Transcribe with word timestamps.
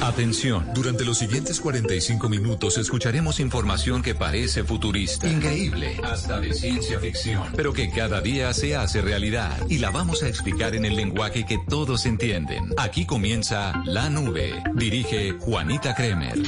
Atención, 0.00 0.64
durante 0.74 1.04
los 1.04 1.18
siguientes 1.18 1.60
45 1.60 2.28
minutos 2.28 2.78
escucharemos 2.78 3.40
información 3.40 4.00
que 4.00 4.14
parece 4.14 4.62
futurista, 4.62 5.28
increíble, 5.28 6.00
hasta 6.04 6.38
de 6.38 6.54
ciencia 6.54 7.00
ficción, 7.00 7.42
pero 7.56 7.72
que 7.72 7.90
cada 7.90 8.20
día 8.20 8.54
se 8.54 8.76
hace 8.76 9.02
realidad 9.02 9.58
y 9.68 9.78
la 9.78 9.90
vamos 9.90 10.22
a 10.22 10.28
explicar 10.28 10.76
en 10.76 10.84
el 10.84 10.94
lenguaje 10.94 11.44
que 11.44 11.58
todos 11.68 12.06
entienden. 12.06 12.72
Aquí 12.76 13.06
comienza 13.06 13.82
La 13.86 14.08
Nube. 14.08 14.62
Dirige 14.74 15.32
Juanita 15.32 15.96
Kremer. 15.96 16.38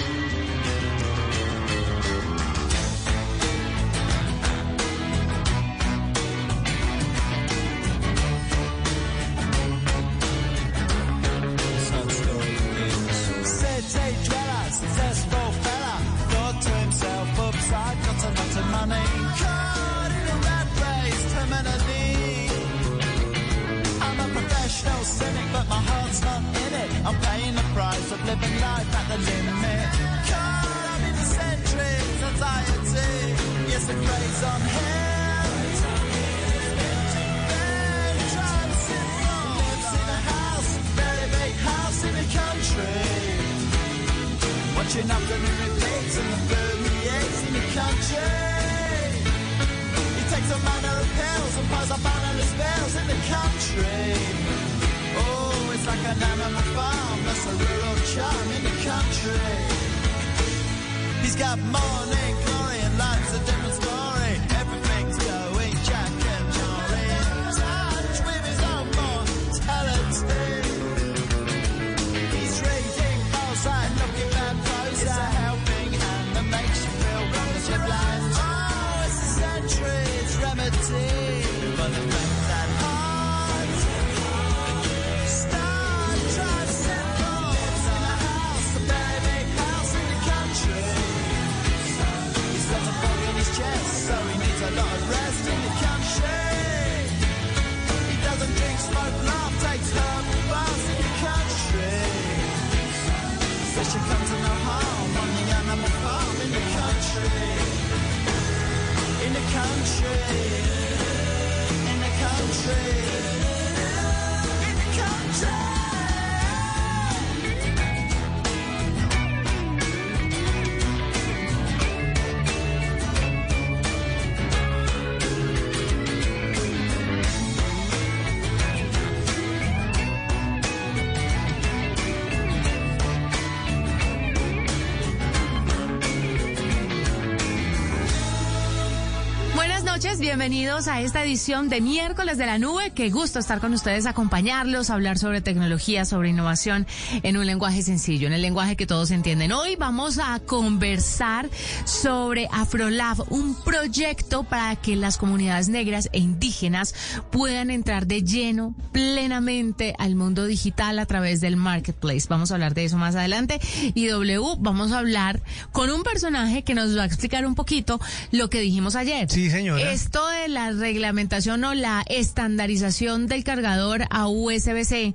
Bienvenidos 140.31 140.87
a 140.87 141.01
esta 141.01 141.25
edición 141.25 141.69
de 141.69 141.81
miércoles 141.81 142.39
de 142.39 142.47
la 142.47 142.57
nube. 142.57 142.93
Qué 142.93 143.11
gusto 143.11 143.41
estar 143.41 143.59
con 143.59 143.75
ustedes, 143.75 144.07
acompañarlos, 144.07 144.89
hablar 144.89 145.19
sobre 145.19 145.41
tecnología, 145.41 146.05
sobre 146.05 146.29
innovación 146.29 146.87
en 147.25 147.37
un 147.37 147.47
lenguaje 147.47 147.83
sencillo, 147.83 148.29
en 148.29 148.35
el 148.35 148.41
lenguaje 148.41 148.77
que 148.77 148.87
todos 148.87 149.11
entienden. 149.11 149.51
Hoy 149.51 149.75
vamos 149.75 150.21
a 150.23 150.39
conversar 150.39 151.51
sobre 151.85 152.47
AfroLab, 152.53 153.25
un 153.33 153.57
proyecto 153.57 154.45
para 154.45 154.77
que 154.77 154.95
las 154.95 155.19
comunidades 155.19 155.69
negras 155.69 156.09
e 156.13 156.21
indígenas 156.21 156.95
puedan 157.33 157.69
entrar 157.69 158.07
de 158.07 158.23
lleno, 158.23 158.73
plenamente 158.93 159.97
al 159.99 160.15
mundo 160.15 160.47
digital 160.47 161.01
a 161.01 161.07
través 161.07 161.41
del 161.41 161.57
marketplace. 161.57 162.29
Vamos 162.29 162.53
a 162.53 162.55
hablar 162.55 162.75
de 162.75 162.85
eso 162.85 162.97
más 162.99 163.17
adelante. 163.17 163.59
Y 163.95 164.07
W, 164.07 164.59
vamos 164.61 164.93
a 164.93 165.01
hablar 165.01 165.43
con 165.73 165.91
un 165.91 166.05
personaje 166.05 166.63
que 166.63 166.75
nos 166.75 166.97
va 166.97 167.03
a 167.03 167.07
explicar 167.07 167.45
un 167.47 167.57
poquito 167.57 168.01
lo 168.31 168.49
que 168.49 168.61
dijimos 168.61 168.95
ayer. 168.95 169.29
Sí, 169.29 169.51
señora. 169.51 169.91
Esto 169.91 170.20
de 170.29 170.49
la 170.49 170.73
reglamentación 170.73 171.65
o 171.65 171.75
la 171.75 172.05
estandarización 172.09 173.27
del 173.27 173.45
cargador 173.45 174.05
a 174.11 174.29
USB-C, 174.29 175.15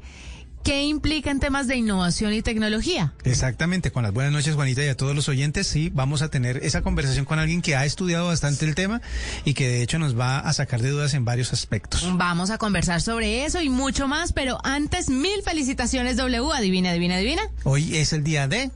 ¿qué 0.63 0.83
implica 0.83 1.31
en 1.31 1.39
temas 1.39 1.67
de 1.67 1.75
innovación 1.75 2.33
y 2.33 2.41
tecnología? 2.41 3.13
Exactamente, 3.23 3.91
con 3.91 4.03
las 4.03 4.13
buenas 4.13 4.33
noches 4.33 4.55
Juanita 4.55 4.83
y 4.83 4.87
a 4.87 4.97
todos 4.97 5.15
los 5.15 5.29
oyentes, 5.29 5.67
sí, 5.67 5.91
vamos 5.93 6.21
a 6.21 6.29
tener 6.29 6.57
esa 6.63 6.81
conversación 6.81 7.25
con 7.25 7.39
alguien 7.39 7.61
que 7.61 7.75
ha 7.75 7.85
estudiado 7.85 8.27
bastante 8.27 8.65
el 8.65 8.73
tema 8.73 9.01
y 9.43 9.53
que 9.53 9.67
de 9.67 9.81
hecho 9.83 9.99
nos 9.99 10.17
va 10.19 10.39
a 10.39 10.53
sacar 10.53 10.81
de 10.81 10.89
dudas 10.89 11.13
en 11.13 11.23
varios 11.23 11.53
aspectos. 11.53 12.05
Vamos 12.17 12.49
a 12.49 12.57
conversar 12.57 13.01
sobre 13.01 13.45
eso 13.45 13.61
y 13.61 13.69
mucho 13.69 14.07
más, 14.07 14.33
pero 14.33 14.59
antes, 14.63 15.09
mil 15.09 15.41
felicitaciones 15.43 16.17
W, 16.17 16.51
adivina, 16.53 16.89
adivina, 16.91 17.15
adivina. 17.15 17.43
Hoy 17.63 17.97
es 17.97 18.13
el 18.13 18.23
día 18.23 18.47
de... 18.47 18.71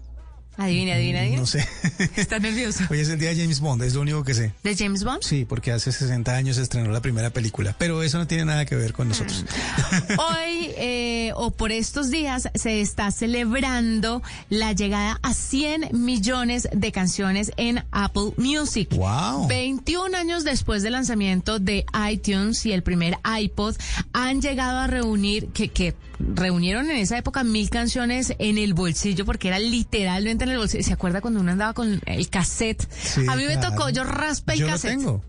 Adivina, 0.60 0.96
adivina, 0.96 1.20
adivina. 1.20 1.40
No 1.40 1.48
sé. 1.48 1.66
Está 2.18 2.38
nervioso. 2.38 2.84
Hoy 2.90 3.00
es 3.00 3.08
el 3.08 3.18
día 3.18 3.30
de 3.30 3.38
James 3.38 3.62
Bond, 3.62 3.82
es 3.82 3.94
lo 3.94 4.02
único 4.02 4.26
que 4.26 4.34
sé. 4.34 4.52
¿De 4.62 4.76
James 4.76 5.06
Bond? 5.06 5.24
Sí, 5.24 5.46
porque 5.46 5.72
hace 5.72 5.90
60 5.90 6.36
años 6.36 6.58
se 6.58 6.64
estrenó 6.64 6.92
la 6.92 7.02
primera 7.02 7.30
película, 7.30 7.74
pero 7.80 8.04
eso 8.04 8.18
no 8.18 8.28
tiene 8.28 8.44
nada 8.44 8.66
que 8.66 8.76
ver 8.76 8.92
con 8.92 9.08
nosotros. 9.08 9.46
Hoy 10.18 10.72
eh, 10.76 11.32
o 11.36 11.52
por 11.52 11.72
estos 11.72 12.12
días 12.12 12.50
se 12.56 12.82
está 12.82 13.10
celebrando 13.12 14.22
la 14.50 14.74
llegada 14.74 15.18
a 15.24 15.34
100 15.34 15.92
millones 15.94 16.68
de 16.74 16.92
canciones 16.92 17.54
en 17.56 17.86
Apple 17.92 18.34
Music. 18.36 18.90
Wow. 18.98 19.48
21 19.48 20.18
años 20.18 20.44
después 20.44 20.84
del 20.84 20.92
lanzamiento 20.92 21.60
de 21.60 21.86
iTunes 22.12 22.66
y 22.66 22.74
el 22.74 22.84
primer 22.84 23.18
iPod, 23.24 23.78
han 24.12 24.42
llegado 24.42 24.80
a 24.80 24.88
reunir, 24.88 25.48
que, 25.54 25.70
que 25.70 25.96
reunieron 26.20 26.90
en 26.90 26.98
esa 26.98 27.18
época 27.18 27.44
mil 27.44 27.70
canciones 27.70 28.34
en 28.40 28.58
el 28.58 28.74
bolsillo, 28.74 29.26
porque 29.26 29.48
era 29.48 29.60
literalmente 29.60 30.44
en 30.44 30.52
el 30.52 30.58
bolsillo. 30.58 30.84
¿Se 30.84 30.94
acuerda 30.94 31.22
cuando 31.22 31.40
uno 31.40 31.52
andaba 31.52 31.74
con 31.74 32.02
el 32.06 32.30
cassette? 32.30 32.88
Sí, 32.92 33.22
a 33.28 33.36
mí 33.36 33.46
me 33.46 33.54
claro. 33.58 33.76
tocó, 33.76 33.90
yo 33.90 34.04
raspé 34.04 34.54
el 34.54 34.60
Yo 34.60 34.66
lo 34.68 34.72
cassette. 34.74 34.92
tengo. 34.98 35.24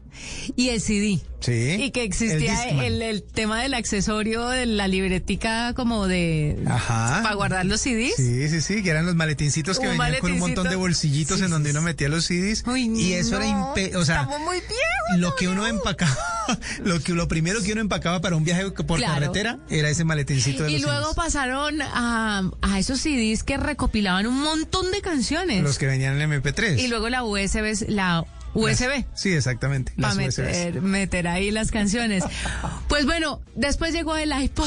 Y 0.55 0.69
el 0.69 0.81
CD. 0.83 1.19
Sí. 1.41 1.77
Y 1.83 1.91
que 1.93 2.03
existía 2.03 2.65
el, 2.85 3.01
el 3.01 3.23
tema 3.23 3.63
del 3.63 3.73
accesorio 3.73 4.49
de 4.49 4.67
la 4.67 4.87
libretica 4.87 5.73
como 5.73 6.07
de... 6.09 6.59
Ajá. 6.67 7.21
Para 7.23 7.35
guardar 7.37 7.65
los 7.65 7.81
CDs. 7.81 8.17
Sí, 8.17 8.49
sí, 8.51 8.61
sí, 8.61 8.83
que 8.83 8.91
eran 8.91 9.07
los 9.07 9.15
maletincitos 9.15 9.79
que 9.79 9.89
Un 9.89 9.97
venían 9.97 10.21
con 10.21 10.33
un 10.33 10.39
montón 10.41 10.69
de 10.69 10.77
bolsillitos 10.77 11.39
Sí, 11.39 11.45
en 11.45 11.51
donde 11.51 11.71
uno 11.71 11.81
metía 11.81 12.11
los 12.11 12.27
CDs. 12.27 12.65
Uy, 12.67 12.91
y 13.01 13.15
eso 13.15 13.37
era 13.41 13.51
no, 13.51 13.69
impe 13.69 13.97
o 13.97 14.05
sea, 14.05 14.23
estamos 14.23 14.41
muy 14.41 14.59
viejos, 14.59 15.19
lo 15.21 15.35
que 15.37 15.49
uno 15.49 15.67
empacaba, 15.67 16.15
lo 16.85 17.01
que 17.01 17.13
lo 17.13 17.29
primero 17.29 17.63
que 17.63 17.73
uno 17.73 17.81
empacaba 17.81 18.21
para 18.21 18.37
un 18.37 18.45
viaje 18.45 18.71
por 18.71 18.99
Claro. 18.99 19.15
carretera 19.15 19.59
era 19.71 19.89
ese 19.91 20.05
maletincito 20.05 20.65
de 20.65 20.73
Y 20.73 20.79
los 20.79 20.91
luego 20.91 21.15
pasaron 21.15 21.81
a, 21.83 22.51
a 22.63 22.79
esos 22.79 23.01
CDs 23.01 23.43
que 23.43 23.57
recopilaban 23.57 24.27
un 24.27 24.41
montón 24.43 24.91
de 24.91 25.01
canciones. 25.01 25.63
los 25.63 25.79
que 25.79 25.87
venían 25.87 26.21
en 26.21 26.31
MP3. 26.31 26.79
Y 26.79 26.89
luego 26.89 27.09
la 27.09 27.23
USB, 27.25 27.89
la 27.89 28.25
USB. 28.55 29.05
Sí, 29.15 29.31
exactamente. 29.33 29.93
Para 30.01 30.15
USBs. 30.15 30.39
meter, 30.39 30.83
meter 30.83 31.29
ahí 31.29 31.51
las 31.51 31.71
canciones. 31.71 32.25
Pues 32.89 33.07
bueno, 33.07 33.41
después 33.55 33.93
llegó 33.93 34.17
el 34.17 34.33
iPod. 34.33 34.67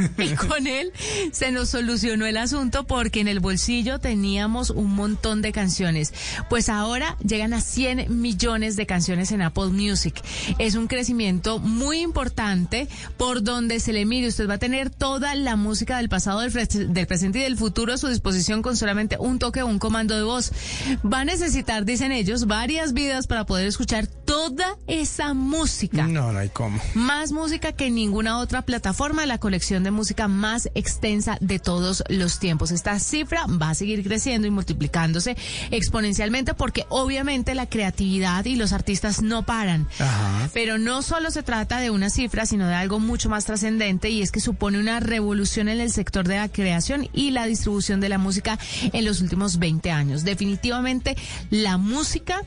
y 0.18 0.34
con 0.34 0.66
él 0.66 0.92
se 1.32 1.52
nos 1.52 1.70
solucionó 1.70 2.26
el 2.26 2.36
asunto 2.36 2.84
porque 2.84 3.20
en 3.20 3.28
el 3.28 3.40
bolsillo 3.40 3.98
teníamos 3.98 4.70
un 4.70 4.94
montón 4.94 5.42
de 5.42 5.52
canciones. 5.52 6.12
Pues 6.48 6.68
ahora 6.68 7.16
llegan 7.24 7.52
a 7.52 7.60
100 7.60 8.20
millones 8.20 8.76
de 8.76 8.86
canciones 8.86 9.32
en 9.32 9.42
Apple 9.42 9.66
Music. 9.66 10.20
Es 10.58 10.74
un 10.74 10.86
crecimiento 10.86 11.58
muy 11.58 12.00
importante 12.00 12.88
por 13.16 13.42
donde 13.42 13.80
se 13.80 13.92
le 13.92 14.04
mire. 14.06 14.28
Usted 14.28 14.48
va 14.48 14.54
a 14.54 14.58
tener 14.58 14.90
toda 14.90 15.34
la 15.34 15.56
música 15.56 15.98
del 15.98 16.08
pasado, 16.08 16.40
del, 16.40 17.06
presente 17.06 17.38
y 17.38 17.42
del 17.42 17.56
futuro 17.56 17.92
a 17.92 17.98
su 17.98 18.08
disposición 18.08 18.62
con 18.62 18.76
solamente 18.76 19.16
un 19.18 19.38
toque 19.38 19.62
o 19.62 19.66
un 19.66 19.78
comando 19.78 20.16
de 20.16 20.22
voz. 20.22 20.52
Va 21.04 21.20
a 21.20 21.24
necesitar, 21.24 21.84
dicen 21.84 22.12
ellos, 22.12 22.46
varias 22.46 22.92
vidas 22.92 23.26
para 23.26 23.46
poder 23.46 23.66
escuchar 23.66 24.06
toda 24.06 24.76
esa 24.86 25.34
música. 25.34 26.06
No, 26.06 26.32
no 26.32 26.38
hay 26.38 26.48
cómo. 26.48 26.80
Más 26.94 27.32
música 27.32 27.72
que 27.72 27.90
ninguna 27.90 28.38
otra 28.38 28.62
plataforma, 28.62 29.26
la 29.26 29.38
colección 29.38 29.82
de 29.82 29.89
música 29.90 30.28
más 30.28 30.68
extensa 30.74 31.38
de 31.40 31.58
todos 31.58 32.04
los 32.08 32.38
tiempos. 32.38 32.70
Esta 32.70 32.98
cifra 32.98 33.46
va 33.46 33.70
a 33.70 33.74
seguir 33.74 34.02
creciendo 34.02 34.46
y 34.46 34.50
multiplicándose 34.50 35.36
exponencialmente 35.70 36.54
porque 36.54 36.86
obviamente 36.88 37.54
la 37.54 37.66
creatividad 37.66 38.44
y 38.44 38.56
los 38.56 38.72
artistas 38.72 39.22
no 39.22 39.44
paran. 39.44 39.86
Ajá. 39.98 40.50
Pero 40.52 40.78
no 40.78 41.02
solo 41.02 41.30
se 41.30 41.42
trata 41.42 41.80
de 41.80 41.90
una 41.90 42.10
cifra, 42.10 42.46
sino 42.46 42.66
de 42.66 42.74
algo 42.74 42.98
mucho 42.98 43.28
más 43.28 43.44
trascendente 43.44 44.10
y 44.10 44.22
es 44.22 44.32
que 44.32 44.40
supone 44.40 44.78
una 44.78 45.00
revolución 45.00 45.68
en 45.68 45.80
el 45.80 45.90
sector 45.90 46.26
de 46.26 46.36
la 46.36 46.48
creación 46.48 47.08
y 47.12 47.30
la 47.30 47.46
distribución 47.46 48.00
de 48.00 48.08
la 48.08 48.18
música 48.18 48.58
en 48.92 49.04
los 49.04 49.20
últimos 49.20 49.58
20 49.58 49.90
años. 49.90 50.24
Definitivamente 50.24 51.16
la 51.50 51.78
música, 51.78 52.42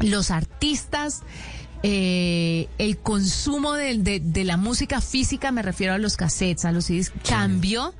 los 0.00 0.30
artistas, 0.30 1.22
eh, 1.88 2.68
el 2.78 2.98
consumo 2.98 3.74
de, 3.74 3.96
de- 3.98 4.18
de 4.18 4.42
la 4.44 4.56
música 4.56 5.00
física, 5.00 5.52
me 5.52 5.62
refiero 5.62 5.94
a 5.94 5.98
los 5.98 6.16
cassettes, 6.16 6.64
a 6.64 6.72
los 6.72 6.86
CDs, 6.86 7.12
cambió 7.28 7.94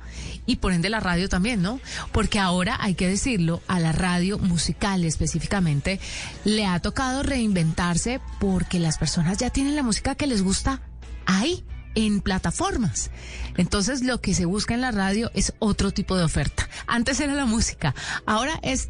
y 0.45 0.57
por 0.57 0.73
ende 0.73 0.89
la 0.89 0.99
radio 0.99 1.29
también, 1.29 1.61
¿no? 1.61 1.79
Porque 2.11 2.37
ahora, 2.37 2.75
hay 2.81 2.95
que 2.95 3.07
decirlo, 3.07 3.61
a 3.69 3.79
la 3.79 3.93
radio 3.93 4.39
musical 4.39 5.05
específicamente 5.05 6.01
le 6.43 6.65
ha 6.65 6.81
tocado 6.81 7.23
reinventarse 7.23 8.19
porque 8.41 8.77
las 8.79 8.97
personas 8.97 9.37
ya 9.37 9.51
tienen 9.51 9.77
la 9.77 9.83
música 9.83 10.15
que 10.15 10.27
les 10.27 10.41
gusta 10.43 10.81
ahí 11.25 11.63
en 11.95 12.19
plataformas. 12.19 13.09
Entonces 13.55 14.03
lo 14.03 14.19
que 14.19 14.33
se 14.33 14.43
busca 14.43 14.73
en 14.73 14.81
la 14.81 14.91
radio 14.91 15.31
es 15.33 15.53
otro 15.59 15.91
tipo 15.91 16.17
de 16.17 16.25
oferta. 16.25 16.67
Antes 16.87 17.21
era 17.21 17.35
la 17.35 17.45
música, 17.45 17.95
ahora 18.25 18.59
es 18.63 18.89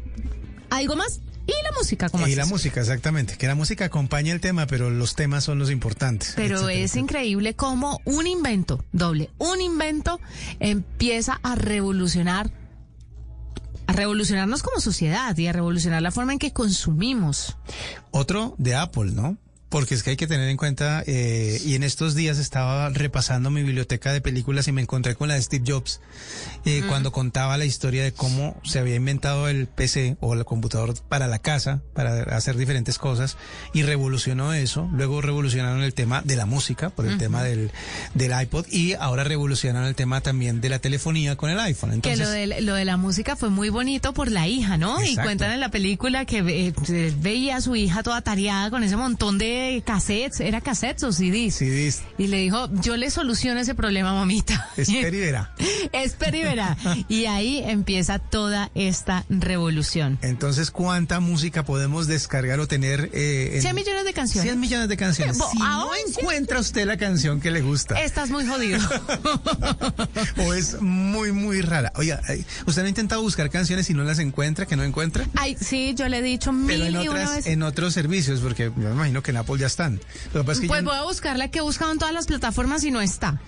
algo 0.70 0.96
más 0.96 1.20
y 1.48 1.62
la 1.64 1.72
música 1.76 2.08
como 2.10 2.28
Y 2.28 2.34
la 2.34 2.46
música, 2.46 2.80
exactamente. 2.80 3.36
Que 3.38 3.46
la 3.46 3.54
música 3.54 3.86
acompaña 3.86 4.32
el 4.34 4.40
tema, 4.40 4.66
pero 4.66 4.90
los 4.90 5.14
temas 5.14 5.44
son 5.44 5.58
los 5.58 5.70
importantes. 5.70 6.34
Pero 6.36 6.56
etcétera, 6.56 6.72
es 6.72 6.78
etcétera. 6.90 7.02
increíble 7.02 7.54
cómo 7.54 8.00
un 8.04 8.26
invento, 8.26 8.84
doble, 8.92 9.30
un 9.38 9.60
invento 9.60 10.20
empieza 10.60 11.40
a 11.42 11.54
revolucionar, 11.54 12.50
a 13.86 13.92
revolucionarnos 13.94 14.62
como 14.62 14.80
sociedad 14.80 15.36
y 15.38 15.46
a 15.46 15.52
revolucionar 15.52 16.02
la 16.02 16.10
forma 16.10 16.34
en 16.34 16.38
que 16.38 16.52
consumimos. 16.52 17.56
Otro 18.10 18.54
de 18.58 18.74
Apple, 18.74 19.12
¿no? 19.12 19.38
Porque 19.68 19.94
es 19.94 20.02
que 20.02 20.10
hay 20.10 20.16
que 20.16 20.26
tener 20.26 20.48
en 20.48 20.56
cuenta, 20.56 21.02
eh, 21.06 21.60
y 21.62 21.74
en 21.74 21.82
estos 21.82 22.14
días 22.14 22.38
estaba 22.38 22.88
repasando 22.88 23.50
mi 23.50 23.62
biblioteca 23.62 24.12
de 24.12 24.22
películas 24.22 24.66
y 24.66 24.72
me 24.72 24.80
encontré 24.80 25.14
con 25.14 25.28
la 25.28 25.34
de 25.34 25.42
Steve 25.42 25.64
Jobs, 25.66 26.00
eh, 26.64 26.82
cuando 26.88 27.12
contaba 27.12 27.58
la 27.58 27.66
historia 27.66 28.02
de 28.02 28.12
cómo 28.12 28.58
se 28.64 28.78
había 28.78 28.94
inventado 28.94 29.46
el 29.48 29.66
PC 29.66 30.16
o 30.20 30.32
el 30.32 30.44
computador 30.46 30.94
para 31.08 31.26
la 31.26 31.38
casa, 31.38 31.82
para 31.92 32.22
hacer 32.34 32.56
diferentes 32.56 32.96
cosas, 32.96 33.36
y 33.74 33.82
revolucionó 33.82 34.54
eso. 34.54 34.88
Luego 34.92 35.20
revolucionaron 35.20 35.82
el 35.82 35.92
tema 35.92 36.22
de 36.22 36.36
la 36.36 36.46
música, 36.46 36.88
por 36.88 37.06
el 37.06 37.18
tema 37.18 37.42
del, 37.42 37.70
del 38.14 38.40
iPod, 38.40 38.66
y 38.70 38.94
ahora 38.94 39.24
revolucionaron 39.24 39.86
el 39.86 39.94
tema 39.94 40.22
también 40.22 40.62
de 40.62 40.70
la 40.70 40.78
telefonía 40.78 41.36
con 41.36 41.50
el 41.50 41.60
iPhone. 41.60 41.92
Entonces, 41.92 42.18
que 42.18 42.24
lo 42.24 42.30
de, 42.30 42.60
lo 42.62 42.74
de 42.74 42.86
la 42.86 42.96
música 42.96 43.36
fue 43.36 43.50
muy 43.50 43.68
bonito 43.68 44.14
por 44.14 44.30
la 44.30 44.46
hija, 44.48 44.78
¿no? 44.78 45.04
Y 45.04 45.14
cuentan 45.16 45.52
en 45.52 45.60
la 45.60 45.70
película 45.70 46.24
que 46.24 46.38
eh, 46.38 47.14
veía 47.20 47.56
a 47.56 47.60
su 47.60 47.76
hija 47.76 48.02
toda 48.02 48.22
tareada 48.22 48.70
con 48.70 48.82
ese 48.82 48.96
montón 48.96 49.36
de 49.36 49.57
cassettes, 49.84 50.40
¿era 50.40 50.60
cassettes 50.60 51.02
o 51.04 51.12
CDs? 51.12 51.54
CDs. 51.56 52.02
Y 52.18 52.26
le 52.28 52.38
dijo, 52.38 52.68
yo 52.80 52.96
le 52.96 53.10
soluciono 53.10 53.60
ese 53.60 53.74
problema, 53.74 54.12
mamita. 54.12 54.70
Espera 54.76 55.08
y 55.16 55.20
verá. 55.20 55.52
Espera 55.92 56.36
y 56.36 56.42
verá. 56.42 56.76
Y 57.08 57.26
ahí 57.26 57.62
empieza 57.64 58.18
toda 58.18 58.70
esta 58.74 59.24
revolución. 59.28 60.18
Entonces, 60.22 60.70
¿cuánta 60.70 61.20
música 61.20 61.64
podemos 61.64 62.06
descargar 62.06 62.60
o 62.60 62.66
tener? 62.66 63.10
Eh, 63.12 63.52
en- 63.56 63.62
100 63.62 63.74
millones 63.74 64.04
de 64.04 64.12
canciones. 64.12 64.50
100 64.50 64.60
millones 64.60 64.88
de 64.88 64.96
canciones. 64.96 65.36
Si 65.36 65.58
no 65.58 65.90
encuentra 65.94 66.60
usted 66.60 66.86
la 66.86 66.96
canción 66.96 67.40
que 67.40 67.50
le 67.50 67.60
gusta 67.60 68.00
Estás 68.00 68.30
muy 68.30 68.46
jodido. 68.46 68.78
o 70.38 70.54
es 70.54 70.80
muy, 70.80 71.32
muy 71.32 71.60
rara. 71.60 71.92
Oiga, 71.96 72.20
¿usted 72.66 72.82
no 72.82 72.86
ha 72.86 72.88
intentado 72.88 73.22
buscar 73.22 73.50
canciones 73.50 73.88
y 73.90 73.94
no 73.94 74.04
las 74.04 74.18
encuentra, 74.18 74.66
que 74.66 74.76
no 74.76 74.84
encuentra? 74.84 75.26
Ay, 75.34 75.56
sí, 75.60 75.94
yo 75.96 76.08
le 76.08 76.18
he 76.18 76.22
dicho 76.22 76.50
Pero 76.66 76.84
mil 76.84 76.96
en, 76.96 77.02
y 77.02 77.08
una 77.08 77.38
en 77.44 77.62
otros 77.62 77.94
servicios, 77.94 78.40
porque 78.40 78.64
yo 78.64 78.72
me 78.88 78.90
imagino 78.90 79.22
que 79.22 79.30
en 79.30 79.36
Apple 79.48 79.60
ya 79.60 79.66
están. 79.66 80.00
Lo 80.34 80.40
que 80.40 80.46
pasa 80.46 80.52
es 80.52 80.60
que 80.60 80.66
Pues 80.68 80.84
voy 80.84 80.96
a 80.96 81.02
buscar 81.02 81.36
la 81.36 81.48
que 81.48 81.58
he 81.58 81.62
buscado 81.62 81.92
en 81.92 81.98
todas 81.98 82.14
las 82.14 82.26
plataformas 82.26 82.84
y 82.84 82.90
no 82.90 83.00
está. 83.00 83.40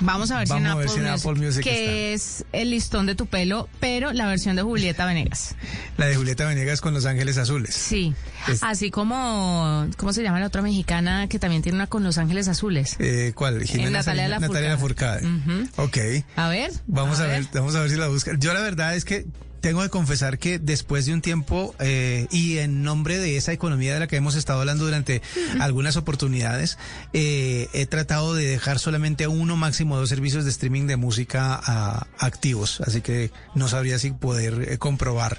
Vamos 0.00 0.30
a 0.30 0.38
ver, 0.38 0.46
Vamos 0.46 0.62
si, 0.62 0.68
a 0.68 0.70
en 0.70 0.78
ver 0.78 0.86
Apple 0.86 0.94
si 1.02 1.08
en 1.08 1.12
Apple 1.12 1.44
Music 1.46 1.64
que 1.64 2.14
es 2.14 2.44
el 2.52 2.70
listón 2.70 3.06
de 3.06 3.16
tu 3.16 3.26
pelo, 3.26 3.68
pero 3.80 4.12
la 4.12 4.28
versión 4.28 4.54
de 4.54 4.62
Julieta 4.62 5.04
Venegas. 5.06 5.56
la 5.96 6.06
de 6.06 6.14
Julieta 6.14 6.46
Venegas 6.46 6.80
con 6.80 6.94
Los 6.94 7.04
Ángeles 7.04 7.36
Azules. 7.36 7.74
Sí, 7.74 8.14
Es- 8.46 8.62
así 8.62 8.92
como, 8.92 9.88
¿cómo 9.96 10.12
se 10.12 10.22
llama 10.22 10.38
la 10.38 10.46
otra 10.46 10.62
mexicana 10.62 11.26
que 11.28 11.40
también 11.40 11.62
tiene 11.62 11.74
una 11.78 11.88
con 11.88 12.04
Los 12.04 12.16
Ángeles 12.16 12.46
Azules? 12.46 12.94
Eh, 13.00 13.32
¿Cuál? 13.34 13.64
Jimena 13.64 13.90
Natalia 13.90 14.28
Lafourcade. 14.28 14.68
Lafourcade. 14.68 15.26
Ujú. 15.26 15.68
Ok. 15.82 15.98
A 16.36 16.48
ver. 16.48 16.70
Vamos 16.86 17.18
a, 17.18 17.26
ver. 17.26 17.46
vamos 17.52 17.74
a 17.74 17.80
ver 17.80 17.90
si 17.90 17.96
la 17.96 18.06
busca. 18.06 18.32
Yo 18.38 18.54
la 18.54 18.60
verdad 18.60 18.94
es 18.94 19.04
que 19.04 19.26
tengo 19.60 19.82
que 19.82 19.88
confesar 19.90 20.38
que 20.38 20.58
después 20.58 21.06
de 21.06 21.12
un 21.14 21.22
tiempo 21.22 21.74
eh, 21.78 22.26
y 22.30 22.58
en 22.58 22.82
nombre 22.82 23.18
de 23.18 23.36
esa 23.36 23.52
economía 23.52 23.94
de 23.94 24.00
la 24.00 24.06
que 24.06 24.16
hemos 24.16 24.34
estado 24.34 24.60
hablando 24.60 24.84
durante 24.84 25.22
algunas 25.60 25.96
oportunidades, 25.96 26.78
eh, 27.12 27.68
he 27.72 27.86
tratado 27.86 28.34
de 28.34 28.46
dejar 28.46 28.78
solamente 28.78 29.26
uno 29.26 29.56
máximo 29.56 29.96
dos 29.96 30.08
servicios 30.08 30.44
de 30.44 30.50
streaming 30.50 30.86
de 30.86 30.96
música 30.96 32.06
activos, 32.18 32.80
así 32.80 33.00
que 33.00 33.30
no 33.54 33.68
sabría 33.68 33.98
si 33.98 34.10
poder 34.12 34.66
eh, 34.72 34.78
comprobar 34.78 35.38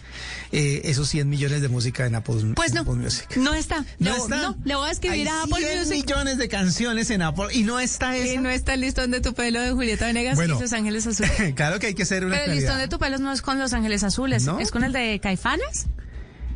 eh, 0.51 0.81
esos 0.85 1.09
100 1.09 1.29
millones 1.29 1.61
de 1.61 1.67
música 1.69 2.05
en 2.05 2.15
Apple, 2.15 2.35
Pues 2.55 2.73
no, 2.73 2.81
Apple 2.81 2.95
Music. 2.95 3.37
no 3.37 3.53
está. 3.53 3.85
No 3.99 4.15
está. 4.15 4.37
no, 4.37 4.57
le 4.63 4.75
voy 4.75 4.89
a 4.89 4.91
escribir 4.91 5.27
Hay 5.27 5.35
a 5.35 5.43
Apple 5.43 5.57
100 5.65 5.79
Music. 5.79 5.95
millones 6.05 6.37
de 6.37 6.47
canciones 6.49 7.09
en 7.09 7.21
Apple 7.21 7.47
y 7.51 7.63
no 7.63 7.79
está 7.79 8.17
Y 8.17 8.21
esa. 8.29 8.41
no 8.41 8.49
está 8.49 8.73
el 8.73 8.81
listón 8.81 9.11
de 9.11 9.21
tu 9.21 9.33
pelo 9.33 9.61
de 9.61 9.71
Julieta 9.71 10.05
Venegas 10.07 10.35
Bueno. 10.35 10.57
y 10.57 10.61
Los 10.61 10.73
Ángeles 10.73 11.07
Azules. 11.07 11.31
claro 11.55 11.79
que 11.79 11.87
hay 11.87 11.93
que 11.93 12.05
ser 12.05 12.25
una 12.25 12.37
Pero 12.37 12.51
el 12.51 12.57
listón 12.59 12.77
de 12.77 12.87
tu 12.87 12.99
pelo 12.99 13.17
no 13.19 13.31
es 13.31 13.41
con 13.41 13.59
Los 13.59 13.73
Ángeles 13.73 14.03
Azules, 14.03 14.09
¿No? 14.45 14.59
es 14.59 14.71
con 14.71 14.83
el 14.83 14.91
de 14.91 15.19
Caifanes. 15.21 15.87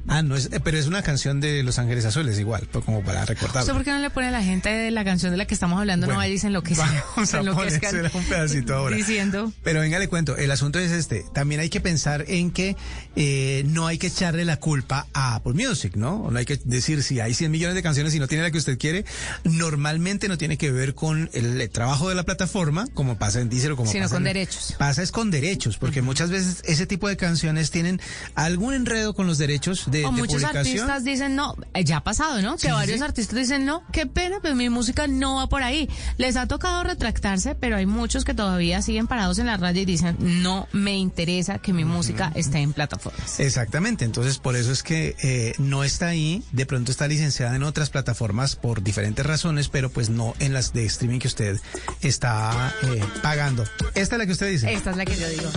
Ah, 0.08 0.22
no 0.22 0.36
es, 0.36 0.50
eh, 0.52 0.60
pero 0.60 0.78
es 0.78 0.88
una 0.88 1.02
canción 1.02 1.40
de 1.40 1.64
Los 1.64 1.80
Ángeles 1.80 2.04
Azules 2.06 2.38
igual, 2.38 2.68
pues 2.72 2.84
como 2.84 3.04
para 3.04 3.26
recordarlo. 3.26 3.62
¿Usted 3.62 3.74
por 3.74 3.84
qué 3.84 3.92
no 3.92 4.00
le 4.00 4.10
pone 4.10 4.28
a 4.28 4.32
la 4.32 4.44
gente 4.44 4.70
de 4.70 4.92
la 4.92 5.06
canción 5.06 5.32
de 5.32 5.38
la 5.38 5.46
que 5.46 5.54
estamos 5.54 5.80
hablando? 5.80 6.08
Bueno, 6.08 6.18
no 6.18 6.24
vaya 6.24 6.34
y 6.34 6.40
se 6.40 6.48
enloquece. 6.48 6.82
Vamos 6.82 7.34
a 7.34 7.40
enloquezcan 7.40 7.92
ponérsela 7.92 8.12
un 8.14 8.26
pedacito 8.26 8.76
ahora. 8.76 8.96
Diciendo. 8.96 9.54
Pero 9.64 9.80
venga, 9.80 10.00
le 10.00 10.10
cuento, 10.10 10.36
el 10.36 10.52
asunto 10.52 10.80
es 10.80 10.92
este. 10.92 11.24
También 11.34 11.62
hay 11.62 11.70
que 11.70 11.80
pensar 11.80 12.26
en 12.28 12.52
que 12.52 12.76
eh, 13.16 13.64
no 13.68 13.88
hay 13.88 13.98
que 13.98 14.08
echarle 14.08 14.44
la 14.44 14.58
culpa 14.58 15.08
a 15.14 15.36
Apple 15.36 15.54
Music, 15.54 15.96
¿no? 15.96 16.30
No 16.30 16.38
hay 16.38 16.46
que 16.46 16.60
decir 16.66 17.02
si 17.02 17.20
hay 17.22 17.34
100 17.34 17.50
millones 17.52 17.76
de 17.76 17.84
canciones 17.84 18.14
y 18.14 18.20
no 18.20 18.28
tiene 18.28 18.44
la 18.44 18.52
que 18.52 18.58
usted 18.58 18.78
quiere. 18.78 19.06
Normalmente 19.46 20.28
no 20.28 20.38
tiene 20.38 20.58
que 20.58 20.72
ver 20.72 20.96
con 20.96 21.30
el, 21.34 21.70
trabajo 21.70 22.10
de 22.10 22.16
la 22.16 22.24
plataforma, 22.24 22.88
como 22.94 23.18
pasa 23.18 23.40
en 23.40 23.50
Deezer 23.50 23.72
o 23.72 23.78
como 23.78 23.90
Sino 23.92 24.04
pasa 24.06 24.16
con 24.16 24.28
en- 24.28 24.34
derechos. 24.34 24.76
Pasa 24.78 25.02
es 25.02 25.12
con 25.12 25.32
derechos, 25.32 25.78
porque 25.78 26.02
muchas 26.02 26.30
veces 26.30 26.62
ese 26.66 26.86
tipo 26.86 27.08
de 27.08 27.16
canciones 27.16 27.72
tienen 27.72 28.02
algún 28.36 28.74
enredo 28.74 29.14
con 29.14 29.28
los 29.28 29.38
derechos 29.38 29.86
de, 29.94 30.06
O 30.06 30.12
de 30.12 30.18
muchos 30.18 30.28
publicación. 30.42 30.58
artistas 30.58 31.04
dicen 31.04 31.36
no, 31.36 31.56
eh, 31.74 31.84
ya 31.84 31.98
ha 31.98 32.04
pasado, 32.04 32.42
¿no? 32.42 32.58
Sí, 32.58 32.64
que 32.64 32.68
sí, 32.68 32.74
varios 32.74 32.98
sí. 33.00 33.04
artistas 33.04 33.36
dicen 33.36 33.66
no, 33.66 33.84
qué 33.92 34.06
pena, 34.06 34.40
pero 34.42 34.56
mi 34.56 34.70
música 34.70 35.08
no 35.08 35.36
va 35.36 35.48
por 35.48 35.64
ahí. 35.64 35.90
Les 36.18 36.36
ha 36.36 36.48
tocado 36.48 36.84
retractarse, 36.84 37.56
pero 37.56 37.78
hay 37.78 37.86
muchos 37.86 38.26
que 38.26 38.34
todavía 38.34 38.82
siguen 38.82 39.08
parados 39.08 39.40
en 39.40 39.46
la 39.46 39.58
raya 39.58 39.82
y 39.82 39.86
dicen 39.86 40.18
no 40.20 40.68
me 40.74 40.98
interesa 40.98 41.60
que 41.60 41.72
mi 41.74 41.86
música 41.86 42.32
esté 42.36 42.60
en 42.60 42.74
plataformas. 42.74 43.40
Exactamente, 43.40 44.04
entonces 44.06 44.38
por 44.40 44.56
eso 44.56 44.72
es 44.72 44.84
que 44.84 45.16
eh, 45.24 45.54
no 45.60 45.84
está 45.84 46.08
ahí, 46.08 46.44
de 46.52 46.66
pronto 46.66 46.92
está 46.92 47.08
licenciada 47.08 47.56
en 47.56 47.64
otras 47.64 47.90
plataformas 47.90 48.56
por 48.56 48.84
diferentes 48.84 49.26
razones, 49.26 49.70
pero 49.70 49.90
pues 49.90 50.10
no 50.10 50.34
en 50.40 50.54
las 50.54 50.74
de 50.74 50.86
streaming 50.86 51.20
que 51.20 51.28
usted 51.28 51.60
está 52.02 52.74
eh, 52.84 53.04
pagando. 53.22 53.64
Esta 53.94 54.16
es 54.16 54.20
la 54.20 54.26
que 54.26 54.32
usted 54.32 54.50
dice. 54.50 54.74
Esta 54.74 54.92
es 54.92 54.98
la 54.98 55.06
que 55.06 55.16
yo 55.16 55.30
digo. 55.30 55.50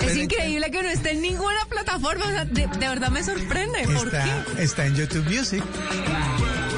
Es 0.00 0.16
increíble 0.16 0.70
que 0.70 0.82
no 0.82 0.88
esté 0.88 1.12
en 1.12 1.22
ninguna 1.22 1.64
plataforma, 1.68 2.24
o 2.26 2.30
sea, 2.30 2.44
de, 2.44 2.66
de 2.66 2.88
verdad 2.88 3.10
me 3.10 3.22
sorprende. 3.22 3.84
¿Por 3.84 4.08
está, 4.08 4.24
qué? 4.56 4.62
está 4.62 4.86
en 4.86 4.94
YouTube 4.96 5.24
Music. 5.30 5.62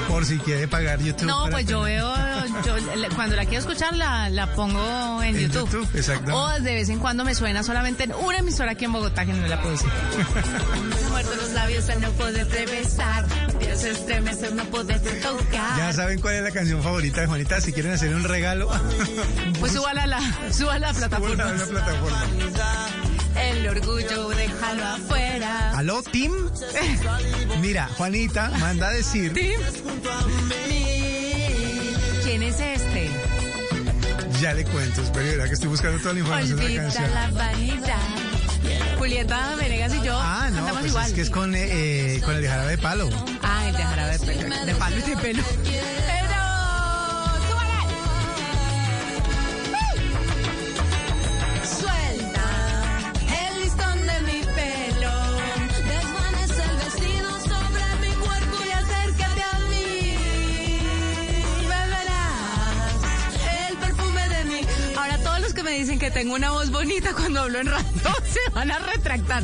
Por 0.08 0.24
si 0.26 0.38
quiere 0.38 0.68
pagar 0.68 1.00
YouTube. 1.00 1.26
No, 1.26 1.46
pues 1.50 1.66
yo 1.66 1.80
veo, 1.82 2.12
yo, 2.64 2.74
cuando 3.14 3.36
la 3.36 3.44
quiero 3.44 3.60
escuchar 3.60 3.96
la, 3.96 4.28
la 4.30 4.52
pongo 4.54 5.22
en, 5.22 5.36
En 5.36 5.42
YouTube. 5.50 5.70
YouTube, 5.70 5.88
exacto. 5.96 6.34
O 6.36 6.48
de 6.60 6.74
vez 6.74 6.88
en 6.88 6.98
cuando 6.98 7.24
me 7.24 7.34
suena 7.34 7.62
solamente 7.62 8.04
en 8.04 8.12
una 8.14 8.38
emisora 8.38 8.72
aquí 8.72 8.84
en 8.84 8.92
Bogotá 8.92 9.24
que 9.26 9.32
no 9.32 9.42
me 9.42 9.48
la 9.48 9.60
puedo 9.60 9.72
decir. 9.72 9.88
Me 11.02 11.08
muerto 11.10 11.30
los 11.36 11.50
labios 11.50 11.88
al 11.88 12.00
no 12.00 12.10
poder 12.12 12.46
besar. 12.66 13.24
a 13.24 13.88
estremecer, 13.88 14.54
no 14.54 14.64
tocar. 14.64 15.78
Ya 15.78 15.92
saben 15.92 16.20
cuál 16.20 16.34
es 16.34 16.42
la 16.42 16.50
canción 16.50 16.82
favorita 16.82 17.20
de 17.22 17.26
Juanita. 17.26 17.60
Si 17.60 17.72
quieren 17.72 17.92
hacer 17.92 18.14
un 18.14 18.24
regalo, 18.24 18.68
Pues 19.60 19.72
súbala 19.72 20.04
a 20.04 20.06
la, 20.06 20.20
súbala 20.52 20.88
a 20.88 20.92
la 20.92 20.98
plataforma. 20.98 21.46
una 21.46 21.64
plataforma. 21.64 22.22
El 23.64 23.70
orgullo, 23.78 24.28
déjalo 24.28 24.84
afuera. 24.84 25.70
¿Aló, 25.78 26.02
Tim? 26.02 26.32
Mira, 27.62 27.88
Juanita 27.96 28.50
manda 28.60 28.88
a 28.88 28.90
decir. 28.90 29.32
Tim. 29.32 29.58
¿Quién 32.22 32.42
es 32.42 32.60
este? 32.60 33.08
Ya 34.42 34.52
le 34.52 34.64
cuento, 34.66 35.00
espera, 35.00 35.46
que 35.46 35.54
estoy 35.54 35.68
buscando 35.70 35.98
toda 35.98 36.12
la 36.12 36.20
información 36.20 36.58
de 36.58 36.68
la 36.68 36.82
canción. 36.82 37.14
la 37.14 37.30
vanidad. 37.30 37.96
Julieta 38.98 39.54
Venegas 39.56 39.94
y 39.94 40.02
yo 40.02 40.18
Ah, 40.20 40.50
no, 40.52 40.66
pues 40.74 40.86
igual. 40.86 41.06
es 41.06 41.12
que 41.14 41.20
es 41.22 41.30
con, 41.30 41.54
eh, 41.54 42.16
eh, 42.16 42.20
con 42.22 42.34
el 42.36 42.42
de 42.42 42.48
jarabe 42.48 42.70
de 42.72 42.78
palo. 42.78 43.08
Ah, 43.42 43.64
el 43.66 43.74
de 43.76 43.82
jarabe 43.82 44.18
de 44.18 44.26
pelo. 44.26 44.66
De 44.66 44.74
palo 44.74 44.96
y 44.98 45.00
de 45.10 45.16
pelo. 45.16 45.42
Dicen 65.84 65.98
que 65.98 66.10
tengo 66.10 66.34
una 66.34 66.50
voz 66.50 66.70
bonita 66.70 67.12
cuando 67.12 67.40
hablo 67.40 67.58
en 67.58 67.66
radio 67.66 67.84
se 68.32 68.50
van 68.54 68.70
a 68.70 68.78
retractar. 68.78 69.42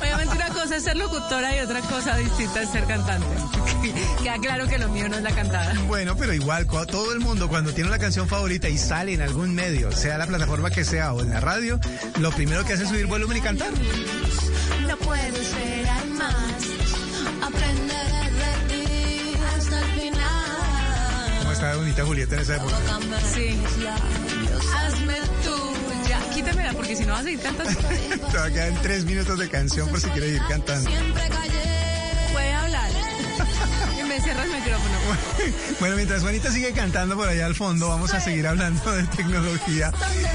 Obviamente 0.00 0.36
una 0.36 0.48
cosa 0.50 0.76
es 0.76 0.84
ser 0.84 0.96
locutora 0.96 1.56
y 1.56 1.58
otra 1.58 1.80
cosa 1.80 2.16
distinta 2.16 2.62
es 2.62 2.70
ser 2.70 2.84
cantante. 2.84 3.26
Queda 4.22 4.38
claro 4.38 4.68
que 4.68 4.78
lo 4.78 4.88
mío 4.90 5.08
no 5.08 5.16
es 5.16 5.22
la 5.22 5.32
cantada. 5.32 5.74
Bueno, 5.88 6.16
pero 6.16 6.32
igual, 6.32 6.68
todo 6.68 7.12
el 7.12 7.18
mundo 7.18 7.48
cuando 7.48 7.72
tiene 7.72 7.88
una 7.88 7.98
canción 7.98 8.28
favorita 8.28 8.68
y 8.68 8.78
sale 8.78 9.14
en 9.14 9.22
algún 9.22 9.56
medio, 9.56 9.90
sea 9.90 10.18
la 10.18 10.26
plataforma 10.28 10.70
que 10.70 10.84
sea 10.84 11.12
o 11.14 11.20
en 11.20 11.30
la 11.30 11.40
radio, 11.40 11.80
lo 12.20 12.30
primero 12.30 12.64
que 12.64 12.74
hace 12.74 12.84
es 12.84 12.88
subir 12.88 13.06
volumen 13.06 13.38
y 13.38 13.40
cantar. 13.40 13.70
No 14.86 14.96
puedo 14.98 15.36
esperar 15.36 16.06
más. 16.10 16.62
Aprenderé 17.42 18.30
de 18.30 18.68
ti 18.68 19.32
hasta 19.56 19.80
el 19.80 20.00
final. 20.00 21.38
Como 21.40 21.52
estaba 21.52 21.74
bonita 21.74 22.04
Julieta 22.04 22.36
en 22.36 22.40
esa 22.42 22.56
época. 22.56 22.76
Sí. 23.34 23.58
No 27.12 27.18
vas 27.18 27.20
a 27.20 27.24
seguir 27.24 27.40
cantando. 27.40 27.80
Todavía 28.32 28.54
quedan 28.54 28.82
tres 28.82 29.04
minutos 29.04 29.38
de 29.38 29.48
canción 29.48 29.88
por 29.88 30.00
si 30.00 30.08
quieres 30.08 30.34
ir 30.34 30.42
cantando. 30.48 30.88
Siempre 30.88 31.28
callé. 31.28 31.71
Bueno, 35.80 35.96
mientras 35.96 36.22
Juanita 36.22 36.50
sigue 36.50 36.72
cantando 36.72 37.16
por 37.16 37.28
allá 37.28 37.46
al 37.46 37.54
fondo, 37.54 37.88
vamos 37.88 38.14
a 38.14 38.20
seguir 38.20 38.46
hablando 38.46 38.92
de 38.92 39.04
tecnología. 39.04 39.92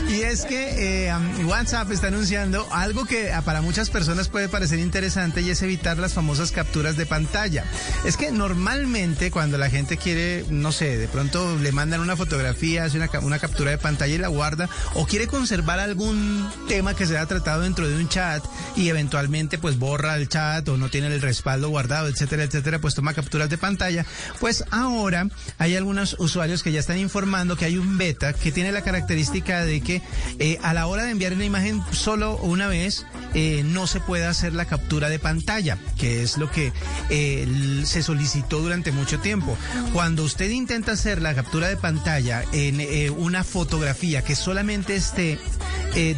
Y 0.09 0.21
es 0.21 0.45
que 0.45 1.07
eh, 1.07 1.13
WhatsApp 1.45 1.91
está 1.91 2.07
anunciando 2.07 2.67
algo 2.71 3.05
que 3.05 3.31
para 3.45 3.61
muchas 3.61 3.89
personas 3.89 4.27
puede 4.27 4.49
parecer 4.49 4.79
interesante 4.79 5.41
y 5.41 5.49
es 5.49 5.61
evitar 5.61 5.97
las 5.97 6.13
famosas 6.13 6.51
capturas 6.51 6.97
de 6.97 7.05
pantalla. 7.05 7.65
Es 8.03 8.17
que 8.17 8.31
normalmente 8.31 9.31
cuando 9.31 9.57
la 9.57 9.69
gente 9.69 9.97
quiere, 9.97 10.45
no 10.49 10.71
sé, 10.71 10.97
de 10.97 11.07
pronto 11.07 11.57
le 11.57 11.71
mandan 11.71 12.01
una 12.01 12.15
fotografía, 12.15 12.85
hace 12.85 12.97
una, 12.97 13.09
una 13.21 13.39
captura 13.39 13.71
de 13.71 13.77
pantalla 13.77 14.15
y 14.15 14.17
la 14.17 14.27
guarda, 14.27 14.69
o 14.95 15.05
quiere 15.05 15.27
conservar 15.27 15.79
algún 15.79 16.49
tema 16.67 16.95
que 16.95 17.05
se 17.05 17.17
haya 17.17 17.25
tratado 17.25 17.61
dentro 17.61 17.87
de 17.87 17.95
un 17.95 18.09
chat 18.09 18.43
y 18.75 18.89
eventualmente 18.89 19.57
pues 19.57 19.77
borra 19.77 20.15
el 20.15 20.27
chat 20.27 20.67
o 20.67 20.77
no 20.77 20.89
tiene 20.89 21.07
el 21.07 21.21
respaldo 21.21 21.69
guardado, 21.69 22.07
etcétera, 22.07 22.43
etcétera, 22.43 22.79
pues 22.79 22.95
toma 22.95 23.13
capturas 23.13 23.49
de 23.49 23.57
pantalla. 23.57 24.05
Pues 24.39 24.63
ahora 24.71 25.29
hay 25.57 25.75
algunos 25.75 26.15
usuarios 26.19 26.63
que 26.63 26.71
ya 26.71 26.79
están 26.79 26.97
informando 26.97 27.55
que 27.55 27.65
hay 27.65 27.77
un 27.77 27.97
beta 27.97 28.33
que 28.33 28.51
tiene 28.51 28.71
la 28.71 28.81
característica 28.81 29.65
de 29.65 29.81
que 29.81 30.01
eh, 30.39 30.59
a 30.61 30.73
la 30.73 30.87
hora 30.87 31.03
de 31.03 31.11
enviar 31.11 31.33
una 31.33 31.45
imagen 31.45 31.81
solo 31.91 32.37
una 32.37 32.67
vez 32.67 33.05
eh, 33.33 33.63
no 33.65 33.87
se 33.87 33.99
puede 33.99 34.25
hacer 34.25 34.53
la 34.53 34.65
captura 34.65 35.09
de 35.09 35.19
pantalla, 35.19 35.77
que 35.97 36.23
es 36.23 36.37
lo 36.37 36.49
que 36.51 36.73
eh, 37.09 37.83
se 37.85 38.03
solicitó 38.03 38.59
durante 38.59 38.91
mucho 38.91 39.19
tiempo. 39.19 39.57
Cuando 39.93 40.23
usted 40.23 40.49
intenta 40.49 40.93
hacer 40.93 41.21
la 41.21 41.35
captura 41.35 41.67
de 41.67 41.77
pantalla 41.77 42.43
en 42.51 42.77
una 43.17 43.43
fotografía 43.43 44.23
que 44.23 44.35
solamente 44.35 44.95
esté 44.95 45.39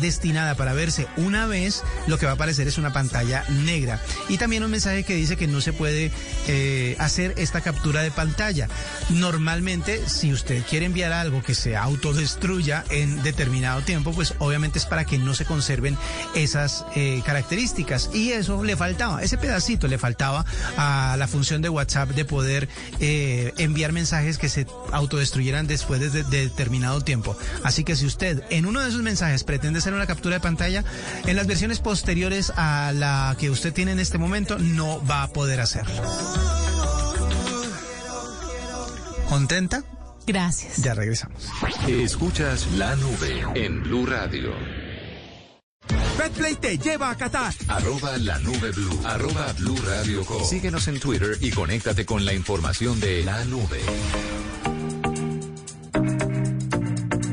destinada 0.02 0.56
para 0.56 0.74
verse 0.74 1.08
una 1.16 1.48
vez, 1.48 1.84
lo 2.08 2.18
que 2.18 2.26
va 2.26 2.34
a 2.34 2.36
aparecer 2.36 2.68
es 2.68 2.78
una 2.78 2.92
pantalla 2.92 3.46
negra. 3.66 4.02
Y 4.28 4.38
también 4.38 4.64
un 4.64 4.72
mensaje 4.72 5.04
que 5.04 5.16
dice 5.16 5.38
que 5.38 5.48
no 5.48 5.62
se 5.62 5.74
puede 5.74 6.12
hacer 7.00 7.34
esta 7.38 7.62
captura 7.62 8.02
de 8.02 8.12
pantalla. 8.12 8.39
Normalmente, 9.10 10.08
si 10.08 10.32
usted 10.32 10.64
quiere 10.70 10.86
enviar 10.86 11.12
algo 11.12 11.44
que 11.44 11.54
se 11.54 11.76
autodestruya 11.76 12.86
en 12.90 13.22
determinado 13.22 13.82
tiempo, 13.82 14.14
pues 14.14 14.34
obviamente 14.40 14.80
es 14.80 14.86
para 14.86 15.04
que 15.04 15.18
no 15.18 15.34
se 15.34 15.44
conserven 15.44 15.98
esas 16.36 16.86
eh, 16.96 17.22
características. 17.26 18.10
Y 18.14 18.32
eso 18.32 18.64
le 18.64 18.78
faltaba, 18.78 19.22
ese 19.22 19.38
pedacito 19.38 19.88
le 19.88 19.98
faltaba 19.98 20.46
a 20.78 21.16
la 21.18 21.28
función 21.28 21.62
de 21.62 21.68
WhatsApp 21.68 22.12
de 22.12 22.24
poder 22.24 22.70
eh, 23.02 23.54
enviar 23.58 23.92
mensajes 23.92 24.38
que 24.38 24.48
se 24.48 24.66
autodestruyeran 24.94 25.68
después 25.68 26.00
de, 26.00 26.24
de 26.24 26.44
determinado 26.44 27.02
tiempo. 27.02 27.36
Así 27.64 27.84
que 27.84 27.98
si 27.98 28.06
usted 28.06 28.44
en 28.50 28.66
uno 28.66 28.82
de 28.82 28.90
esos 28.90 29.02
mensajes 29.02 29.44
pretende 29.44 29.80
hacer 29.80 29.94
una 29.94 30.08
captura 30.08 30.36
de 30.36 30.42
pantalla, 30.42 30.86
en 31.26 31.36
las 31.36 31.46
versiones 31.46 31.80
posteriores 31.80 32.54
a 32.56 32.94
la 32.94 33.36
que 33.38 33.50
usted 33.50 33.74
tiene 33.74 33.92
en 33.92 34.00
este 34.00 34.18
momento, 34.18 34.58
no 34.60 35.06
va 35.06 35.24
a 35.24 35.28
poder 35.28 35.60
hacerlo. 35.60 36.59
¿Contenta? 39.30 39.84
Gracias. 40.26 40.78
Ya 40.84 40.96
regresamos. 40.96 41.48
Escuchas 41.88 42.68
la 42.74 42.96
nube 42.96 43.46
en 43.54 43.84
Blue 43.84 44.06
Radio. 44.06 44.54
Betplay 46.18 46.56
te 46.56 46.78
lleva 46.78 47.12
a 47.12 47.16
Qatar. 47.16 47.54
Arroba 47.68 48.18
la 48.18 48.40
nube 48.40 48.72
blue. 48.72 49.00
Arroba 49.06 49.54
blue 49.54 49.78
radio 49.86 50.26
com. 50.26 50.44
Síguenos 50.44 50.88
en 50.88 51.00
Twitter 51.00 51.38
y 51.40 51.52
conéctate 51.52 52.06
con 52.06 52.26
la 52.26 52.34
información 52.34 53.00
de 53.00 53.24
la 53.24 53.46
nube. 53.46 53.80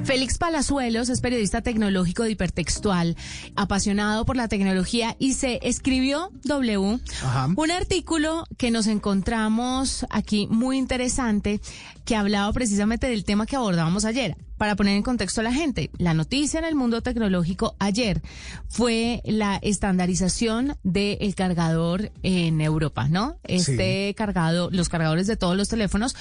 Félix 0.06 0.38
Palazuelos 0.38 1.08
es 1.08 1.20
periodista 1.20 1.62
tecnológico 1.62 2.22
de 2.22 2.30
hipertextual, 2.30 3.16
apasionado 3.56 4.24
por 4.24 4.36
la 4.36 4.46
tecnología 4.46 5.16
y 5.18 5.34
se 5.34 5.58
escribió 5.62 6.30
W 6.44 7.00
Ajá. 7.24 7.48
un 7.56 7.70
artículo 7.72 8.46
que 8.56 8.70
nos 8.70 8.86
encontramos 8.86 10.06
aquí 10.10 10.46
muy 10.48 10.78
interesante 10.78 11.60
que 12.04 12.14
hablaba 12.14 12.52
precisamente 12.52 13.08
del 13.08 13.24
tema 13.24 13.46
que 13.46 13.56
abordábamos 13.56 14.04
ayer. 14.04 14.36
Para 14.56 14.74
poner 14.76 14.96
en 14.96 15.02
contexto 15.02 15.40
a 15.40 15.44
la 15.44 15.52
gente, 15.52 15.90
la 15.98 16.14
noticia 16.14 16.58
en 16.58 16.64
el 16.64 16.74
mundo 16.74 17.02
tecnológico 17.02 17.76
ayer 17.78 18.22
fue 18.68 19.20
la 19.24 19.56
estandarización 19.56 20.76
del 20.82 21.34
cargador 21.34 22.10
en 22.22 22.60
Europa, 22.60 23.08
¿no? 23.08 23.38
Este 23.44 24.14
cargado, 24.16 24.70
los 24.70 24.88
cargadores 24.88 25.26
de 25.26 25.36
todos 25.36 25.56
los 25.56 25.68
teléfonos 25.68 26.16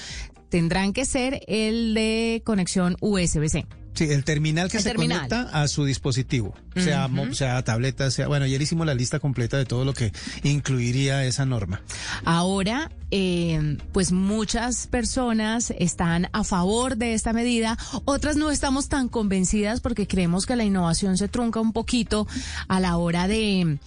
tendrán 0.50 0.92
que 0.92 1.04
ser 1.04 1.40
el 1.48 1.94
de 1.94 2.42
conexión 2.44 2.96
USB-C. 3.00 3.66
Sí, 3.96 4.04
el 4.10 4.24
terminal 4.24 4.70
que 4.70 4.76
El 4.76 4.82
se 4.82 4.90
terminal. 4.90 5.28
conecta 5.28 5.42
a 5.62 5.66
su 5.68 5.84
dispositivo, 5.84 6.54
sea, 6.76 7.08
mo- 7.08 7.32
sea 7.34 7.62
tableta, 7.64 8.10
sea, 8.10 8.28
bueno, 8.28 8.44
ayer 8.44 8.60
hicimos 8.62 8.86
la 8.86 8.94
lista 8.94 9.18
completa 9.18 9.56
de 9.56 9.64
todo 9.64 9.84
lo 9.84 9.92
que 9.94 10.12
incluiría 10.44 11.24
esa 11.24 11.44
norma. 11.46 11.80
Ahora, 12.24 12.90
eh, 13.10 13.78
pues 13.92 14.12
muchas 14.12 14.86
personas 14.88 15.72
están 15.78 16.28
a 16.32 16.44
favor 16.44 16.96
de 16.96 17.14
esta 17.14 17.32
medida, 17.32 17.78
otras 18.04 18.36
no 18.36 18.50
estamos 18.50 18.88
tan 18.88 19.08
convencidas 19.08 19.80
porque 19.80 20.06
creemos 20.06 20.44
que 20.44 20.56
la 20.56 20.64
innovación 20.64 21.16
se 21.16 21.28
trunca 21.28 21.60
un 21.60 21.72
poquito 21.72 22.26
a 22.68 22.80
la 22.80 22.96
hora 22.96 23.28
de 23.28 23.78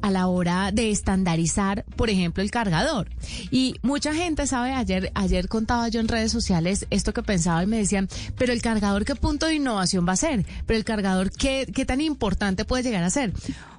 a 0.00 0.10
la 0.10 0.28
hora 0.28 0.70
de 0.72 0.90
estandarizar, 0.90 1.84
por 1.96 2.08
ejemplo, 2.08 2.42
el 2.42 2.50
cargador. 2.50 3.10
Y 3.50 3.76
mucha 3.82 4.14
gente 4.14 4.46
sabe, 4.46 4.72
ayer 4.72 5.10
ayer 5.14 5.48
contaba 5.48 5.88
yo 5.88 6.00
en 6.00 6.08
redes 6.08 6.30
sociales 6.32 6.86
esto 6.90 7.12
que 7.12 7.22
pensaba 7.22 7.62
y 7.62 7.66
me 7.66 7.78
decían, 7.78 8.08
pero 8.36 8.52
el 8.52 8.62
cargador 8.62 9.04
qué 9.04 9.14
punto 9.16 9.46
de 9.46 9.57
innovación 9.58 10.06
va 10.08 10.12
a 10.12 10.16
ser, 10.16 10.46
pero 10.66 10.78
el 10.78 10.84
cargador 10.84 11.30
qué 11.30 11.70
qué 11.72 11.84
tan 11.84 12.00
importante 12.00 12.64
puede 12.64 12.82
llegar 12.82 13.04
a 13.04 13.10
ser. 13.10 13.32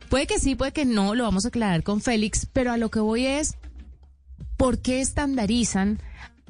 Puede 0.09 0.27
que 0.27 0.39
sí, 0.39 0.55
puede 0.55 0.71
que 0.71 0.85
no, 0.85 1.13
lo 1.15 1.23
vamos 1.23 1.45
a 1.45 1.49
aclarar 1.49 1.83
con 1.83 2.01
Félix, 2.01 2.47
pero 2.51 2.71
a 2.71 2.77
lo 2.77 2.89
que 2.89 2.99
voy 2.99 3.25
es 3.25 3.55
¿por 4.59 4.79
qué 4.79 4.99
estandarizan 4.99 5.99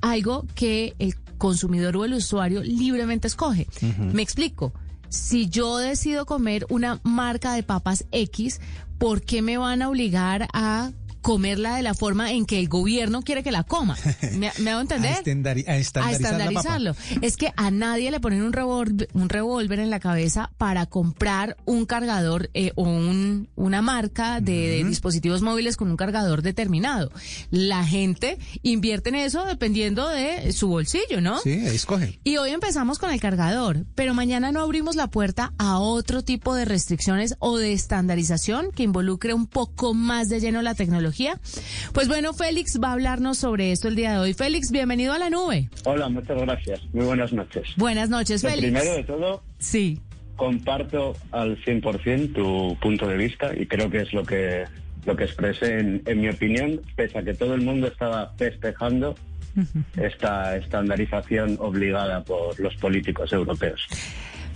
algo 0.01 0.45
que 0.55 0.95
el 0.97 1.15
consumidor 1.37 1.95
o 1.95 2.05
el 2.05 2.15
usuario 2.15 2.63
libremente 2.63 3.27
escoge? 3.27 3.67
Me 3.97 4.23
explico. 4.23 4.73
Si 5.09 5.47
yo 5.47 5.77
decido 5.77 6.25
comer 6.25 6.65
una 6.69 6.99
marca 7.03 7.53
de 7.53 7.63
papas 7.63 8.05
X, 8.11 8.61
¿por 8.97 9.21
qué 9.21 9.41
me 9.41 9.57
van 9.57 9.81
a 9.81 9.89
obligar 9.89 10.47
a 10.53 10.91
comerla 11.21 11.75
de 11.75 11.81
la 11.83 11.93
forma 11.93 12.31
en 12.31 12.45
que 12.45 12.59
el 12.59 12.67
gobierno 12.69 13.21
quiere 13.21 13.43
que 13.43 13.51
la 13.51 13.63
coma. 13.63 13.97
¿Me, 14.37 14.51
me 14.59 14.71
hago 14.71 14.81
entender? 14.81 15.13
A, 15.19 15.21
estendari- 15.21 15.67
a 15.67 15.77
estandarizar 15.77 16.21
estandarizarlo. 16.33 16.95
Es 17.21 17.37
que 17.37 17.51
a 17.55 17.71
nadie 17.71 18.11
le 18.11 18.19
ponen 18.19 18.41
un 18.43 18.53
revólver, 18.53 19.07
un 19.13 19.29
revólver 19.29 19.79
en 19.79 19.89
la 19.89 19.99
cabeza 19.99 20.51
para 20.57 20.85
comprar 20.85 21.57
un 21.65 21.85
cargador 21.85 22.49
eh, 22.53 22.71
o 22.75 22.83
un, 22.83 23.49
una 23.55 23.81
marca 23.81 24.39
de, 24.41 24.51
de 24.69 24.83
dispositivos 24.83 25.41
móviles 25.41 25.77
con 25.77 25.89
un 25.89 25.97
cargador 25.97 26.41
determinado. 26.41 27.11
La 27.51 27.85
gente 27.85 28.37
invierte 28.63 29.09
en 29.09 29.15
eso 29.15 29.45
dependiendo 29.45 30.07
de 30.09 30.51
su 30.53 30.67
bolsillo, 30.67 31.21
¿no? 31.21 31.39
Sí, 31.39 31.51
escoge. 31.51 32.19
Y 32.23 32.37
hoy 32.37 32.51
empezamos 32.51 32.99
con 32.99 33.11
el 33.11 33.19
cargador, 33.19 33.85
pero 33.95 34.13
mañana 34.13 34.51
no 34.51 34.61
abrimos 34.61 34.95
la 34.95 35.07
puerta 35.07 35.53
a 35.57 35.79
otro 35.79 36.23
tipo 36.23 36.55
de 36.55 36.65
restricciones 36.65 37.35
o 37.39 37.57
de 37.57 37.73
estandarización 37.73 38.71
que 38.71 38.83
involucre 38.83 39.33
un 39.33 39.47
poco 39.47 39.93
más 39.93 40.29
de 40.29 40.39
lleno 40.39 40.61
la 40.61 40.75
tecnología. 40.75 41.08
Pues 41.93 42.07
bueno, 42.07 42.33
Félix 42.33 42.79
va 42.83 42.89
a 42.89 42.93
hablarnos 42.93 43.37
sobre 43.37 43.71
esto 43.71 43.87
el 43.87 43.95
día 43.95 44.13
de 44.13 44.19
hoy. 44.19 44.33
Félix, 44.33 44.71
bienvenido 44.71 45.13
a 45.13 45.17
la 45.19 45.29
nube. 45.29 45.69
Hola, 45.85 46.09
muchas 46.09 46.37
gracias. 46.39 46.81
Muy 46.93 47.05
buenas 47.05 47.33
noches. 47.33 47.67
Buenas 47.77 48.09
noches, 48.09 48.43
Lo 48.43 48.49
Félix. 48.49 48.71
primero 48.71 48.95
de 48.95 49.03
todo, 49.03 49.43
Sí. 49.59 49.99
comparto 50.35 51.15
al 51.31 51.57
100% 51.63 52.33
tu 52.33 52.77
punto 52.81 53.07
de 53.07 53.17
vista 53.17 53.51
y 53.57 53.65
creo 53.65 53.89
que 53.89 54.01
es 54.01 54.13
lo 54.13 54.23
que 54.23 54.65
lo 55.05 55.15
que 55.15 55.23
expresé 55.23 55.79
en, 55.79 56.01
en 56.05 56.19
mi 56.21 56.29
opinión, 56.29 56.81
pese 56.95 57.17
a 57.17 57.23
que 57.23 57.33
todo 57.33 57.55
el 57.55 57.61
mundo 57.61 57.87
estaba 57.87 58.33
festejando 58.37 59.15
esta 59.97 60.55
estandarización 60.57 61.57
obligada 61.59 62.23
por 62.23 62.59
los 62.59 62.75
políticos 62.75 63.31
europeos. 63.33 63.81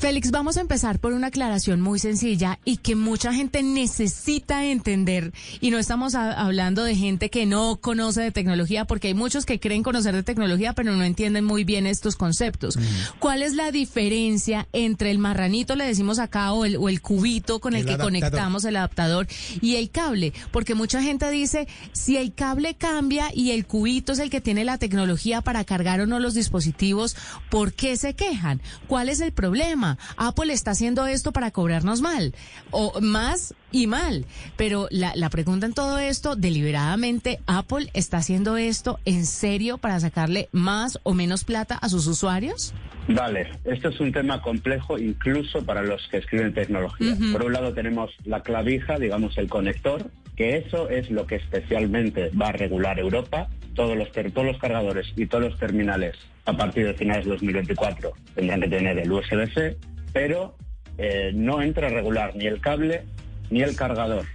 Félix, 0.04 0.32
vamos 0.32 0.58
a 0.58 0.60
empezar 0.60 1.00
por 1.00 1.14
una 1.14 1.28
aclaración 1.28 1.80
muy 1.80 1.98
sencilla 1.98 2.60
y 2.66 2.76
que 2.76 2.94
mucha 2.94 3.32
gente 3.32 3.64
necesita 3.64 4.66
entender. 4.66 5.32
Y 5.62 5.72
no 5.72 5.80
estamos 5.80 6.14
hablando 6.14 6.84
de 6.84 6.94
gente 6.94 7.30
que 7.30 7.46
no 7.46 7.78
conoce 7.78 8.20
de 8.20 8.34
tecnología, 8.34 8.84
porque 8.84 9.08
hay 9.08 9.14
muchos 9.14 9.46
que 9.46 9.62
creen 9.62 9.82
conocer 9.82 10.14
de 10.14 10.24
tecnología, 10.24 10.74
pero 10.74 10.92
no 10.92 11.06
entienden 11.06 11.46
muy 11.46 11.64
bien 11.64 11.88
estos 11.88 12.18
conceptos. 12.18 12.78
¿Cuál 13.20 13.44
es 13.44 13.54
la 13.54 13.72
diferencia 13.72 14.68
entre 14.74 15.10
el 15.10 15.20
marranito, 15.20 15.78
le 15.78 15.86
decimos 15.86 16.20
acá, 16.20 16.52
o 16.52 16.66
el, 16.66 16.76
o 16.76 16.90
el 16.90 17.00
cubito 17.00 17.62
con 17.62 17.74
el, 17.74 17.80
El 17.80 17.86
que 17.86 17.94
adaptador. 17.94 18.12
conectamos 18.12 18.66
el 18.66 18.76
adaptador 18.76 19.28
y 19.62 19.78
el 19.78 19.90
cable? 19.90 20.34
Porque 20.52 20.76
mucha 20.76 21.02
gente 21.02 21.32
dice, 21.32 21.66
si 21.94 22.18
el 22.18 22.34
cable 22.34 22.76
cambia 22.76 23.30
y 23.34 23.52
el 23.52 23.66
cubito 23.66 24.12
es 24.12 24.20
el 24.20 24.30
que 24.30 24.42
tiene 24.42 24.66
la 24.66 24.78
tecnología 24.78 25.40
para 25.40 25.64
cargar 25.64 26.02
o 26.02 26.08
no 26.08 26.20
los 26.20 26.34
dispositivos, 26.34 27.16
¿por 27.50 27.72
qué 27.72 27.96
se 27.96 28.16
quejan? 28.16 28.60
¿Cuál 28.88 29.08
es 29.08 29.22
el 29.22 29.32
problema? 29.32 29.93
Apple 30.18 30.54
está 30.54 30.72
haciendo 30.72 31.08
esto 31.08 31.32
para 31.32 31.52
cobrarnos 31.52 32.02
mal, 32.02 32.34
o 32.72 33.00
más 33.02 33.54
y 33.72 33.88
mal. 33.88 34.26
Pero 34.58 34.88
la, 34.92 35.14
la 35.16 35.30
pregunta 35.30 35.66
en 35.66 35.74
todo 35.74 36.00
esto, 36.00 36.36
deliberadamente, 36.36 37.40
¿Apple 37.48 37.90
está 37.94 38.18
haciendo 38.18 38.58
esto 38.58 39.00
en 39.06 39.26
serio 39.26 39.78
para 39.78 40.00
sacarle 40.00 40.50
más 40.52 41.00
o 41.04 41.14
menos 41.14 41.44
plata 41.44 41.76
a 41.76 41.90
sus 41.90 42.08
usuarios? 42.08 42.74
Vale, 43.08 43.52
esto 43.66 43.90
es 43.90 44.00
un 44.00 44.12
tema 44.12 44.42
complejo 44.42 44.98
incluso 44.98 45.66
para 45.66 45.84
los 45.84 46.08
que 46.08 46.18
escriben 46.18 46.54
tecnología. 46.54 47.16
Por 47.32 47.44
un 47.44 47.54
lado 47.54 47.74
tenemos 47.74 48.12
la 48.24 48.42
clavija, 48.42 48.98
digamos 48.98 49.38
el 49.38 49.50
conector, 49.50 50.10
que 50.36 50.58
eso 50.58 50.90
es 50.90 51.12
lo 51.12 51.28
que 51.28 51.36
especialmente 51.36 52.30
va 52.30 52.48
a 52.48 52.52
regular 52.54 53.00
Europa. 53.00 53.50
Todos 53.76 53.98
los, 53.98 54.12
todos 54.12 54.46
los 54.46 54.58
cargadores 54.58 55.12
y 55.16 55.26
todos 55.26 55.46
los 55.46 55.60
terminales 55.60 56.16
a 56.46 56.54
partir 56.56 56.86
de 56.86 56.94
finales 56.94 57.26
de 57.26 57.32
2024 57.32 58.12
tendrán 58.36 58.62
que 58.62 58.68
tener 58.68 58.98
el 59.00 59.12
USB-C, 59.12 59.78
pero 60.12 60.56
eh, 60.98 61.32
no 61.34 61.62
entra 61.62 61.88
a 61.88 61.90
regular 61.90 62.36
ni 62.36 62.46
el 62.46 62.60
cable 62.62 63.04
ni 63.50 63.62
el 63.62 63.76
cargador. 63.76 64.26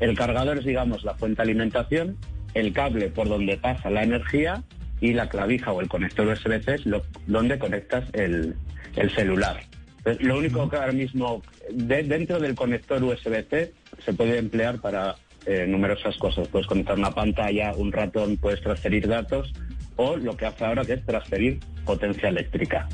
El 0.00 0.16
cargador 0.16 0.58
es, 0.58 0.64
digamos, 0.64 1.04
la 1.04 1.14
fuente 1.14 1.36
de 1.36 1.42
alimentación, 1.50 2.16
el 2.54 2.72
cable 2.72 3.08
por 3.08 3.28
donde 3.28 3.56
pasa 3.56 3.90
la 3.90 4.02
energía 4.02 4.62
y 5.00 5.12
la 5.12 5.28
clavija 5.28 5.72
o 5.72 5.80
el 5.80 5.88
conector 5.88 6.26
USB-C 6.26 6.74
es 6.74 6.86
lo- 6.86 7.04
donde 7.26 7.58
conectas 7.58 8.04
el, 8.12 8.54
el 8.96 9.10
celular. 9.10 9.60
Lo 10.20 10.38
único 10.38 10.68
que 10.68 10.76
ahora 10.76 10.92
mismo, 10.92 11.42
de- 11.70 12.02
dentro 12.04 12.38
del 12.38 12.54
conector 12.54 13.02
USB-C, 13.02 13.72
se 14.04 14.12
puede 14.12 14.38
emplear 14.38 14.78
para 14.80 15.16
eh, 15.46 15.66
numerosas 15.66 16.16
cosas. 16.16 16.48
Puedes 16.48 16.66
conectar 16.66 16.98
una 16.98 17.10
pantalla, 17.10 17.72
un 17.74 17.92
ratón, 17.92 18.36
puedes 18.36 18.60
transferir 18.60 19.06
datos 19.08 19.52
o 19.96 20.16
lo 20.16 20.36
que 20.36 20.46
hace 20.46 20.64
ahora 20.64 20.84
que 20.84 20.94
es 20.94 21.06
transferir 21.06 21.60
potencia 21.84 22.28
eléctrica. 22.28 22.88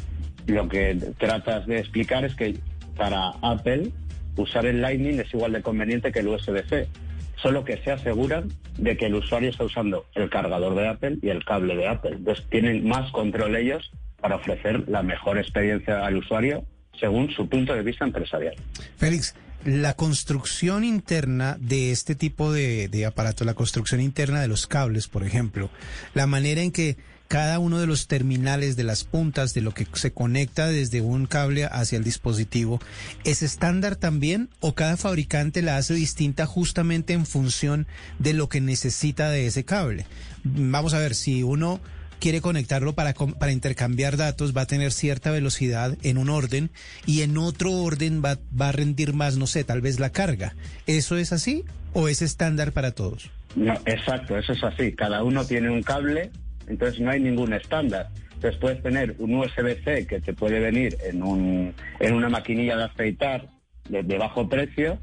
Lo 0.46 0.68
que 0.68 0.96
tratas 1.18 1.66
de 1.66 1.78
explicar 1.78 2.24
es 2.24 2.34
que 2.34 2.56
para 2.96 3.30
Apple 3.42 3.90
usar 4.36 4.66
el 4.66 4.80
Lightning 4.80 5.20
es 5.20 5.32
igual 5.32 5.52
de 5.52 5.62
conveniente 5.62 6.12
que 6.12 6.20
el 6.20 6.28
USB-C, 6.28 6.88
solo 7.36 7.64
que 7.64 7.78
se 7.78 7.92
aseguran 7.92 8.48
de 8.78 8.96
que 8.96 9.06
el 9.06 9.14
usuario 9.14 9.50
está 9.50 9.64
usando 9.64 10.06
el 10.14 10.28
cargador 10.28 10.74
de 10.74 10.88
Apple 10.88 11.18
y 11.22 11.28
el 11.28 11.44
cable 11.44 11.76
de 11.76 11.88
Apple. 11.88 12.12
Entonces 12.16 12.46
tienen 12.50 12.86
más 12.86 13.10
control 13.12 13.56
ellos 13.56 13.90
para 14.20 14.36
ofrecer 14.36 14.88
la 14.88 15.02
mejor 15.02 15.38
experiencia 15.38 16.04
al 16.04 16.16
usuario 16.16 16.64
según 16.98 17.30
su 17.30 17.48
punto 17.48 17.74
de 17.74 17.82
vista 17.82 18.04
empresarial. 18.04 18.54
Félix, 18.96 19.34
la 19.64 19.94
construcción 19.94 20.84
interna 20.84 21.56
de 21.60 21.92
este 21.92 22.14
tipo 22.14 22.52
de, 22.52 22.88
de 22.88 23.06
aparato, 23.06 23.44
la 23.44 23.54
construcción 23.54 24.00
interna 24.00 24.40
de 24.40 24.48
los 24.48 24.66
cables, 24.66 25.08
por 25.08 25.24
ejemplo, 25.24 25.70
la 26.14 26.26
manera 26.26 26.62
en 26.62 26.72
que 26.72 26.96
cada 27.30 27.60
uno 27.60 27.78
de 27.78 27.86
los 27.86 28.08
terminales 28.08 28.74
de 28.74 28.82
las 28.82 29.04
puntas 29.04 29.54
de 29.54 29.60
lo 29.60 29.72
que 29.72 29.86
se 29.92 30.10
conecta 30.10 30.66
desde 30.66 31.00
un 31.00 31.26
cable 31.26 31.64
hacia 31.64 31.96
el 31.96 32.02
dispositivo, 32.02 32.80
¿es 33.22 33.42
estándar 33.42 33.94
también 33.94 34.48
o 34.58 34.74
cada 34.74 34.96
fabricante 34.96 35.62
la 35.62 35.76
hace 35.76 35.94
distinta 35.94 36.44
justamente 36.44 37.12
en 37.12 37.26
función 37.26 37.86
de 38.18 38.32
lo 38.32 38.48
que 38.48 38.60
necesita 38.60 39.30
de 39.30 39.46
ese 39.46 39.64
cable? 39.64 40.06
Vamos 40.42 40.92
a 40.92 40.98
ver, 40.98 41.14
si 41.14 41.44
uno 41.44 41.80
quiere 42.20 42.40
conectarlo 42.40 42.92
para, 42.92 43.14
para 43.14 43.50
intercambiar 43.50 44.16
datos, 44.16 44.56
va 44.56 44.62
a 44.62 44.66
tener 44.66 44.92
cierta 44.92 45.32
velocidad 45.32 45.96
en 46.02 46.18
un 46.18 46.30
orden 46.30 46.70
y 47.06 47.22
en 47.22 47.36
otro 47.36 47.72
orden 47.72 48.22
va, 48.24 48.38
va 48.58 48.68
a 48.68 48.72
rendir 48.72 49.14
más, 49.14 49.36
no 49.36 49.48
sé, 49.48 49.64
tal 49.64 49.80
vez 49.80 49.98
la 49.98 50.10
carga. 50.10 50.54
¿Eso 50.86 51.16
es 51.16 51.32
así 51.32 51.64
o 51.92 52.08
es 52.08 52.22
estándar 52.22 52.72
para 52.72 52.92
todos? 52.92 53.30
No, 53.56 53.74
exacto, 53.86 54.38
eso 54.38 54.52
es 54.52 54.62
así. 54.62 54.92
Cada 54.92 55.24
uno 55.24 55.44
tiene 55.44 55.70
un 55.70 55.82
cable, 55.82 56.30
entonces 56.68 57.00
no 57.00 57.10
hay 57.10 57.20
ningún 57.20 57.52
estándar. 57.52 58.10
Entonces 58.34 58.60
puedes 58.60 58.82
tener 58.82 59.16
un 59.18 59.34
USB-C 59.34 60.06
que 60.06 60.20
te 60.20 60.32
puede 60.32 60.60
venir 60.60 60.96
en, 61.04 61.22
un, 61.22 61.74
en 61.98 62.14
una 62.14 62.28
maquinilla 62.28 62.76
de 62.76 62.84
afeitar 62.84 63.48
de, 63.88 64.02
de 64.02 64.18
bajo 64.18 64.48
precio 64.48 64.98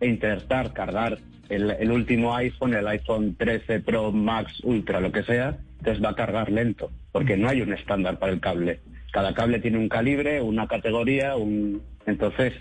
e 0.00 0.06
intentar 0.06 0.72
cargar 0.72 1.18
el, 1.48 1.70
el 1.70 1.90
último 1.90 2.34
iPhone, 2.36 2.74
el 2.74 2.86
iPhone 2.86 3.34
13 3.36 3.80
Pro 3.80 4.12
Max 4.12 4.60
Ultra, 4.62 5.00
lo 5.00 5.10
que 5.10 5.22
sea, 5.24 5.58
entonces 5.78 6.04
va 6.04 6.10
a 6.10 6.16
cargar 6.16 6.50
lento, 6.50 6.90
porque 7.12 7.36
no 7.36 7.48
hay 7.48 7.62
un 7.62 7.72
estándar 7.72 8.18
para 8.18 8.32
el 8.32 8.40
cable. 8.40 8.80
Cada 9.12 9.34
cable 9.34 9.60
tiene 9.60 9.78
un 9.78 9.88
calibre, 9.88 10.42
una 10.42 10.66
categoría, 10.66 11.36
un... 11.36 11.82
entonces 12.06 12.52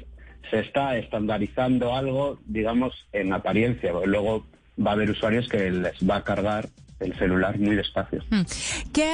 se 0.49 0.59
está 0.59 0.97
estandarizando 0.97 1.93
algo, 1.93 2.39
digamos, 2.45 2.93
en 3.11 3.33
apariencia. 3.33 3.91
Luego 4.05 4.45
va 4.79 4.91
a 4.91 4.93
haber 4.93 5.09
usuarios 5.09 5.49
que 5.49 5.69
les 5.71 6.09
va 6.09 6.17
a 6.17 6.23
cargar 6.23 6.67
el 6.99 7.17
celular 7.17 7.59
muy 7.59 7.75
despacio. 7.75 8.23
Hmm. 8.29 8.41
¿Qué 8.91 9.13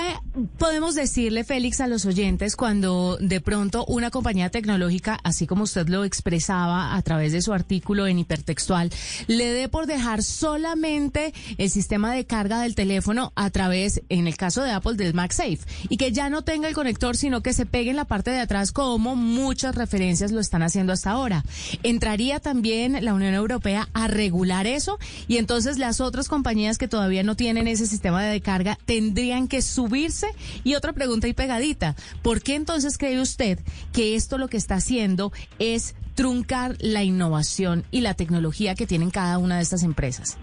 podemos 0.57 0.95
decirle, 0.95 1.43
Félix, 1.43 1.81
a 1.81 1.87
los 1.87 2.05
oyentes 2.05 2.55
cuando 2.55 3.17
de 3.19 3.41
pronto 3.41 3.85
una 3.85 4.09
compañía 4.09 4.49
tecnológica, 4.49 5.19
así 5.23 5.47
como 5.47 5.63
usted 5.63 5.87
lo 5.89 6.03
expresaba 6.03 6.95
a 6.95 7.01
través 7.01 7.31
de 7.33 7.41
su 7.41 7.53
artículo 7.53 8.07
en 8.07 8.19
hipertextual, 8.19 8.89
le 9.27 9.51
dé 9.51 9.67
por 9.67 9.85
dejar 9.85 10.23
solamente 10.23 11.33
el 11.57 11.69
sistema 11.69 12.13
de 12.13 12.25
carga 12.25 12.61
del 12.61 12.75
teléfono 12.75 13.33
a 13.35 13.49
través, 13.49 14.01
en 14.09 14.27
el 14.27 14.37
caso 14.37 14.63
de 14.63 14.71
Apple, 14.71 14.95
del 14.95 15.13
MagSafe, 15.13 15.59
y 15.89 15.97
que 15.97 16.11
ya 16.11 16.29
no 16.29 16.43
tenga 16.43 16.69
el 16.69 16.75
conector, 16.75 17.17
sino 17.17 17.41
que 17.41 17.53
se 17.53 17.65
pegue 17.65 17.89
en 17.89 17.97
la 17.97 18.05
parte 18.05 18.31
de 18.31 18.39
atrás 18.39 18.71
como 18.71 19.15
muchas 19.15 19.75
referencias 19.75 20.31
lo 20.31 20.39
están 20.39 20.63
haciendo 20.63 20.93
hasta 20.93 21.11
ahora? 21.11 21.43
¿Entraría 21.83 22.39
también 22.39 23.03
la 23.03 23.13
Unión 23.13 23.33
Europea 23.33 23.89
a 23.93 24.07
regular 24.07 24.67
eso? 24.67 24.99
Y 25.27 25.37
entonces 25.37 25.77
las 25.77 26.01
otras 26.01 26.29
compañías 26.29 26.77
que 26.77 26.87
todavía 26.87 27.23
no 27.23 27.35
tienen 27.35 27.67
ese 27.73 27.87
sistema 27.87 28.23
de 28.23 28.41
carga 28.41 28.77
tendrían 28.85 29.47
que 29.47 29.61
subirse. 29.61 30.27
Y 30.63 30.75
otra 30.75 30.93
pregunta 30.93 31.27
y 31.27 31.33
pegadita, 31.33 31.95
¿por 32.21 32.41
qué 32.41 32.55
entonces 32.55 32.97
cree 32.97 33.19
usted 33.19 33.59
que 33.91 34.15
esto 34.15 34.37
lo 34.37 34.47
que 34.47 34.57
está 34.57 34.75
haciendo 34.75 35.31
es 35.59 35.95
truncar 36.15 36.75
la 36.79 37.03
innovación 37.03 37.83
y 37.91 38.01
la 38.01 38.13
tecnología 38.13 38.75
que 38.75 38.87
tienen 38.87 39.09
cada 39.09 39.37
una 39.37 39.57
de 39.57 39.63
estas 39.63 39.83
empresas? 39.83 40.37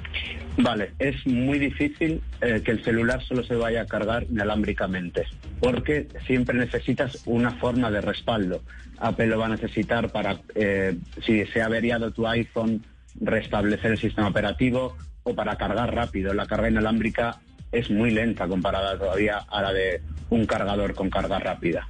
Vale, 0.57 0.93
es 0.99 1.27
muy 1.27 1.59
difícil 1.59 2.21
eh, 2.41 2.61
que 2.65 2.73
el 2.73 2.85
celular 2.85 3.23
solo 3.25 3.45
se 3.45 3.55
vaya 3.55 3.83
a 3.83 3.87
cargar 3.87 4.27
inalámbricamente, 4.31 5.25
porque 5.61 6.09
siempre 6.27 6.59
necesitas 6.59 7.23
una 7.25 7.53
forma 7.53 7.91
de 7.91 8.01
respaldo. 8.01 8.63
Apple 8.99 9.29
lo 9.29 9.39
va 9.39 9.47
a 9.47 9.51
necesitar 9.51 10.11
para, 10.11 10.41
eh, 10.55 10.99
si 11.25 11.47
se 11.47 11.63
ha 11.63 11.67
averiado 11.67 12.11
tu 12.11 12.27
iPhone, 12.27 12.85
restablecer 13.21 13.93
el 13.93 13.99
sistema 13.99 14.29
operativo 14.29 14.97
o 15.23 15.35
para 15.35 15.57
cargar 15.57 15.95
rápido. 15.95 16.35
La 16.35 16.47
carga 16.47 16.71
inalámbrica 16.71 17.41
es 17.73 17.91
muy 17.91 18.11
lenta 18.11 18.49
comparada 18.49 18.99
todavía 18.99 19.39
a 19.49 19.63
la 19.63 19.73
de 19.73 20.03
un 20.31 20.47
cargador 20.47 20.95
con 20.95 21.11
carga 21.11 21.39
rápida. 21.39 21.89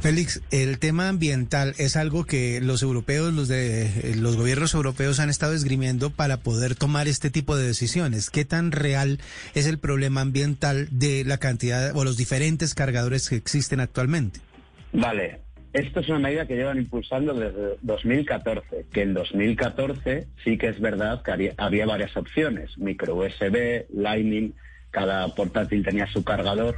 Félix, 0.00 0.42
el 0.50 0.80
tema 0.80 1.08
ambiental 1.08 1.74
es 1.78 1.94
algo 1.94 2.24
que 2.24 2.60
los 2.60 2.82
europeos, 2.82 3.32
los 3.32 3.46
de 3.46 4.14
los 4.16 4.36
gobiernos 4.36 4.74
europeos 4.74 5.20
han 5.20 5.30
estado 5.30 5.52
esgrimiendo 5.54 6.10
para 6.10 6.38
poder 6.38 6.74
tomar 6.74 7.06
este 7.06 7.30
tipo 7.30 7.56
de 7.56 7.68
decisiones. 7.68 8.28
¿Qué 8.28 8.44
tan 8.44 8.72
real 8.72 9.20
es 9.54 9.66
el 9.66 9.78
problema 9.78 10.20
ambiental 10.20 10.88
de 10.90 11.24
la 11.24 11.38
cantidad 11.38 11.94
o 11.94 12.02
los 12.02 12.16
diferentes 12.16 12.74
cargadores 12.74 13.28
que 13.28 13.36
existen 13.36 13.78
actualmente? 13.78 14.40
Vale, 14.92 15.40
esto 15.72 16.00
es 16.00 16.08
una 16.08 16.18
medida 16.18 16.46
que 16.46 16.56
llevan 16.56 16.78
impulsando 16.78 17.32
desde 17.32 17.78
2014, 17.80 18.86
que 18.92 19.02
en 19.02 19.14
2014 19.14 20.26
sí 20.44 20.58
que 20.58 20.68
es 20.68 20.80
verdad 20.80 21.22
que 21.22 21.54
había 21.56 21.86
varias 21.86 22.14
opciones, 22.16 22.76
micro 22.76 23.16
USB, 23.16 23.86
Lightning, 23.94 24.52
cada 24.90 25.28
portátil 25.28 25.82
tenía 25.82 26.06
su 26.06 26.22
cargador. 26.24 26.76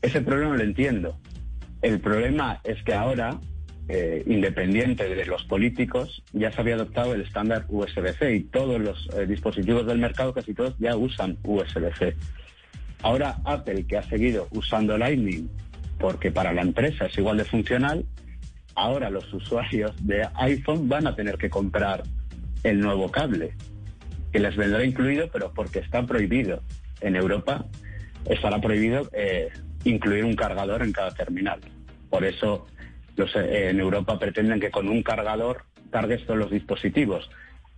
Ese 0.00 0.22
problema 0.22 0.56
lo 0.56 0.62
entiendo. 0.62 1.18
El 1.82 2.00
problema 2.00 2.60
es 2.64 2.82
que 2.82 2.94
ahora, 2.94 3.38
eh, 3.88 4.22
independiente 4.26 5.14
de 5.14 5.26
los 5.26 5.44
políticos, 5.44 6.22
ya 6.32 6.50
se 6.50 6.60
había 6.62 6.76
adoptado 6.76 7.14
el 7.14 7.20
estándar 7.20 7.66
USB-C 7.68 8.34
y 8.34 8.40
todos 8.44 8.80
los 8.80 9.10
eh, 9.14 9.26
dispositivos 9.26 9.86
del 9.86 9.98
mercado, 9.98 10.32
casi 10.32 10.54
todos, 10.54 10.74
ya 10.78 10.96
usan 10.96 11.36
USB-C. 11.42 12.16
Ahora 13.02 13.36
Apple, 13.44 13.84
que 13.84 13.98
ha 13.98 14.02
seguido 14.04 14.48
usando 14.52 14.96
Lightning 14.96 15.50
porque 16.02 16.32
para 16.32 16.52
la 16.52 16.62
empresa 16.62 17.06
es 17.06 17.16
igual 17.16 17.36
de 17.36 17.44
funcional, 17.44 18.04
ahora 18.74 19.08
los 19.08 19.32
usuarios 19.32 19.94
de 20.04 20.28
iPhone 20.34 20.88
van 20.88 21.06
a 21.06 21.14
tener 21.14 21.38
que 21.38 21.48
comprar 21.48 22.02
el 22.64 22.80
nuevo 22.80 23.08
cable, 23.08 23.54
que 24.32 24.40
les 24.40 24.56
vendrá 24.56 24.84
incluido, 24.84 25.28
pero 25.32 25.52
porque 25.54 25.78
está 25.78 26.04
prohibido. 26.04 26.60
En 27.00 27.14
Europa 27.14 27.66
estará 28.24 28.60
prohibido 28.60 29.08
eh, 29.12 29.50
incluir 29.84 30.24
un 30.24 30.34
cargador 30.34 30.82
en 30.82 30.90
cada 30.90 31.12
terminal. 31.12 31.60
Por 32.10 32.24
eso 32.24 32.66
eh, 33.16 33.68
en 33.70 33.78
Europa 33.78 34.18
pretenden 34.18 34.58
que 34.58 34.72
con 34.72 34.88
un 34.88 35.04
cargador 35.04 35.66
cargues 35.92 36.26
todos 36.26 36.38
los 36.38 36.50
dispositivos. 36.50 37.30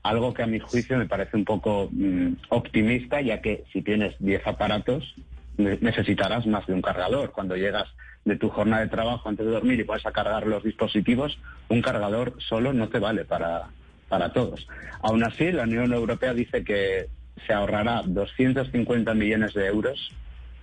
Algo 0.03 0.33
que 0.33 0.43
a 0.43 0.47
mi 0.47 0.61
juicio 0.61 0.97
me 0.97 1.07
parece 1.07 1.37
un 1.37 1.45
poco 1.45 1.91
mm, 1.93 2.37
optimista, 2.49 3.21
ya 3.21 3.43
que 3.43 3.65
si 3.71 3.83
tienes 3.83 4.15
10 4.19 4.47
aparatos 4.47 5.15
necesitarás 5.59 6.47
más 6.47 6.67
de 6.67 6.73
un 6.73 6.83
cargador. 6.83 7.31
Cuando 7.33 7.55
llegas 7.55 7.87
de 8.25 8.37
tu 8.37 8.49
jornada 8.49 8.83
de 8.83 8.89
trabajo 8.89 9.29
antes 9.29 9.45
de 9.45 9.53
dormir 9.53 9.81
y 9.81 9.83
vas 9.83 10.07
a 10.07 10.13
cargar 10.13 10.47
los 10.47 10.63
dispositivos, 10.63 11.39
un 11.69 11.83
cargador 11.83 12.35
solo 12.39 12.73
no 12.73 12.89
te 12.89 12.99
vale 12.99 13.25
para, 13.25 13.69
para 14.09 14.33
todos. 14.33 14.67
Aún 15.03 15.25
así, 15.25 15.53
la 15.53 15.65
Unión 15.65 15.93
Europea 15.93 16.33
dice 16.33 16.65
que 16.65 17.09
se 17.47 17.53
ahorrará 17.53 18.03
250 18.05 19.13
millones 19.15 19.55
de 19.55 19.67
euros 19.67 20.11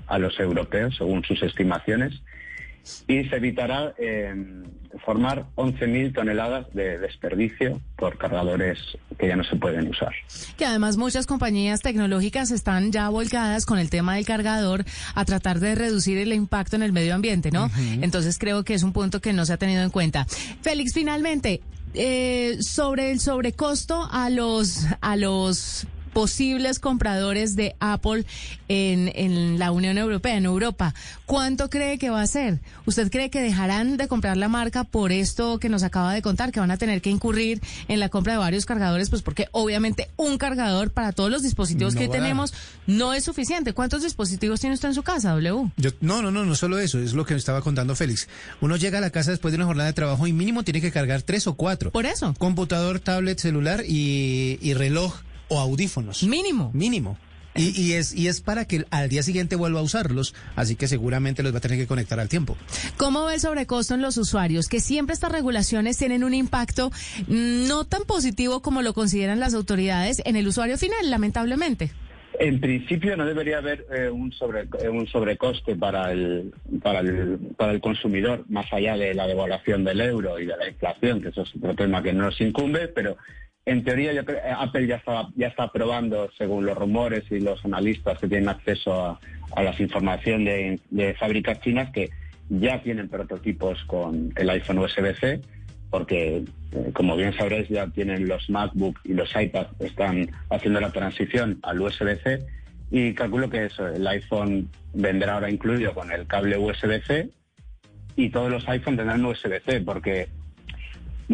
a 0.07 0.17
los 0.17 0.39
europeos, 0.39 0.95
según 0.97 1.23
sus 1.23 1.41
estimaciones, 1.43 2.21
y 3.07 3.23
se 3.25 3.35
evitará 3.35 3.93
eh, 3.97 4.33
formar 5.05 5.45
11.000 5.55 6.13
toneladas 6.13 6.67
de 6.73 6.97
desperdicio 6.99 7.81
por 7.95 8.17
cargadores 8.17 8.77
que 9.17 9.27
ya 9.27 9.35
no 9.35 9.43
se 9.43 9.55
pueden 9.55 9.87
usar. 9.87 10.13
Que 10.57 10.65
además 10.65 10.97
muchas 10.97 11.27
compañías 11.27 11.81
tecnológicas 11.81 12.51
están 12.51 12.91
ya 12.91 13.09
volcadas 13.09 13.65
con 13.65 13.79
el 13.79 13.89
tema 13.89 14.15
del 14.15 14.25
cargador 14.25 14.83
a 15.15 15.25
tratar 15.25 15.59
de 15.59 15.75
reducir 15.75 16.17
el 16.17 16.33
impacto 16.33 16.75
en 16.75 16.83
el 16.83 16.91
medio 16.91 17.15
ambiente, 17.15 17.51
¿no? 17.51 17.69
Entonces 18.01 18.37
creo 18.37 18.63
que 18.63 18.73
es 18.73 18.83
un 18.83 18.93
punto 18.93 19.21
que 19.21 19.33
no 19.33 19.45
se 19.45 19.53
ha 19.53 19.57
tenido 19.57 19.83
en 19.83 19.89
cuenta. 19.89 20.25
Félix, 20.61 20.93
finalmente, 20.93 21.61
eh, 21.93 22.57
sobre 22.61 23.11
el 23.11 23.19
sobrecosto 23.19 24.07
a 24.11 24.29
los 24.29 24.85
a 25.01 25.17
los 25.17 25.85
posibles 26.13 26.79
compradores 26.79 27.55
de 27.55 27.75
Apple 27.79 28.25
en, 28.67 29.11
en 29.15 29.59
la 29.59 29.71
Unión 29.71 29.97
Europea, 29.97 30.35
en 30.37 30.45
Europa. 30.45 30.93
¿Cuánto 31.25 31.69
cree 31.69 31.97
que 31.97 32.09
va 32.09 32.21
a 32.21 32.27
ser? 32.27 32.59
¿Usted 32.85 33.09
cree 33.11 33.29
que 33.29 33.41
dejarán 33.41 33.97
de 33.97 34.07
comprar 34.07 34.37
la 34.37 34.47
marca 34.47 34.83
por 34.83 35.11
esto 35.11 35.59
que 35.59 35.69
nos 35.69 35.83
acaba 35.83 36.13
de 36.13 36.21
contar, 36.21 36.51
que 36.51 36.59
van 36.59 36.71
a 36.71 36.77
tener 36.77 37.01
que 37.01 37.09
incurrir 37.09 37.61
en 37.87 37.99
la 37.99 38.09
compra 38.09 38.33
de 38.33 38.39
varios 38.39 38.65
cargadores? 38.65 39.09
Pues 39.09 39.21
porque 39.21 39.47
obviamente 39.51 40.09
un 40.17 40.37
cargador 40.37 40.91
para 40.91 41.11
todos 41.11 41.31
los 41.31 41.43
dispositivos 41.43 41.95
que 41.95 42.03
hoy 42.03 42.09
tenemos 42.09 42.53
no 42.87 43.13
es 43.13 43.23
suficiente. 43.23 43.73
¿Cuántos 43.73 44.03
dispositivos 44.03 44.59
tiene 44.59 44.75
usted 44.75 44.89
en 44.89 44.95
su 44.95 45.03
casa, 45.03 45.31
W? 45.31 45.71
Yo, 45.77 45.91
no, 46.01 46.21
no, 46.21 46.31
no, 46.31 46.45
no 46.45 46.55
solo 46.55 46.79
eso, 46.79 46.99
es 46.99 47.13
lo 47.13 47.25
que 47.25 47.33
me 47.33 47.39
estaba 47.39 47.61
contando 47.61 47.95
Félix. 47.95 48.27
Uno 48.59 48.75
llega 48.75 48.97
a 48.97 49.01
la 49.01 49.09
casa 49.09 49.31
después 49.31 49.51
de 49.51 49.57
una 49.57 49.65
jornada 49.65 49.87
de 49.87 49.93
trabajo 49.93 50.27
y 50.27 50.33
mínimo 50.33 50.63
tiene 50.63 50.81
que 50.81 50.91
cargar 50.91 51.21
tres 51.21 51.47
o 51.47 51.55
cuatro. 51.55 51.91
Por 51.91 52.05
eso. 52.05 52.33
Computador, 52.37 52.99
tablet, 52.99 53.39
celular 53.39 53.83
y, 53.87 54.59
y 54.61 54.73
reloj 54.73 55.15
o 55.51 55.59
audífonos. 55.59 56.23
Mínimo. 56.23 56.71
Mínimo. 56.73 57.17
Y, 57.53 57.79
y, 57.79 57.93
es, 57.93 58.15
y 58.15 58.29
es 58.29 58.39
para 58.39 58.65
que 58.65 58.85
al 58.91 59.09
día 59.09 59.23
siguiente 59.23 59.57
vuelva 59.57 59.81
a 59.81 59.83
usarlos, 59.83 60.33
así 60.55 60.77
que 60.77 60.87
seguramente 60.87 61.43
los 61.43 61.53
va 61.53 61.57
a 61.57 61.61
tener 61.61 61.77
que 61.77 61.85
conectar 61.85 62.17
al 62.17 62.29
tiempo. 62.29 62.55
¿Cómo 62.95 63.25
ve 63.25 63.33
el 63.33 63.41
sobrecosto 63.41 63.93
en 63.93 64.01
los 64.01 64.15
usuarios? 64.17 64.69
Que 64.69 64.79
siempre 64.79 65.13
estas 65.13 65.33
regulaciones 65.33 65.97
tienen 65.97 66.23
un 66.23 66.33
impacto 66.33 66.91
no 67.27 67.83
tan 67.83 68.03
positivo 68.03 68.61
como 68.61 68.81
lo 68.81 68.93
consideran 68.93 69.41
las 69.41 69.53
autoridades 69.53 70.21
en 70.23 70.37
el 70.37 70.47
usuario 70.47 70.77
final, 70.77 71.09
lamentablemente. 71.09 71.91
En 72.39 72.61
principio 72.61 73.17
no 73.17 73.25
debería 73.25 73.57
haber 73.57 73.85
eh, 73.93 74.09
un, 74.09 74.31
sobre, 74.31 74.61
eh, 74.81 74.87
un 74.87 75.05
sobrecoste 75.07 75.75
para 75.75 76.13
el, 76.13 76.53
para, 76.81 77.01
el, 77.01 77.37
para 77.57 77.73
el 77.73 77.81
consumidor, 77.81 78.45
más 78.47 78.71
allá 78.71 78.95
de 78.95 79.13
la 79.13 79.27
devaluación 79.27 79.83
del 79.83 79.99
euro 79.99 80.39
y 80.39 80.45
de 80.45 80.55
la 80.55 80.69
inflación, 80.69 81.21
que 81.21 81.27
eso 81.27 81.41
es 81.41 81.53
otro 81.57 81.75
tema 81.75 82.01
que 82.01 82.13
no 82.13 82.23
nos 82.23 82.39
incumbe, 82.39 82.87
pero 82.87 83.17
en 83.65 83.83
teoría, 83.83 84.13
yo 84.13 84.25
creo, 84.25 84.39
Apple 84.57 84.87
ya 84.87 84.95
está, 84.95 85.27
ya 85.35 85.47
está 85.47 85.71
probando, 85.71 86.29
según 86.37 86.65
los 86.65 86.77
rumores 86.77 87.23
y 87.29 87.39
los 87.39 87.63
analistas 87.63 88.17
que 88.19 88.27
tienen 88.27 88.49
acceso 88.49 89.19
a, 89.55 89.63
las 89.63 89.79
informaciones 89.79 90.79
de, 90.89 91.13
fábricas 91.13 91.59
chinas, 91.61 91.91
que 91.91 92.09
ya 92.49 92.81
tienen 92.81 93.09
prototipos 93.09 93.83
con 93.85 94.31
el 94.35 94.49
iPhone 94.49 94.79
USB-C, 94.79 95.41
porque, 95.89 96.43
eh, 96.71 96.91
como 96.93 97.17
bien 97.17 97.33
sabréis, 97.33 97.67
ya 97.67 97.87
tienen 97.87 98.27
los 98.27 98.49
MacBook 98.49 98.99
y 99.03 99.13
los 99.13 99.29
iPad, 99.35 99.67
están 99.79 100.29
haciendo 100.49 100.79
la 100.79 100.91
transición 100.91 101.59
al 101.63 101.81
USB-C, 101.81 102.39
y 102.89 103.13
calculo 103.13 103.49
que 103.49 103.65
eso, 103.65 103.87
el 103.87 104.07
iPhone 104.07 104.69
vendrá 104.93 105.35
ahora 105.35 105.51
incluido 105.51 105.93
con 105.93 106.11
el 106.11 106.25
cable 106.27 106.57
USB-C, 106.57 107.29
y 108.15 108.29
todos 108.29 108.49
los 108.49 108.67
iPhones 108.67 108.97
tendrán 108.97 109.25
USB-C, 109.25 109.81
porque 109.81 110.29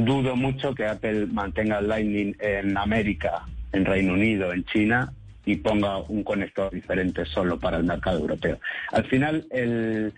Dudo 0.06 0.36
mucho 0.36 0.76
que 0.76 0.86
Apple 0.86 1.26
mantenga 1.26 1.80
el 1.80 1.88
Lightning 1.88 2.36
en 2.40 2.78
América, 2.78 3.48
en 3.72 3.84
Reino 3.84 4.14
Unido, 4.14 4.54
en 4.54 4.64
China 4.66 5.12
y 5.44 5.56
ponga 5.56 5.98
un 5.98 6.24
conector 6.24 6.72
diferente 6.72 7.26
solo 7.26 7.60
para 7.60 7.78
el 7.78 7.84
mercado 7.84 8.20
europeo. 8.20 8.60
Al 8.92 9.06
final, 9.06 9.48
el, 9.50 10.14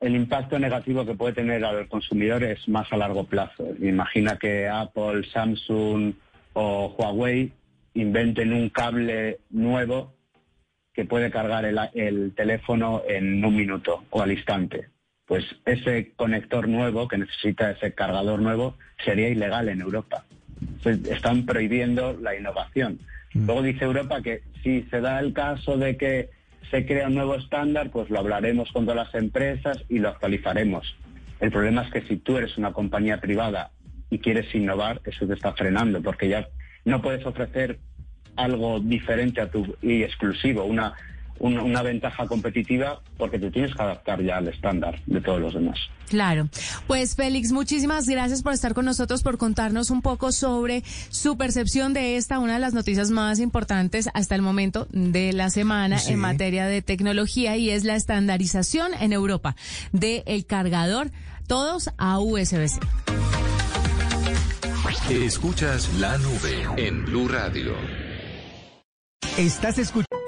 impacto 0.00 0.58
negativo 0.58 1.04
que 1.04 1.12
puede 1.12 1.34
tener 1.34 1.62
al 1.66 1.86
consumidor 1.86 2.44
es 2.44 2.66
más 2.66 2.90
a 2.94 2.96
largo 2.96 3.24
plazo. 3.24 3.68
Imagina 3.78 4.38
que 4.38 4.68
Apple, 4.68 5.22
Samsung 5.30 6.14
o 6.54 6.96
Huawei 6.96 7.52
inventen 7.92 8.54
un 8.54 8.70
cable 8.70 9.40
nuevo 9.50 10.14
que 10.94 11.04
puede 11.04 11.30
cargar 11.30 11.66
el 11.66 12.32
teléfono 12.34 13.02
en 13.06 13.44
un 13.44 13.54
minuto 13.54 14.04
o 14.08 14.22
al 14.22 14.32
instante 14.32 14.93
pues 15.34 15.46
ese 15.64 16.12
conector 16.14 16.68
nuevo 16.68 17.08
que 17.08 17.18
necesita 17.18 17.72
ese 17.72 17.92
cargador 17.92 18.40
nuevo 18.40 18.76
sería 19.04 19.28
ilegal 19.30 19.68
en 19.68 19.80
Europa. 19.80 20.24
están 20.84 21.44
prohibiendo 21.44 22.16
la 22.22 22.36
innovación. 22.36 23.00
Mm. 23.32 23.46
Luego 23.46 23.62
dice 23.62 23.84
Europa 23.84 24.22
que 24.22 24.42
si 24.62 24.82
se 24.92 25.00
da 25.00 25.18
el 25.18 25.32
caso 25.32 25.76
de 25.76 25.96
que 25.96 26.30
se 26.70 26.86
crea 26.86 27.08
un 27.08 27.16
nuevo 27.16 27.34
estándar, 27.34 27.90
pues 27.90 28.10
lo 28.10 28.20
hablaremos 28.20 28.70
con 28.70 28.86
todas 28.86 29.08
las 29.08 29.14
empresas 29.20 29.76
y 29.88 29.98
lo 29.98 30.10
actualizaremos. 30.10 30.94
El 31.40 31.50
problema 31.50 31.82
es 31.82 31.90
que 31.90 32.02
si 32.02 32.18
tú 32.18 32.36
eres 32.36 32.56
una 32.56 32.72
compañía 32.72 33.20
privada 33.20 33.72
y 34.10 34.20
quieres 34.20 34.54
innovar, 34.54 35.00
eso 35.04 35.26
te 35.26 35.34
está 35.34 35.52
frenando, 35.54 36.00
porque 36.00 36.28
ya 36.28 36.46
no 36.84 37.02
puedes 37.02 37.26
ofrecer 37.26 37.80
algo 38.36 38.78
diferente 38.78 39.40
a 39.40 39.50
tu 39.50 39.76
y 39.82 40.04
exclusivo, 40.04 40.62
una 40.62 40.94
una, 41.38 41.82
ventaja 41.82 42.26
competitiva 42.26 43.00
porque 43.18 43.38
te 43.38 43.50
tienes 43.50 43.74
que 43.74 43.82
adaptar 43.82 44.22
ya 44.22 44.38
al 44.38 44.48
estándar 44.48 45.00
de 45.06 45.20
todos 45.20 45.40
los 45.40 45.54
demás. 45.54 45.78
Claro. 46.08 46.48
Pues 46.86 47.16
Félix, 47.16 47.52
muchísimas 47.52 48.08
gracias 48.08 48.42
por 48.42 48.52
estar 48.52 48.74
con 48.74 48.84
nosotros, 48.84 49.22
por 49.22 49.38
contarnos 49.38 49.90
un 49.90 50.02
poco 50.02 50.32
sobre 50.32 50.82
su 51.10 51.36
percepción 51.36 51.92
de 51.92 52.16
esta, 52.16 52.38
una 52.38 52.54
de 52.54 52.60
las 52.60 52.74
noticias 52.74 53.10
más 53.10 53.40
importantes 53.40 54.08
hasta 54.14 54.34
el 54.34 54.42
momento 54.42 54.86
de 54.90 55.32
la 55.32 55.50
semana 55.50 55.98
en 56.06 56.18
materia 56.18 56.66
de 56.66 56.82
tecnología 56.82 57.56
y 57.56 57.70
es 57.70 57.84
la 57.84 57.96
estandarización 57.96 58.92
en 58.94 59.12
Europa 59.12 59.56
del 59.92 60.46
cargador, 60.46 61.10
todos 61.46 61.90
a 61.98 62.18
USB-C. 62.18 62.80
Escuchas 65.10 65.92
la 65.98 66.16
nube 66.18 66.66
en 66.76 67.04
Blue 67.04 67.28
Radio. 67.28 67.74
Estás 69.36 69.78
escuchando. 69.78 70.23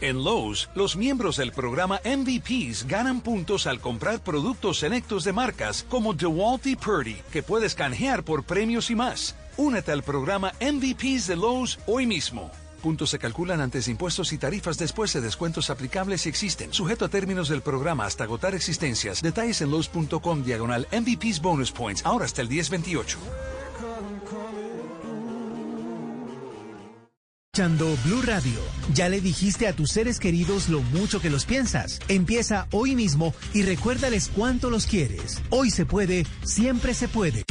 En 0.00 0.22
Lowe's, 0.22 0.68
los 0.76 0.96
miembros 0.96 1.38
del 1.38 1.50
programa 1.50 2.00
MVPs 2.04 2.86
ganan 2.86 3.20
puntos 3.20 3.66
al 3.66 3.80
comprar 3.80 4.20
productos 4.20 4.78
selectos 4.78 5.24
de 5.24 5.32
marcas 5.32 5.84
como 5.88 6.14
DeWalt 6.14 6.66
y 6.66 6.76
Purdy, 6.76 7.16
que 7.32 7.42
puedes 7.42 7.74
canjear 7.74 8.22
por 8.22 8.44
premios 8.44 8.90
y 8.90 8.94
más. 8.94 9.34
Únete 9.56 9.90
al 9.90 10.04
programa 10.04 10.52
MVPs 10.60 11.26
de 11.26 11.36
Lowe's 11.36 11.80
hoy 11.86 12.06
mismo. 12.06 12.52
Puntos 12.80 13.10
se 13.10 13.18
calculan 13.18 13.60
antes 13.60 13.86
de 13.86 13.90
impuestos 13.90 14.32
y 14.32 14.38
tarifas 14.38 14.78
después 14.78 15.12
de 15.12 15.20
descuentos 15.20 15.68
aplicables 15.68 16.20
si 16.20 16.28
existen. 16.28 16.72
Sujeto 16.72 17.04
a 17.04 17.08
términos 17.08 17.48
del 17.48 17.60
programa 17.60 18.06
hasta 18.06 18.22
agotar 18.22 18.54
existencias. 18.54 19.20
Detalles 19.20 19.60
en 19.62 19.72
los.com 19.72 20.44
diagonal 20.44 20.86
MVP's 20.92 21.42
Bonus 21.42 21.72
Points. 21.72 22.06
Ahora 22.06 22.24
hasta 22.24 22.40
el 22.40 22.48
1028. 22.48 23.18
Blue 27.58 28.22
Radio. 28.22 28.60
Ya 28.94 29.08
le 29.08 29.20
dijiste 29.20 29.66
a 29.66 29.72
tus 29.72 29.90
seres 29.90 30.20
queridos 30.20 30.68
lo 30.68 30.80
mucho 30.80 31.20
que 31.20 31.28
los 31.28 31.44
piensas. 31.44 31.98
Empieza 32.06 32.68
hoy 32.70 32.94
mismo 32.94 33.34
y 33.52 33.62
recuérdales 33.62 34.30
cuánto 34.32 34.70
los 34.70 34.86
quieres. 34.86 35.42
Hoy 35.50 35.70
se 35.70 35.84
puede, 35.84 36.24
siempre 36.44 36.94
se 36.94 37.08
puede. 37.08 37.44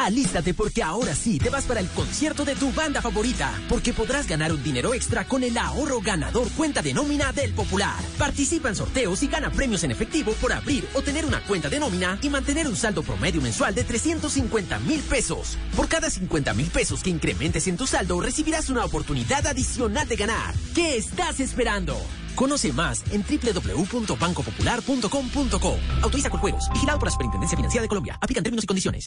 Alístate 0.00 0.54
porque 0.54 0.82
ahora 0.82 1.14
sí 1.14 1.38
te 1.38 1.50
vas 1.50 1.64
para 1.64 1.80
el 1.80 1.88
concierto 1.88 2.46
de 2.46 2.54
tu 2.54 2.72
banda 2.72 3.02
favorita, 3.02 3.52
porque 3.68 3.92
podrás 3.92 4.26
ganar 4.26 4.50
un 4.50 4.62
dinero 4.62 4.94
extra 4.94 5.26
con 5.26 5.44
el 5.44 5.58
ahorro 5.58 6.00
ganador 6.00 6.50
cuenta 6.52 6.80
de 6.80 6.94
nómina 6.94 7.32
del 7.32 7.52
Popular. 7.52 8.02
Participa 8.16 8.70
en 8.70 8.76
sorteos 8.76 9.22
y 9.22 9.26
gana 9.26 9.50
premios 9.50 9.84
en 9.84 9.90
efectivo 9.90 10.32
por 10.40 10.54
abrir 10.54 10.88
o 10.94 11.02
tener 11.02 11.26
una 11.26 11.42
cuenta 11.42 11.68
de 11.68 11.80
nómina 11.80 12.18
y 12.22 12.30
mantener 12.30 12.66
un 12.66 12.76
saldo 12.76 13.02
promedio 13.02 13.42
mensual 13.42 13.74
de 13.74 13.84
350 13.84 14.78
mil 14.80 15.02
pesos. 15.02 15.58
Por 15.76 15.86
cada 15.86 16.08
50 16.08 16.54
mil 16.54 16.68
pesos 16.68 17.02
que 17.02 17.10
incrementes 17.10 17.66
en 17.66 17.76
tu 17.76 17.86
saldo, 17.86 18.18
recibirás 18.20 18.70
una 18.70 18.86
oportunidad 18.86 19.46
adicional 19.46 20.08
de 20.08 20.16
ganar. 20.16 20.54
¿Qué 20.74 20.96
estás 20.96 21.40
esperando? 21.40 21.94
Conoce 22.34 22.72
más 22.72 23.04
en 23.10 23.22
www.bancopopular.com.co. 23.22 25.78
Autoriza 26.00 26.30
con 26.30 26.40
juegos. 26.40 26.70
Vigilado 26.72 26.98
por 26.98 27.08
la 27.08 27.12
Superintendencia 27.12 27.56
Financiera 27.56 27.82
de 27.82 27.88
Colombia. 27.88 28.16
Aplican 28.20 28.42
términos 28.42 28.64
y 28.64 28.66
condiciones. 28.66 29.06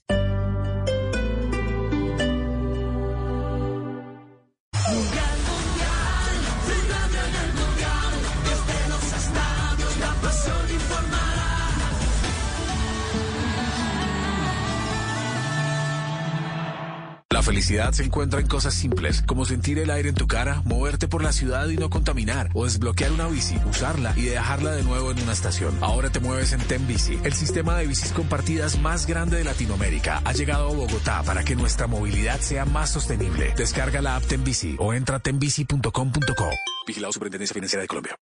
Felicidad 17.53 17.91
se 17.91 18.03
encuentra 18.03 18.39
en 18.39 18.47
cosas 18.47 18.73
simples, 18.73 19.21
como 19.27 19.45
sentir 19.45 19.77
el 19.77 19.91
aire 19.91 20.09
en 20.09 20.15
tu 20.15 20.25
cara, 20.25 20.63
moverte 20.65 21.07
por 21.07 21.21
la 21.21 21.31
ciudad 21.31 21.69
y 21.69 21.77
no 21.77 21.87
contaminar, 21.91 22.49
o 22.55 22.65
desbloquear 22.65 23.11
una 23.11 23.27
bici, 23.27 23.55
usarla 23.69 24.11
y 24.15 24.23
dejarla 24.23 24.71
de 24.71 24.81
nuevo 24.81 25.11
en 25.11 25.21
una 25.21 25.33
estación. 25.33 25.77
Ahora 25.79 26.09
te 26.09 26.19
mueves 26.19 26.51
en 26.53 26.61
Ten 26.61 26.87
Bici, 26.87 27.19
el 27.23 27.33
sistema 27.33 27.77
de 27.77 27.85
bicis 27.85 28.11
compartidas 28.11 28.79
más 28.79 29.05
grande 29.05 29.37
de 29.37 29.43
Latinoamérica. 29.43 30.23
Ha 30.25 30.33
llegado 30.33 30.67
a 30.67 30.73
Bogotá 30.73 31.21
para 31.21 31.43
que 31.43 31.55
nuestra 31.55 31.85
movilidad 31.85 32.39
sea 32.39 32.65
más 32.65 32.89
sostenible. 32.89 33.53
Descarga 33.55 34.01
la 34.01 34.15
app 34.15 34.23
Ten 34.25 34.43
Bici 34.43 34.75
o 34.79 34.91
entra 34.91 35.17
a 35.17 35.19
tenbici.com.co. 35.19 36.49
Vigilado 36.87 37.13
Superintendencia 37.13 37.53
Financiera 37.53 37.83
de 37.83 37.87
Colombia. 37.87 38.17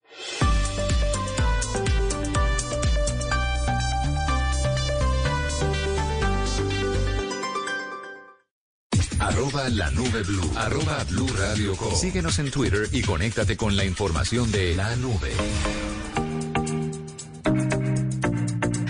Arroba 9.32 9.70
la 9.70 9.89
nube 9.91 10.24
blue. 10.24 10.52
Arroba 10.58 11.06
blue 11.10 11.30
radio 11.38 11.74
com. 11.78 11.96
Síguenos 11.96 12.38
en 12.39 12.52
Twitter 12.52 12.89
y 12.91 13.02
conéctate 13.02 13.56
con 13.56 13.78
la 13.78 13.86
información 13.86 14.52
de 14.52 14.76
la 14.76 14.94
nube. 14.98 15.32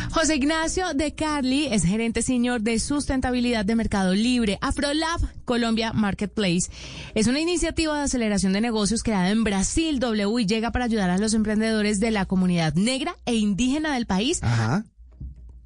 José 0.10 0.36
Ignacio 0.36 0.94
de 0.96 1.14
Carli 1.14 1.68
es 1.68 1.84
gerente 1.84 2.24
senior 2.24 2.60
de 2.62 2.80
sustentabilidad 2.80 3.66
de 3.66 3.76
Mercado 3.76 4.16
Libre. 4.16 4.58
Afrolab 4.62 5.20
Colombia 5.46 5.94
Marketplace 5.94 6.72
es 7.14 7.28
una 7.28 7.40
iniciativa 7.40 7.96
de 7.98 8.04
aceleración 8.04 8.54
de 8.54 8.62
negocios 8.62 9.04
creada 9.04 9.30
en 9.30 9.44
Brasil. 9.44 10.00
W 10.00 10.42
y 10.42 10.46
llega 10.48 10.72
para 10.72 10.86
ayudar 10.86 11.12
a 11.12 11.20
los 11.20 11.36
emprendedores 11.36 12.00
de 12.00 12.10
la 12.10 12.26
comunidad 12.26 12.74
negra 12.74 13.16
e 13.26 13.36
indígena 13.36 13.94
del 13.94 14.08
país 14.08 14.42
Ajá. 14.42 14.86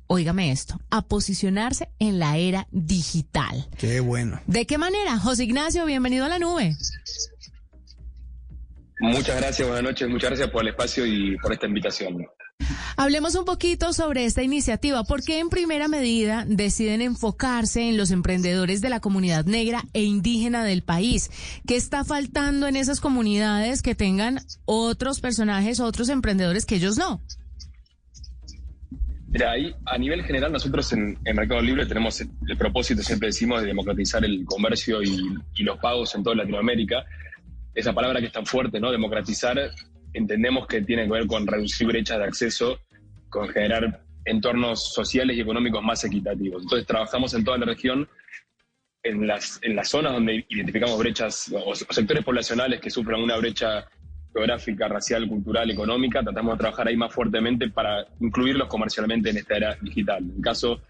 Óigame 0.08 0.52
esto, 0.52 0.80
a 0.90 1.02
posicionarse 1.02 1.90
en 2.00 2.20
la 2.20 2.38
era 2.38 2.68
digital. 2.72 3.68
Qué 3.78 4.00
bueno. 4.00 4.42
¿De 4.48 4.66
qué 4.66 4.78
manera? 4.78 5.18
José 5.20 5.46
Ignacio, 5.46 5.86
bienvenido 5.86 6.26
a 6.26 6.30
la 6.30 6.40
nube. 6.40 6.76
Muchas 9.00 9.38
gracias, 9.38 9.68
buenas 9.68 9.84
noches, 9.84 10.08
muchas 10.08 10.30
gracias 10.32 10.50
por 10.50 10.62
el 10.62 10.70
espacio 10.70 11.06
y 11.06 11.38
por 11.38 11.52
esta 11.52 11.68
invitación. 11.68 12.26
Hablemos 12.98 13.36
un 13.36 13.44
poquito 13.44 13.92
sobre 13.92 14.24
esta 14.24 14.42
iniciativa. 14.42 15.04
¿Por 15.04 15.22
qué 15.22 15.40
en 15.40 15.50
primera 15.50 15.90
medida 15.90 16.46
deciden 16.48 17.02
enfocarse 17.02 17.90
en 17.90 17.98
los 17.98 18.12
emprendedores 18.12 18.80
de 18.80 18.90
la 18.90 19.02
comunidad 19.02 19.44
negra 19.46 19.84
e 19.92 20.04
indígena 20.04 20.64
del 20.64 20.82
país? 20.82 21.30
¿Qué 21.68 21.76
está 21.76 22.06
faltando 22.06 22.68
en 22.68 22.78
esas 22.78 23.02
comunidades 23.02 23.82
que 23.82 23.96
tengan 23.96 24.40
otros 24.64 25.20
personajes, 25.20 25.82
otros 25.82 26.08
emprendedores 26.08 26.66
que 26.66 26.76
ellos 26.76 26.98
no? 26.98 27.22
Mira, 29.36 29.52
ahí 29.52 29.76
a 29.86 29.98
nivel 29.98 30.24
general 30.24 30.50
nosotros 30.54 30.94
en, 30.94 31.20
en 31.26 31.36
Mercado 31.36 31.60
Libre 31.60 31.86
tenemos 31.86 32.22
el, 32.22 32.58
propósito, 32.58 33.04
siempre 33.04 33.28
decimos, 33.28 33.60
de 33.60 33.68
democratizar 33.68 34.24
el 34.24 34.46
comercio 34.46 35.04
y, 35.04 35.28
y 35.56 35.64
los 35.64 35.78
pagos 35.80 36.16
en 36.16 36.24
toda 36.24 36.38
Latinoamérica. 36.38 37.04
Esa 37.74 37.92
palabra 37.92 38.22
que 38.22 38.28
es 38.28 38.32
tan 38.32 38.46
fuerte, 38.46 38.80
¿no? 38.80 38.94
Democratizar, 38.94 39.60
entendemos 40.14 40.68
que 40.68 40.84
tiene 40.84 41.04
que 41.04 41.12
ver 41.12 41.28
con 41.28 41.46
reducir 41.46 41.86
brechas 41.86 42.18
de 42.18 42.24
acceso, 42.24 42.80
con 43.28 43.50
generar 43.50 44.06
entornos 44.24 44.94
sociales 44.94 45.36
y 45.36 45.42
económicos 45.42 45.84
más 45.84 46.02
equitativos. 46.06 46.64
Entonces 46.64 46.88
trabajamos 46.88 47.34
en 47.34 47.44
toda 47.44 47.58
la 47.58 47.66
región, 47.66 48.08
en 49.04 49.28
las, 49.28 49.60
en 49.64 49.76
las 49.76 49.90
zonas 49.90 50.14
donde 50.14 50.46
identificamos 50.48 50.98
brechas 50.98 51.52
o, 51.52 51.72
o 51.72 51.76
sectores 51.76 52.24
poblacionales 52.24 52.80
que 52.80 52.90
sufran 52.90 53.22
una 53.22 53.36
brecha 53.36 53.86
geográfica, 54.36 54.90
racial, 54.90 55.28
cultural, 55.30 55.72
económica, 55.72 56.22
tratamos 56.22 56.56
de 56.56 56.60
trabajar 56.60 56.90
ahí 56.90 56.98
más 56.98 57.14
fuertemente 57.14 57.70
para 57.70 58.06
incluirlos 58.20 58.68
comercialmente 58.68 59.30
en 59.30 59.38
esta 59.38 59.56
era 59.56 59.78
digital. 59.80 60.24
En 60.24 60.36
el 60.36 60.42
caso 60.42 60.82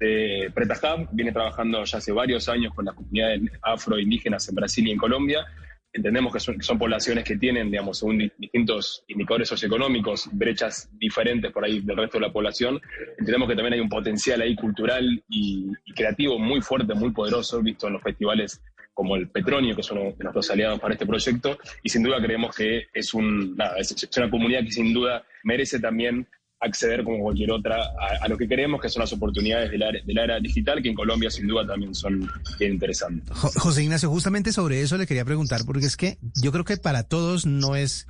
de 0.00 0.50
Pretajab, 0.52 1.08
viene 1.12 1.30
trabajando 1.30 1.84
ya 1.84 1.98
hace 1.98 2.10
varios 2.10 2.48
años 2.48 2.74
con 2.74 2.84
las 2.86 2.94
comunidades 2.96 3.40
afro-indígenas 3.62 4.48
en 4.48 4.54
Brasil 4.56 4.88
y 4.88 4.90
en 4.90 4.98
Colombia. 4.98 5.46
Entendemos 5.92 6.32
que 6.32 6.40
son, 6.40 6.56
que 6.56 6.62
son 6.62 6.78
poblaciones 6.78 7.24
que 7.24 7.36
tienen, 7.36 7.70
digamos, 7.70 7.98
según 7.98 8.18
di- 8.18 8.32
distintos 8.36 9.04
indicadores 9.08 9.48
socioeconómicos, 9.48 10.28
brechas 10.32 10.90
diferentes 10.98 11.50
por 11.52 11.64
ahí 11.64 11.80
del 11.80 11.96
resto 11.96 12.18
de 12.18 12.26
la 12.26 12.32
población. 12.32 12.80
Entendemos 13.18 13.48
que 13.48 13.54
también 13.54 13.74
hay 13.74 13.80
un 13.80 13.88
potencial 13.88 14.40
ahí 14.40 14.54
cultural 14.56 15.22
y 15.28 15.72
creativo 15.94 16.38
muy 16.38 16.60
fuerte, 16.60 16.94
muy 16.94 17.10
poderoso, 17.12 17.62
visto 17.62 17.86
en 17.86 17.94
los 17.94 18.02
festivales 18.02 18.60
como 18.98 19.14
el 19.14 19.28
Petronio, 19.28 19.76
que 19.76 19.82
uno 19.92 20.10
de 20.18 20.24
nuestros 20.24 20.50
aliados 20.50 20.80
para 20.80 20.94
este 20.94 21.06
proyecto, 21.06 21.56
y 21.84 21.88
sin 21.88 22.02
duda 22.02 22.20
creemos 22.20 22.52
que 22.56 22.86
es, 22.92 23.14
un, 23.14 23.56
es, 23.78 24.08
una 24.16 24.28
comunidad 24.28 24.64
que 24.64 24.72
sin 24.72 24.92
duda 24.92 25.22
merece 25.44 25.78
también 25.78 26.26
acceder 26.58 27.04
como 27.04 27.20
cualquier 27.22 27.52
otra 27.52 27.76
a, 27.76 28.24
a 28.24 28.28
lo 28.28 28.36
que 28.36 28.48
creemos 28.48 28.80
que 28.80 28.88
son 28.88 29.02
las 29.02 29.12
oportunidades 29.12 29.70
de 29.70 29.78
la, 29.78 29.92
de 29.92 30.12
la 30.14 30.24
era 30.24 30.40
digital, 30.40 30.82
que 30.82 30.88
en 30.88 30.96
Colombia 30.96 31.30
sin 31.30 31.46
duda 31.46 31.64
también 31.64 31.94
son 31.94 32.28
interesantes. 32.58 33.30
Jo- 33.38 33.52
José 33.54 33.84
Ignacio, 33.84 34.10
justamente 34.10 34.50
sobre 34.50 34.80
eso 34.82 34.96
le 34.96 35.06
quería 35.06 35.24
preguntar, 35.24 35.60
porque 35.64 35.86
es 35.86 35.96
que 35.96 36.18
yo 36.42 36.50
creo 36.50 36.64
que 36.64 36.76
para 36.76 37.04
todos 37.04 37.46
no 37.46 37.76
es 37.76 38.08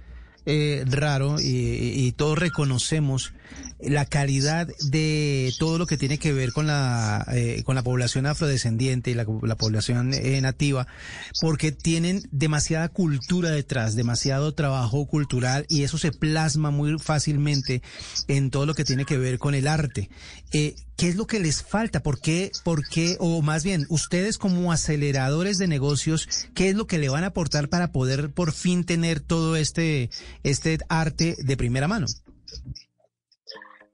eh, 0.50 0.82
raro 0.87 1.38
y, 1.38 1.44
y 1.44 2.12
todos 2.12 2.38
reconocemos 2.38 3.34
la 3.80 4.06
calidad 4.06 4.66
de 4.90 5.52
todo 5.58 5.76
lo 5.76 5.87
que 5.87 5.98
tiene 5.98 6.16
que 6.16 6.32
ver 6.32 6.52
con 6.52 6.66
la 6.66 7.26
eh, 7.32 7.62
con 7.64 7.74
la 7.74 7.82
población 7.82 8.24
afrodescendiente 8.24 9.11
y 9.11 9.14
la, 9.14 9.26
la 9.42 9.56
población 9.56 10.14
eh, 10.14 10.40
nativa, 10.40 10.87
porque 11.42 11.70
tienen 11.70 12.22
demasiada 12.30 12.88
cultura 12.88 13.50
detrás, 13.50 13.94
demasiado 13.94 14.54
trabajo 14.54 15.06
cultural 15.06 15.66
y 15.68 15.82
eso 15.82 15.98
se 15.98 16.12
plasma 16.12 16.70
muy 16.70 16.98
fácilmente 16.98 17.82
en 18.26 18.50
todo 18.50 18.64
lo 18.64 18.72
que 18.72 18.84
tiene 18.84 19.04
que 19.04 19.18
ver 19.18 19.38
con 19.38 19.54
el 19.54 19.68
arte. 19.68 20.08
Eh, 20.98 21.02
¿Qué 21.02 21.08
es 21.08 21.16
lo 21.16 21.26
que 21.26 21.38
les 21.38 21.62
falta? 21.62 22.02
¿Por 22.02 22.20
qué, 22.20 22.50
por 22.64 22.88
qué, 22.88 23.16
o 23.20 23.40
más 23.42 23.64
bien, 23.64 23.87
ustedes 23.88 24.37
como 24.38 24.72
aceleradores 24.72 25.58
de 25.58 25.68
negocios, 25.68 26.48
qué 26.54 26.68
es 26.68 26.76
lo 26.76 26.87
que 26.87 26.98
le 26.98 27.08
van 27.08 27.24
a 27.24 27.28
aportar 27.28 27.68
para 27.68 27.92
poder 27.92 28.30
por 28.32 28.52
fin 28.52 28.84
tener 28.84 29.20
todo 29.20 29.56
este, 29.56 30.11
este 30.42 30.78
arte 30.88 31.37
de 31.38 31.56
primera 31.56 31.88
mano? 31.88 32.06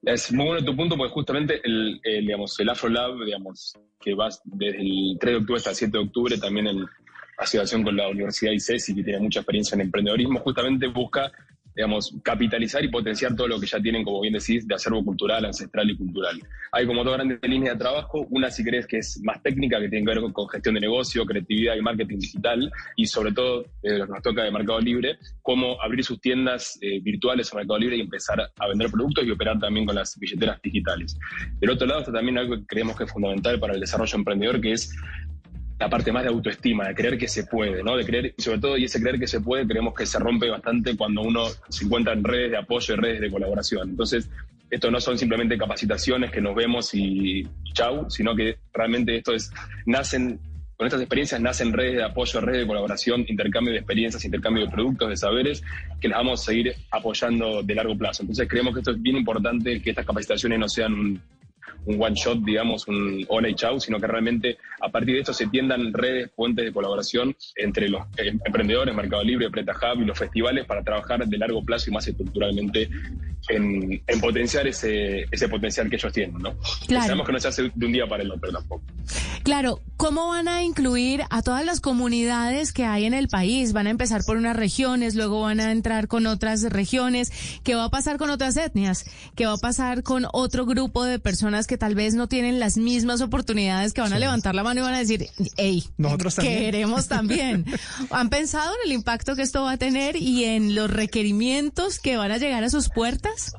Es 0.03 0.33
muy 0.33 0.47
bueno 0.47 0.65
tu 0.65 0.77
punto, 0.77 0.97
porque 0.97 1.13
justamente 1.13 1.61
el, 1.65 2.01
el, 2.03 2.27
digamos, 2.27 2.59
el 2.61 2.69
Afro 2.69 2.89
Lab, 2.91 3.25
digamos, 3.25 3.75
que 4.01 4.15
va 4.15 4.29
desde 4.45 4.81
el 4.81 5.17
3 5.19 5.33
de 5.33 5.39
octubre 5.39 5.59
hasta 5.59 5.71
el 5.71 5.77
7 5.77 5.99
de 5.99 6.05
octubre, 6.05 6.39
también 6.39 6.67
en 6.67 6.85
asociación 7.39 7.83
con 7.83 7.97
la 7.97 8.09
Universidad 8.09 8.53
ICESI, 8.53 8.95
que 8.95 9.03
tiene 9.03 9.21
mucha 9.21 9.41
experiencia 9.41 9.75
en 9.75 9.83
emprendedorismo, 9.83 10.41
justamente 10.41 10.87
busca, 10.89 11.33
digamos, 11.75 12.15
capitalizar 12.23 12.85
y 12.85 12.89
potenciar 12.89 13.35
todo 13.35 13.49
lo 13.49 13.61
que 13.61 13.67
ya 13.67 13.81
tienen, 13.81 14.05
como 14.05 14.21
bien 14.21 14.35
decís, 14.35 14.67
de 14.67 14.75
acervo 14.75 15.05
cultural, 15.05 15.45
ancestral 15.45 15.91
y 15.91 15.97
cultural. 15.97 16.41
Hay 16.73 16.87
como 16.87 17.05
dos 17.05 17.15
grandes 17.15 17.39
líneas 17.43 17.75
de 17.75 17.79
trabajo, 17.79 18.27
una 18.31 18.51
si 18.51 18.65
crees 18.65 18.87
que 18.87 18.99
es 18.99 19.21
más 19.23 19.43
técnica, 19.43 19.81
que 19.81 19.89
tiene 19.89 20.07
que 20.07 20.19
ver 20.19 20.33
con, 20.33 20.49
gestión 20.49 20.75
de 20.75 20.81
negocio, 20.81 21.25
creatividad 21.27 21.77
y 21.77 21.83
marketing 21.83 22.19
digital, 22.19 22.71
y 22.97 23.07
sobre 23.07 23.33
todo, 23.33 23.65
eh, 23.83 23.99
lo 23.99 24.07
que 24.07 24.13
nos 24.13 24.23
toca 24.23 24.45
de 24.45 24.51
Mercado 24.51 24.81
Libre, 24.81 25.19
cómo 25.43 25.81
abrir 25.83 26.05
sus 26.05 26.21
tiendas 26.21 26.79
eh, 26.81 27.01
virtuales 27.01 27.53
en 27.53 27.59
Mercado 27.59 27.79
Libre 27.79 27.97
y 27.97 28.01
empezar 28.01 28.41
a 28.41 28.69
vender 28.69 28.91
productos 28.91 29.25
y 29.25 29.31
operar 29.31 29.59
también 29.59 29.87
con 29.87 29.95
las 29.95 30.17
billeteras 30.19 30.61
digitales. 30.63 31.19
Del 31.61 31.71
otro 31.71 31.87
lado 31.87 32.01
está 32.01 32.13
también 32.13 32.39
algo 32.39 32.57
que 32.57 32.67
creemos 32.67 32.97
que 32.97 33.05
es 33.05 33.13
fundamental 33.13 33.59
para 33.59 33.75
el 33.75 33.81
desarrollo 33.81 34.17
emprendedor, 34.17 34.61
que 34.61 34.73
es 34.73 34.95
la 35.79 35.91
parte 35.91 36.13
más 36.13 36.23
de 36.23 36.29
autoestima, 36.29 36.89
de 36.89 36.95
creer 36.95 37.19
que 37.19 37.29
se 37.29 37.45
puede, 37.45 37.83
¿no? 37.83 37.97
De 37.97 38.05
creer, 38.05 38.35
y 38.37 38.43
sobre 38.43 38.59
todo, 38.59 38.77
y 38.77 38.85
ese 38.85 39.01
creer 39.01 39.19
que 39.19 39.27
se 39.27 39.41
puede, 39.41 39.67
creemos 39.67 39.95
que 39.95 40.07
se 40.07 40.19
rompe 40.19 40.49
bastante 40.49 40.97
cuando 40.97 41.23
uno 41.23 41.47
se 41.69 41.85
encuentra 41.85 42.13
en 42.13 42.23
redes 42.23 42.53
de 42.53 42.59
apoyo 42.59 42.95
y 42.95 42.97
redes 42.97 43.21
de 43.21 43.31
colaboración. 43.31 43.91
Entonces, 43.91 44.31
esto 44.71 44.91
no 44.91 45.01
son 45.01 45.19
simplemente 45.19 45.59
capacitaciones 45.59 46.31
que 46.31 46.41
nos 46.41 46.55
vemos 46.55 46.95
y 46.95 47.47
chau, 47.73 48.09
sino 48.09 48.35
que 48.35 48.57
realmente 48.73 49.17
esto 49.17 49.35
es, 49.35 49.53
nacen, 49.87 50.39
con 50.77 50.87
estas 50.87 51.01
experiencias 51.01 51.41
nacen 51.41 51.73
redes 51.73 51.97
de 51.97 52.05
apoyo, 52.05 52.41
redes 52.41 52.63
de 52.63 52.67
colaboración, 52.67 53.25
intercambio 53.29 53.73
de 53.73 53.79
experiencias, 53.79 54.25
intercambio 54.25 54.65
de 54.65 54.71
productos, 54.71 55.09
de 55.09 55.17
saberes, 55.17 55.63
que 56.01 56.09
las 56.09 56.19
vamos 56.19 56.41
a 56.41 56.45
seguir 56.45 56.75
apoyando 56.91 57.63
de 57.63 57.75
largo 57.75 57.97
plazo. 57.97 58.23
Entonces 58.23 58.49
creemos 58.49 58.75
que 58.75 58.81
esto 58.81 58.93
es 58.93 59.03
bien 59.03 59.17
importante, 59.17 59.81
que 59.83 59.91
estas 59.91 60.07
capacitaciones 60.07 60.59
no 60.59 60.69
sean 60.69 60.95
un, 60.95 61.23
un 61.87 62.03
one 62.03 62.15
shot, 62.15 62.39
digamos, 62.39 62.89
un 62.89 63.25
hola 63.29 63.49
y 63.49 63.55
chau, 63.55 63.81
sino 63.81 64.01
que 64.01 64.07
realmente 64.07 64.59
a 64.81 64.89
partir 64.89 65.15
de 65.15 65.21
esto 65.21 65.33
se 65.33 65.47
tiendan 65.49 65.93
redes, 65.93 66.31
puentes 66.35 66.65
de 66.65 66.73
colaboración 66.73 67.37
entre 67.57 67.89
los 67.89 68.03
eh, 68.17 68.37
emprendedores, 68.45 68.95
Mercado 68.95 69.23
Libre, 69.23 69.51
Preta 69.51 69.73
Hub 69.73 70.03
y 70.03 70.05
los 70.05 70.19
festivales 70.19 70.65
para 70.67 70.83
trabajar 70.83 71.27
de 71.27 71.39
largo 71.39 71.65
plazo 71.65 71.91
y 71.91 71.93
más 71.93 72.07
estructuralmente 72.07 72.89
en, 73.49 74.03
en 74.07 74.21
potenciar 74.21 74.67
ese, 74.67 75.27
ese 75.31 75.49
potencial 75.49 75.89
que 75.91 75.97
ellos 75.97 76.13
tienen, 76.13 76.39
¿no? 76.39 76.55
Claro. 76.87 77.05
Sabemos 77.05 77.27
que 77.27 77.33
no 77.33 77.41
se 77.41 77.49
hace 77.49 77.71
de 77.75 77.87
un 77.87 77.93
día 77.93 78.07
para 78.07 78.23
el 78.23 78.31
otro 78.31 78.51
tampoco. 78.51 78.83
Claro, 79.43 79.81
¿cómo 79.99 80.29
van 80.29 80.49
a 80.49 80.63
incluir 80.63 81.23
a 81.29 81.43
todas 81.43 81.65
las 81.65 81.81
comunidades 81.81 82.73
que 82.73 82.85
hay 82.85 83.05
en 83.05 83.13
el 83.13 83.29
país? 83.29 83.73
Van 83.75 83.87
a 83.87 83.91
empezar 83.91 84.23
por 84.25 84.37
unas 84.39 84.57
regiones, 84.57 85.15
luego 85.15 85.43
van 85.43 85.61
a 85.61 85.71
entrar 85.71 86.09
con 86.09 86.27
otras 86.27 86.63
regiones. 86.63 87.31
¿Qué 87.63 87.75
va 87.75 87.85
a 87.85 87.91
pasar 87.91 88.17
con 88.17 88.31
otras 88.31 88.57
etnias? 88.57 89.05
¿Qué 89.35 89.45
va 89.45 89.55
a 89.55 89.59
pasar 89.59 90.03
con 90.03 90.27
otro 90.33 90.65
grupo 90.65 91.05
de 91.05 91.19
personas 91.19 91.54
que 91.67 91.79
tal 91.79 91.95
vez 91.95 92.15
no 92.15 92.27
tienen 92.29 92.59
las 92.61 92.77
mismas 92.77 93.21
oportunidades, 93.21 93.93
que 93.93 94.01
van 94.01 94.13
a 94.13 94.19
levantar 94.19 94.55
la 94.55 94.63
mano 94.65 94.81
y 94.81 94.83
van 94.83 94.95
a 94.95 94.99
decir, 94.99 95.27
hey, 95.57 95.85
Nosotros 95.97 96.35
también. 96.35 96.59
queremos 96.59 97.09
también? 97.09 97.65
¿Han 98.11 98.29
pensado 98.29 98.73
en 98.83 98.91
el 98.91 98.97
impacto 98.97 99.37
que 99.37 99.43
esto 99.43 99.63
va 99.63 99.73
a 99.73 99.77
tener 99.79 100.17
y 100.17 100.45
en 100.45 100.75
los 100.75 100.91
requerimientos 100.91 101.99
que 101.99 102.17
van 102.17 102.31
a 102.33 102.39
llegar 102.39 102.65
a 102.65 102.71
sus 102.71 102.89
puertas 102.91 103.55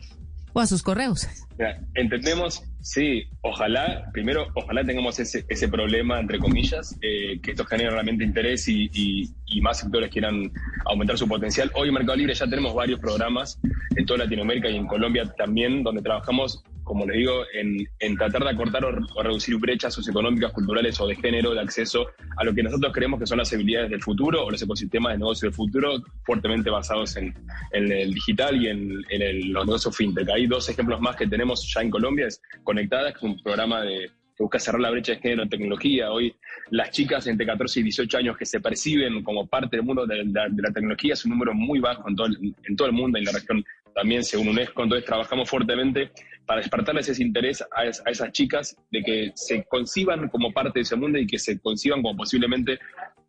o 0.53 0.60
a 0.60 0.67
sus 0.67 0.84
correos? 0.84 1.27
Mira, 1.58 1.79
entendemos, 1.93 2.63
sí, 2.81 3.23
ojalá, 3.41 4.10
primero, 4.12 4.47
ojalá 4.55 4.84
tengamos 4.84 5.17
ese, 5.19 5.45
ese 5.47 5.69
problema, 5.69 6.19
entre 6.19 6.38
comillas, 6.38 6.95
eh, 7.01 7.39
que 7.41 7.51
esto 7.51 7.63
genere 7.65 7.91
realmente 7.91 8.25
interés 8.25 8.67
y, 8.67 8.89
y- 8.93 9.29
y 9.47 9.62
más 9.62 9.79
sectores 9.79 10.10
quieran 10.10 10.51
aumentar 10.86 11.17
su 11.17 11.27
potencial. 11.29 11.71
Hoy 11.75 11.88
en 11.88 11.93
Mercado 11.93 12.17
Libre 12.17 12.34
ya 12.34 12.45
tenemos 12.45 12.73
varios 12.75 12.99
programas 12.99 13.58
en 13.95 14.05
toda 14.05 14.25
Latinoamérica 14.25 14.69
y 14.69 14.75
en 14.75 14.86
Colombia 14.86 15.34
también, 15.38 15.81
donde 15.81 16.01
trabajamos, 16.01 16.62
como 16.86 17.06
les 17.06 17.17
digo, 17.17 17.43
en, 17.54 17.86
en 18.00 18.15
tratar 18.15 18.43
de 18.43 18.50
acortar 18.52 18.86
o, 18.86 18.89
o 19.15 19.24
reducir 19.24 19.58
brechas 19.58 19.93
socioeconómicas, 19.93 20.54
culturales 20.54 21.00
o 21.02 21.08
de 21.08 21.15
género, 21.15 21.54
de 21.54 21.60
acceso 21.60 22.08
a 22.38 22.43
lo 22.45 22.54
que 22.54 22.63
nosotros 22.63 22.93
creemos 22.93 23.19
que 23.19 23.26
son 23.28 23.39
las 23.39 23.52
habilidades 23.52 23.89
del 23.89 24.02
futuro 24.02 24.45
o 24.45 24.52
los 24.52 24.62
ecosistemas 24.62 25.12
de 25.13 25.17
negocio 25.17 25.48
del 25.50 25.56
futuro, 25.56 26.02
fuertemente 26.24 26.69
basados 26.69 27.17
en, 27.17 27.34
en 27.74 27.91
el 27.91 28.13
digital 28.13 28.56
y 28.62 28.67
en, 28.69 29.04
en 29.10 29.21
el- 29.21 29.50
los 29.52 29.65
negocios 29.65 29.98
fintech. 29.98 30.30
Hay 30.30 30.48
dos 30.48 30.69
ejemplos 30.69 31.02
más 31.02 31.15
que 31.17 31.28
tenemos 31.28 31.69
ya 31.74 31.82
en 31.82 31.89
Colombia, 31.89 32.28
es 32.28 32.41
Conectadas, 32.63 33.12
que 33.13 33.17
es 33.17 33.24
un 33.24 33.41
programa 33.43 33.82
de, 33.82 34.12
que 34.38 34.43
busca 34.43 34.60
cerrar 34.60 34.82
la 34.82 34.91
brecha 34.91 35.13
de 35.13 35.19
género 35.19 35.43
en 35.43 35.50
tecnología. 35.50 36.12
Hoy 36.12 36.36
las 36.69 36.91
chicas 36.91 37.26
entre 37.28 37.45
14 37.45 37.80
y 37.80 37.84
18 37.84 38.17
años 38.17 38.38
que 38.38 38.45
se 38.45 38.60
perciben 38.60 39.24
como 39.24 39.48
parte 39.48 39.78
del 39.78 39.86
mundo 39.86 40.06
de, 40.06 40.24
la- 40.26 40.50
de 40.50 40.62
la 40.62 40.71
tecnología 40.71 41.13
es 41.13 41.26
un 41.26 41.32
número 41.32 41.54
muy 41.54 41.80
bajo 41.80 42.08
en 42.10 42.15
todo, 42.15 42.28
el, 42.28 42.54
en 42.63 42.76
todo 42.76 42.88
el 42.88 42.93
mundo 42.93 43.17
en 43.17 43.26
la 43.26 43.32
región 43.32 43.63
también 43.95 44.24
según 44.26 44.50
UNESCO. 44.50 44.84
Entonces 44.84 45.06
trabajamos 45.06 45.50
fuertemente 45.50 46.12
para 46.45 46.62
despertarles 46.62 47.10
ese 47.10 47.23
interés 47.23 47.62
a, 47.62 47.81
a 47.81 48.12
esas 48.12 48.31
chicas 48.31 48.77
de 48.91 49.03
que 49.03 49.31
se 49.36 49.63
conciban 49.65 50.29
como 50.29 50.51
parte 50.51 50.79
de 50.79 50.84
ese 50.84 50.95
mundo 50.95 51.17
y 51.17 51.27
que 51.27 51.39
se 51.39 51.60
conciban 51.60 52.01
como 52.01 52.17
posiblemente 52.17 52.79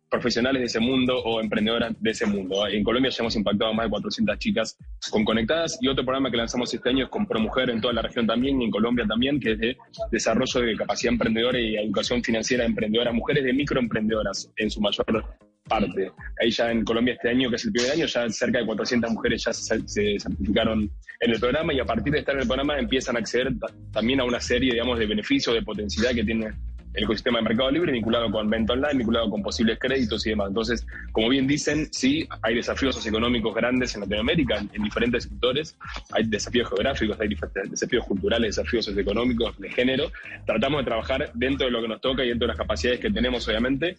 profesionales 0.09 0.61
de 0.61 0.65
ese 0.67 0.79
mundo 0.79 1.19
o 1.19 1.41
emprendedoras 1.41 1.93
de 1.99 2.11
ese 2.11 2.25
mundo. 2.25 2.67
En 2.67 2.83
Colombia 2.83 3.11
ya 3.11 3.23
hemos 3.23 3.35
impactado 3.35 3.71
a 3.71 3.73
más 3.73 3.85
de 3.85 3.89
400 3.89 4.39
chicas 4.39 4.77
con 5.09 5.25
Conectadas 5.25 5.77
y 5.81 5.87
otro 5.87 6.03
programa 6.03 6.31
que 6.31 6.37
lanzamos 6.37 6.73
este 6.73 6.89
año 6.89 7.05
es 7.05 7.09
con 7.09 7.25
ProMujer 7.25 7.69
en 7.69 7.81
toda 7.81 7.93
la 7.93 8.01
región 8.01 8.25
también 8.25 8.61
y 8.61 8.65
en 8.65 8.71
Colombia 8.71 9.05
también, 9.07 9.39
que 9.39 9.53
es 9.53 9.59
de 9.59 9.77
desarrollo 10.11 10.61
de 10.61 10.75
capacidad 10.75 11.13
emprendedora 11.13 11.59
y 11.59 11.75
educación 11.75 12.23
financiera 12.23 12.63
de 12.63 12.69
emprendedoras, 12.69 13.13
mujeres 13.13 13.43
de 13.43 13.53
microemprendedoras 13.53 14.51
en 14.57 14.69
su 14.69 14.79
mayor 14.81 15.25
parte. 15.67 16.11
Ahí 16.41 16.51
ya 16.51 16.71
en 16.71 16.83
Colombia 16.83 17.13
este 17.13 17.29
año, 17.29 17.49
que 17.49 17.55
es 17.57 17.65
el 17.65 17.71
primer 17.71 17.91
año, 17.91 18.05
ya 18.05 18.29
cerca 18.29 18.59
de 18.59 18.65
400 18.65 19.11
mujeres 19.11 19.43
ya 19.43 19.53
se, 19.53 19.87
se 19.87 20.19
certificaron 20.19 20.89
en 21.19 21.31
el 21.31 21.39
programa 21.39 21.73
y 21.73 21.79
a 21.79 21.85
partir 21.85 22.13
de 22.13 22.19
estar 22.19 22.35
en 22.35 22.41
el 22.41 22.47
programa 22.47 22.77
empiezan 22.77 23.15
a 23.15 23.19
acceder 23.19 23.51
ta- 23.59 23.73
también 23.91 24.19
a 24.19 24.23
una 24.23 24.39
serie, 24.39 24.71
digamos, 24.73 24.99
de 24.99 25.05
beneficios, 25.07 25.55
de 25.55 25.61
potencialidad 25.63 26.13
que 26.15 26.23
tiene 26.23 26.49
el 26.93 27.03
ecosistema 27.03 27.37
de 27.37 27.43
Mercado 27.43 27.69
Libre 27.69 27.91
vinculado 27.91 28.31
con 28.31 28.49
venta 28.49 28.73
online, 28.73 28.95
vinculado 28.95 29.29
con 29.29 29.43
posibles 29.43 29.77
créditos 29.77 30.25
y 30.25 30.31
demás. 30.31 30.47
Entonces, 30.47 30.87
como 31.11 31.29
bien 31.29 31.45
dicen, 31.45 31.87
sí, 31.91 32.27
hay 32.41 32.55
desafíos 32.55 32.95
socioeconómicos 32.95 33.53
grandes 33.53 33.93
en 33.93 34.01
Latinoamérica, 34.01 34.57
en, 34.57 34.69
en 34.73 34.81
diferentes 34.83 35.25
sectores, 35.25 35.77
hay 36.11 36.23
desafíos 36.23 36.69
geográficos, 36.69 37.19
hay 37.19 37.29
desafíos 37.69 38.03
culturales, 38.05 38.55
desafíos 38.55 38.85
socioeconómicos, 38.85 39.59
de 39.59 39.69
género. 39.69 40.11
Tratamos 40.47 40.81
de 40.81 40.85
trabajar 40.85 41.31
dentro 41.35 41.67
de 41.67 41.71
lo 41.71 41.81
que 41.83 41.87
nos 41.87 42.01
toca 42.01 42.23
y 42.25 42.29
dentro 42.29 42.47
de 42.47 42.53
las 42.53 42.57
capacidades 42.57 42.99
que 42.99 43.11
tenemos, 43.11 43.47
obviamente, 43.47 43.95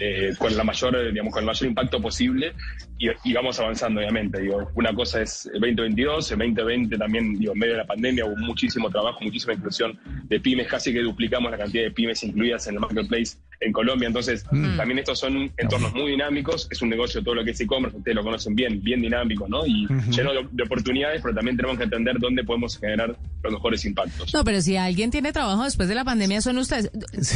eh, 0.00 0.34
con 0.38 0.56
la 0.56 0.64
mayor, 0.64 0.96
eh, 0.96 1.10
digamos, 1.10 1.32
con 1.32 1.42
el 1.42 1.46
mayor 1.46 1.68
impacto 1.68 2.00
posible 2.00 2.54
y, 2.98 3.32
vamos 3.32 3.60
avanzando, 3.60 4.00
obviamente. 4.00 4.40
Digo, 4.40 4.70
una 4.74 4.94
cosa 4.94 5.22
es 5.22 5.46
el 5.46 5.60
2022, 5.60 6.32
el 6.32 6.38
2020 6.38 6.98
también, 6.98 7.38
digo, 7.38 7.52
en 7.52 7.58
medio 7.58 7.74
de 7.74 7.78
la 7.78 7.86
pandemia 7.86 8.24
hubo 8.24 8.36
muchísimo 8.36 8.90
trabajo, 8.90 9.20
muchísima 9.22 9.54
inclusión 9.54 9.98
de 10.24 10.40
pymes, 10.40 10.66
casi 10.68 10.92
que 10.92 11.00
duplicamos 11.00 11.50
la 11.50 11.58
cantidad 11.58 11.84
de 11.84 11.90
pymes 11.90 12.22
incluidas 12.24 12.66
en 12.66 12.74
el 12.74 12.80
marketplace 12.80 13.36
en 13.60 13.72
Colombia. 13.72 14.08
Entonces, 14.08 14.44
también 14.76 14.98
estos 14.98 15.18
son 15.18 15.52
entornos 15.56 15.92
muy 15.92 16.10
dinámicos, 16.12 16.66
es 16.70 16.80
un 16.82 16.88
negocio 16.88 17.22
todo 17.22 17.34
lo 17.34 17.44
que 17.44 17.50
es 17.50 17.60
e-commerce, 17.60 17.96
ustedes 17.96 18.14
lo 18.14 18.22
conocen 18.22 18.54
bien, 18.54 18.82
bien 18.82 19.02
dinámico, 19.02 19.46
¿no? 19.48 19.66
Y 19.66 19.86
lleno 20.10 20.32
de, 20.32 20.46
de 20.50 20.62
oportunidades, 20.62 21.20
pero 21.22 21.34
también 21.34 21.56
tenemos 21.56 21.76
que 21.76 21.84
entender 21.84 22.18
dónde 22.18 22.42
podemos 22.44 22.78
generar 22.78 23.16
los 23.42 23.52
mejores 23.52 23.84
impactos. 23.84 24.32
No, 24.34 24.44
pero 24.44 24.60
si 24.60 24.76
alguien 24.76 25.10
tiene 25.10 25.32
trabajo 25.32 25.64
después 25.64 25.88
de 25.88 25.94
la 25.94 26.04
pandemia 26.04 26.40
son 26.40 26.58
ustedes. 26.58 26.90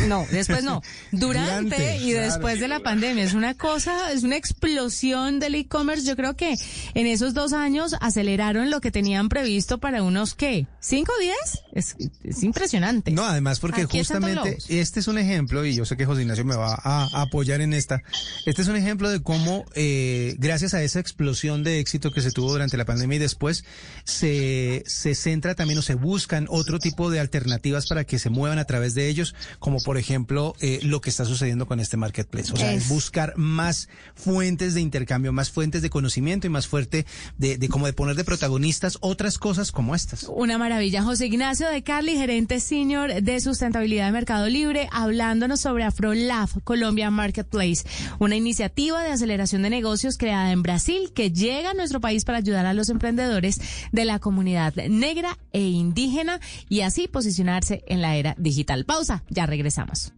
No, 0.09 0.27
después 0.31 0.63
no. 0.65 0.83
Durante, 1.13 1.77
Durante, 1.77 1.97
y 1.99 2.13
claro. 2.13 2.27
después 2.27 2.61
de 2.61 2.69
la 2.69 2.81
pandemia. 2.81 3.25
Es 3.25 3.35
una 3.35 3.55
cosa, 3.55 4.13
es 4.13 4.23
una 4.23 4.37
explosión 4.37 5.41
del 5.41 5.55
e-commerce. 5.55 6.07
Yo 6.07 6.17
creo 6.17 6.37
que 6.37 6.57
en 6.95 7.07
esos 7.07 7.35
dos 7.35 7.53
años 7.53 7.95
aceleraron 8.01 8.71
lo 8.71 8.81
que 8.81 8.91
tenían 8.91 9.29
previsto 9.29 9.79
para 9.79 10.03
unos, 10.03 10.35
¿qué? 10.35 10.67
¿Cinco 10.81 11.13
días? 11.21 11.65
Es, 11.73 11.97
es 12.23 12.43
impresionante. 12.43 13.11
No, 13.11 13.25
además 13.25 13.61
porque 13.61 13.83
Aquí 13.83 13.99
justamente 13.99 14.59
este 14.69 15.01
es 15.01 15.09
un 15.09 15.19
ejemplo, 15.19 15.65
y 15.65 15.75
yo 15.75 15.85
sé 15.85 15.97
que 15.97 16.07
José 16.07 16.14
Ignacio 16.21 16.45
me 16.45 16.57
va 16.57 16.75
a, 16.75 17.09
a 17.13 17.23
apoyar 17.23 17.61
en 17.61 17.73
esta, 17.73 18.03
este 18.47 18.63
es 18.63 18.69
un 18.69 18.77
ejemplo 18.77 19.11
de 19.11 19.23
cómo, 19.23 19.65
eh, 19.75 20.37
gracias 20.39 20.75
a 20.75 20.83
esa 20.83 21.01
explosión 21.01 21.65
de 21.65 21.81
éxito 21.81 22.11
que 22.11 22.21
se 22.21 22.31
tuvo 22.31 22.53
durante 22.53 22.77
la 22.77 22.85
pandemia 22.85 23.17
y 23.17 23.21
después, 23.21 23.65
se, 24.05 24.83
se 24.87 25.15
centra 25.15 25.55
también 25.55 25.79
o 25.79 25.83
se 25.83 25.95
buscan 25.95 26.47
otro 26.49 26.79
tipo 26.79 27.11
de 27.11 27.21
alternativas 27.21 27.87
para 27.87 28.05
que 28.05 28.19
se 28.19 28.31
muevan 28.31 28.59
a 28.59 28.65
través 28.65 28.95
de 28.95 29.09
ellos, 29.09 29.35
como 29.59 29.79
por 29.81 29.99
ejemplo 29.99 30.55
eh, 30.61 30.81
lo 30.83 31.01
que 31.01 31.11
está 31.11 31.25
sucediendo 31.25 31.67
con 31.67 31.81
este 31.81 31.97
marketplace. 31.97 32.53
O 32.53 32.57
sea, 32.57 32.73
es 32.73 32.89
buscar 32.89 33.35
más 33.37 33.89
fuentes 34.15 34.75
de 34.75 34.81
intercambio, 34.81 35.33
más 35.33 35.51
fuentes 35.51 35.83
de 35.83 35.91
conocimiento 35.91 36.47
y 36.47 36.51
más 36.51 36.67
fuerte 36.67 37.07
de, 37.39 37.59
de 37.59 37.69
como 37.69 37.87
de 37.87 37.93
poner 37.93 38.17
de 38.17 38.25
protagonistas 38.25 38.99
otras 39.01 39.39
cosas 39.39 39.73
como 39.73 39.95
estas. 39.95 40.25
Una 40.29 40.59
maravilla. 40.59 41.03
José 41.03 41.27
Ignacio 41.27 41.69
de 41.69 41.83
Carli, 41.83 42.17
gerente 42.17 42.61
senior 42.61 43.23
de 43.23 43.41
sustentabilidad 43.41 44.07
de 44.07 44.13
Mercado 44.13 44.49
Libre, 44.49 44.89
hablándonos 44.93 45.61
sobre 45.61 45.85
AfroLab 46.05 46.63
Colombia 46.65 47.11
Marketplace, 47.11 47.85
una 48.19 48.37
iniciativa 48.37 49.03
de 49.03 49.11
aceleración 49.11 49.63
de 49.63 49.71
negocios 49.71 50.19
creada 50.19 50.53
en 50.53 50.63
Brasil 50.63 51.13
que 51.15 51.31
llega 51.31 51.71
a 51.71 51.75
nuestro 51.75 52.01
país 52.01 52.25
para 52.25 52.39
ayudar 52.39 52.67
a 52.67 52.75
los 52.75 52.91
emprendedores 52.91 53.61
de 53.93 54.05
la 54.05 54.19
comunidad 54.19 54.75
negra 54.75 55.39
e 55.53 55.63
indígena 55.63 56.41
y 56.69 56.83
así 56.83 57.09
posicionarse 57.09 57.83
en 57.87 58.03
la 58.03 58.17
era 58.17 58.35
digital. 58.39 58.85
Pausa, 58.85 59.25
ya 59.31 59.47
regresamos. 59.47 60.13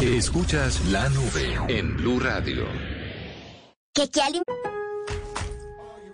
Escuchas 0.00 0.80
la 0.86 1.08
nube 1.08 1.58
en 1.68 1.96
Blue 1.96 2.20
Radio. 2.20 2.66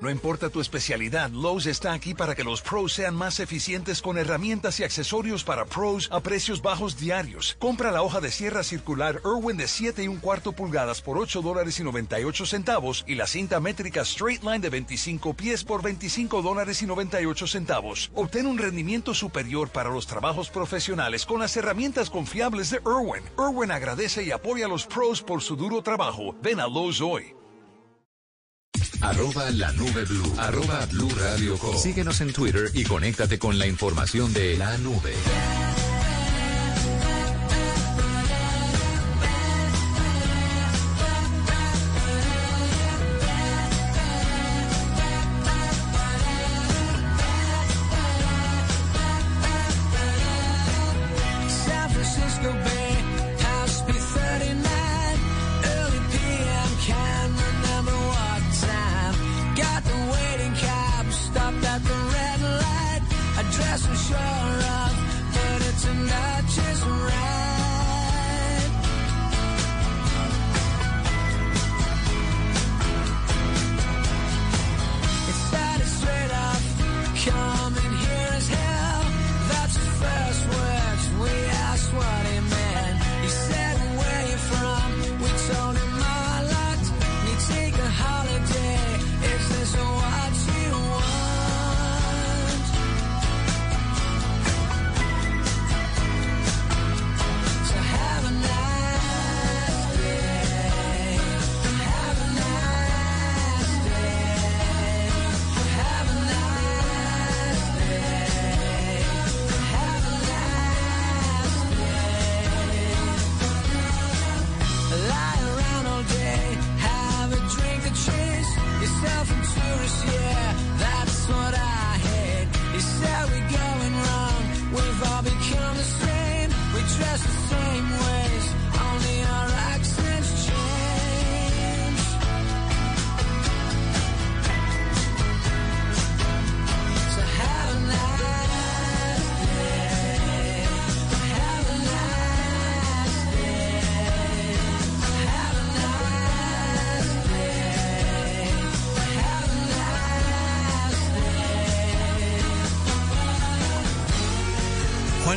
No 0.01 0.11
importa 0.11 0.49
tu 0.49 0.61
especialidad, 0.61 1.31
Lowe's 1.31 1.67
está 1.67 1.93
aquí 1.93 2.15
para 2.15 2.37
que 2.37 2.45
los 2.45 2.63
pros 2.63 2.93
sean 2.93 3.17
más 3.17 3.41
eficientes 3.41 4.01
con 4.01 4.17
herramientas 4.17 4.79
y 4.79 4.85
accesorios 4.85 5.43
para 5.43 5.65
pros 5.65 6.09
a 6.13 6.21
precios 6.21 6.63
bajos 6.63 6.97
diarios. 6.97 7.57
Compra 7.59 7.91
la 7.91 8.03
hoja 8.03 8.21
de 8.21 8.31
sierra 8.31 8.63
circular 8.63 9.21
Irwin 9.25 9.57
de 9.57 9.67
7 9.67 10.05
y 10.05 10.09
un 10.09 10.19
cuarto 10.19 10.53
pulgadas 10.53 11.03
por 11.03 11.19
8 11.19 11.43
dólares 11.43 11.81
y 11.81 11.83
98 11.83 12.47
centavos 12.47 13.05
y 13.09 13.17
la 13.17 13.27
cinta 13.27 13.59
métrica 13.59 14.03
Straight 14.03 14.45
Line 14.45 14.61
de 14.61 14.71
25 14.71 15.35
pies 15.35 15.65
por 15.65 15.83
25 15.83 16.43
dólares 16.43 16.81
y 16.81 16.87
98 16.87 17.49
centavos. 17.49 18.13
Obtén 18.15 18.47
un 18.47 18.59
rendimiento 18.59 19.15
superior 19.15 19.69
para 19.69 19.91
los 19.91 20.07
trabajos 20.07 20.49
profesionales 20.49 21.27
con 21.27 21.41
las 21.41 21.57
herramientas 21.57 22.09
confiables 22.09 22.71
de 22.71 22.77
Irwin. 22.87 23.25
Irwin 23.37 23.73
agradece 23.73 24.23
y 24.23 24.31
apoya 24.31 24.67
a 24.67 24.69
los 24.69 24.87
pros 24.87 25.23
por 25.23 25.43
su 25.43 25.57
duro 25.57 25.83
trabajo. 25.83 26.37
Ven 26.41 26.61
a 26.61 26.69
Lowe's 26.69 27.01
hoy. 27.01 27.38
Arroba 29.01 29.51
la 29.51 29.73
nube 29.73 30.05
blue. 30.05 30.35
Arroba 30.39 30.87
blue 30.87 31.11
radio 31.19 31.57
com. 31.57 31.77
Síguenos 31.77 32.21
en 32.21 32.33
Twitter 32.33 32.71
y 32.75 32.85
conéctate 32.85 33.39
con 33.39 33.59
la 33.59 33.67
información 33.67 34.33
de 34.33 34.57
la 34.57 34.77
nube. 34.79 35.15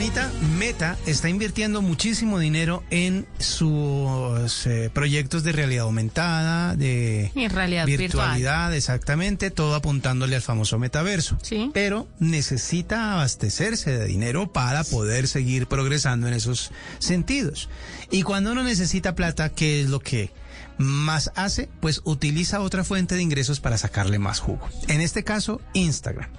Juanita, 0.02 0.32
Meta 0.58 0.98
está 1.06 1.30
invirtiendo 1.30 1.84
muchísimo 1.84 2.40
dinero 2.40 2.84
en 2.90 3.28
sus 3.38 4.66
eh, 4.66 4.90
proyectos 4.92 5.44
de 5.44 5.52
realidad 5.52 5.84
aumentada, 5.84 6.76
de 6.76 7.32
realidad 7.52 7.86
virtualidad, 7.86 8.74
exactamente, 8.74 9.52
todo 9.52 9.76
apuntándole 9.76 10.36
al 10.36 10.42
famoso 10.42 10.80
metaverso. 10.80 11.38
Sí. 11.44 11.70
Pero 11.76 12.08
necesita 12.18 13.14
abastecerse 13.14 13.92
de 13.92 14.08
dinero 14.08 14.52
para 14.52 14.84
poder 14.86 15.28
seguir 15.28 15.68
progresando 15.68 16.28
en 16.28 16.34
esos 16.34 16.72
sentidos. 16.98 17.70
Y 18.10 18.24
cuando 18.24 18.54
uno 18.54 18.64
necesita 18.64 19.14
plata, 19.14 19.50
¿qué 19.50 19.82
es 19.82 19.90
lo 19.90 20.00
que 20.00 20.32
más 20.80 21.32
hace? 21.36 21.70
Pues 21.80 22.02
utiliza 22.06 22.62
otra 22.62 22.84
fuente 22.84 23.14
de 23.14 23.22
ingresos 23.22 23.60
para 23.60 23.78
sacarle 23.78 24.18
más 24.18 24.40
jugo. 24.40 24.68
En 24.88 25.00
este 25.00 25.24
caso, 25.24 25.62
Instagram. 25.74 26.32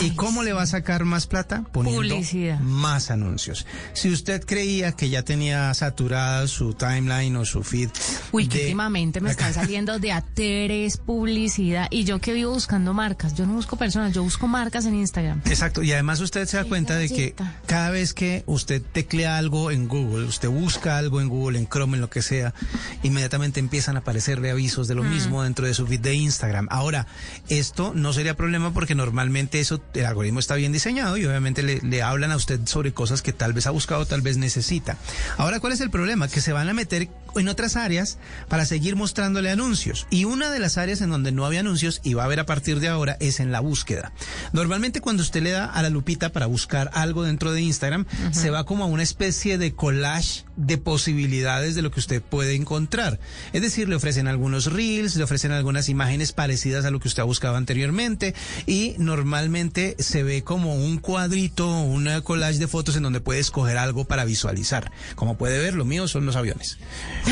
¿Y 0.00 0.10
cómo 0.12 0.42
le 0.42 0.52
va 0.52 0.62
a 0.62 0.66
sacar 0.66 1.04
más 1.04 1.26
plata? 1.26 1.64
Poniendo 1.72 2.00
Publicidad. 2.02 2.60
más 2.60 3.10
anuncios. 3.10 3.66
Si 3.94 4.10
usted 4.10 4.44
creía 4.44 4.92
que 4.92 5.08
ya 5.08 5.22
tenía 5.22 5.72
saturada 5.74 6.46
su 6.48 6.74
timeline 6.74 7.36
o 7.36 7.44
su 7.44 7.62
feed. 7.62 7.90
Uy, 8.32 8.46
que 8.48 8.58
últimamente 8.62 9.20
me 9.20 9.30
están 9.30 9.54
saliendo 9.54 9.98
de 9.98 10.12
a 10.12 10.20
tres 10.22 10.96
publicidad 10.96 11.88
y 11.90 12.04
yo 12.04 12.20
que 12.20 12.32
vivo 12.32 12.52
buscando 12.52 12.92
marcas. 12.94 13.34
Yo 13.34 13.46
no 13.46 13.54
busco 13.54 13.76
personas, 13.76 14.12
yo 14.14 14.22
busco 14.22 14.46
marcas 14.48 14.84
en 14.86 14.94
Instagram. 14.94 15.42
Exacto, 15.46 15.82
y 15.82 15.92
además 15.92 16.20
usted 16.20 16.46
se 16.46 16.56
da 16.56 16.64
cuenta 16.64 16.96
de 16.96 17.08
que 17.08 17.34
cada 17.66 17.90
vez 17.90 18.14
que 18.14 18.42
usted 18.46 18.82
teclea 18.92 19.38
algo 19.38 19.70
en 19.70 19.88
Google, 19.88 20.26
usted 20.26 20.48
busca 20.48 20.98
algo 20.98 21.20
en 21.20 21.28
Google, 21.28 21.58
en 21.58 21.68
Chrome, 21.68 21.94
en 21.96 22.00
lo 22.00 22.10
que 22.10 22.22
sea, 22.22 22.54
inmediatamente 23.02 23.60
empiezan 23.60 23.96
a 23.96 24.00
aparecerle 24.00 24.50
avisos 24.50 24.88
de 24.88 24.94
lo 24.94 25.02
Mm. 25.02 25.10
mismo 25.10 25.42
dentro 25.42 25.66
de 25.66 25.74
su 25.74 25.86
feed 25.86 26.00
de 26.00 26.14
Instagram. 26.14 26.66
Ahora, 26.70 27.06
esto 27.48 27.92
no 27.94 28.12
sería 28.12 28.36
problema 28.36 28.72
porque 28.72 28.94
normalmente 28.94 29.37
eso, 29.52 29.80
el 29.94 30.06
algoritmo 30.06 30.40
está 30.40 30.54
bien 30.54 30.72
diseñado 30.72 31.16
y 31.16 31.24
obviamente 31.24 31.62
le, 31.62 31.80
le 31.80 32.02
hablan 32.02 32.32
a 32.32 32.36
usted 32.36 32.60
sobre 32.66 32.92
cosas 32.92 33.22
que 33.22 33.32
tal 33.32 33.52
vez 33.52 33.66
ha 33.66 33.70
buscado, 33.70 34.04
tal 34.06 34.20
vez 34.20 34.36
necesita. 34.36 34.98
Ahora, 35.36 35.60
¿cuál 35.60 35.72
es 35.72 35.80
el 35.80 35.90
problema? 35.90 36.28
Que 36.28 36.40
se 36.40 36.52
van 36.52 36.68
a 36.68 36.74
meter 36.74 37.08
en 37.36 37.48
otras 37.48 37.76
áreas 37.76 38.18
para 38.48 38.66
seguir 38.66 38.96
mostrándole 38.96 39.50
anuncios. 39.50 40.06
Y 40.10 40.24
una 40.24 40.50
de 40.50 40.58
las 40.58 40.78
áreas 40.78 41.00
en 41.00 41.10
donde 41.10 41.32
no 41.32 41.46
había 41.46 41.60
anuncios 41.60 42.00
y 42.02 42.14
va 42.14 42.22
a 42.22 42.26
haber 42.26 42.40
a 42.40 42.46
partir 42.46 42.80
de 42.80 42.88
ahora 42.88 43.16
es 43.20 43.40
en 43.40 43.52
la 43.52 43.60
búsqueda. 43.60 44.12
Normalmente 44.52 45.00
cuando 45.00 45.22
usted 45.22 45.42
le 45.42 45.50
da 45.50 45.66
a 45.66 45.82
la 45.82 45.90
lupita 45.90 46.32
para 46.32 46.46
buscar 46.46 46.90
algo 46.94 47.22
dentro 47.22 47.52
de 47.52 47.62
Instagram, 47.62 48.06
se 48.32 48.50
va 48.50 48.64
como 48.64 48.84
a 48.84 48.86
una 48.86 49.02
especie 49.02 49.58
de 49.58 49.74
collage 49.74 50.44
de 50.56 50.76
posibilidades 50.76 51.74
de 51.74 51.82
lo 51.82 51.90
que 51.90 52.00
usted 52.00 52.20
puede 52.20 52.54
encontrar. 52.54 53.20
Es 53.52 53.62
decir, 53.62 53.88
le 53.88 53.94
ofrecen 53.94 54.26
algunos 54.26 54.66
reels, 54.72 55.16
le 55.16 55.24
ofrecen 55.24 55.52
algunas 55.52 55.88
imágenes 55.88 56.32
parecidas 56.32 56.84
a 56.84 56.90
lo 56.90 57.00
que 57.00 57.08
usted 57.08 57.22
ha 57.22 57.26
buscado 57.26 57.56
anteriormente 57.56 58.34
y 58.66 58.94
normalmente 58.98 59.96
se 59.98 60.22
ve 60.22 60.42
como 60.42 60.74
un 60.74 60.98
cuadrito, 60.98 61.68
una 61.80 62.20
collage 62.22 62.58
de 62.58 62.68
fotos 62.68 62.96
en 62.96 63.04
donde 63.04 63.20
puede 63.20 63.40
escoger 63.40 63.78
algo 63.78 64.04
para 64.04 64.24
visualizar. 64.24 64.90
Como 65.14 65.36
puede 65.36 65.58
ver, 65.58 65.74
lo 65.74 65.84
mío 65.84 66.08
son 66.08 66.26
los 66.26 66.36
aviones. 66.36 66.78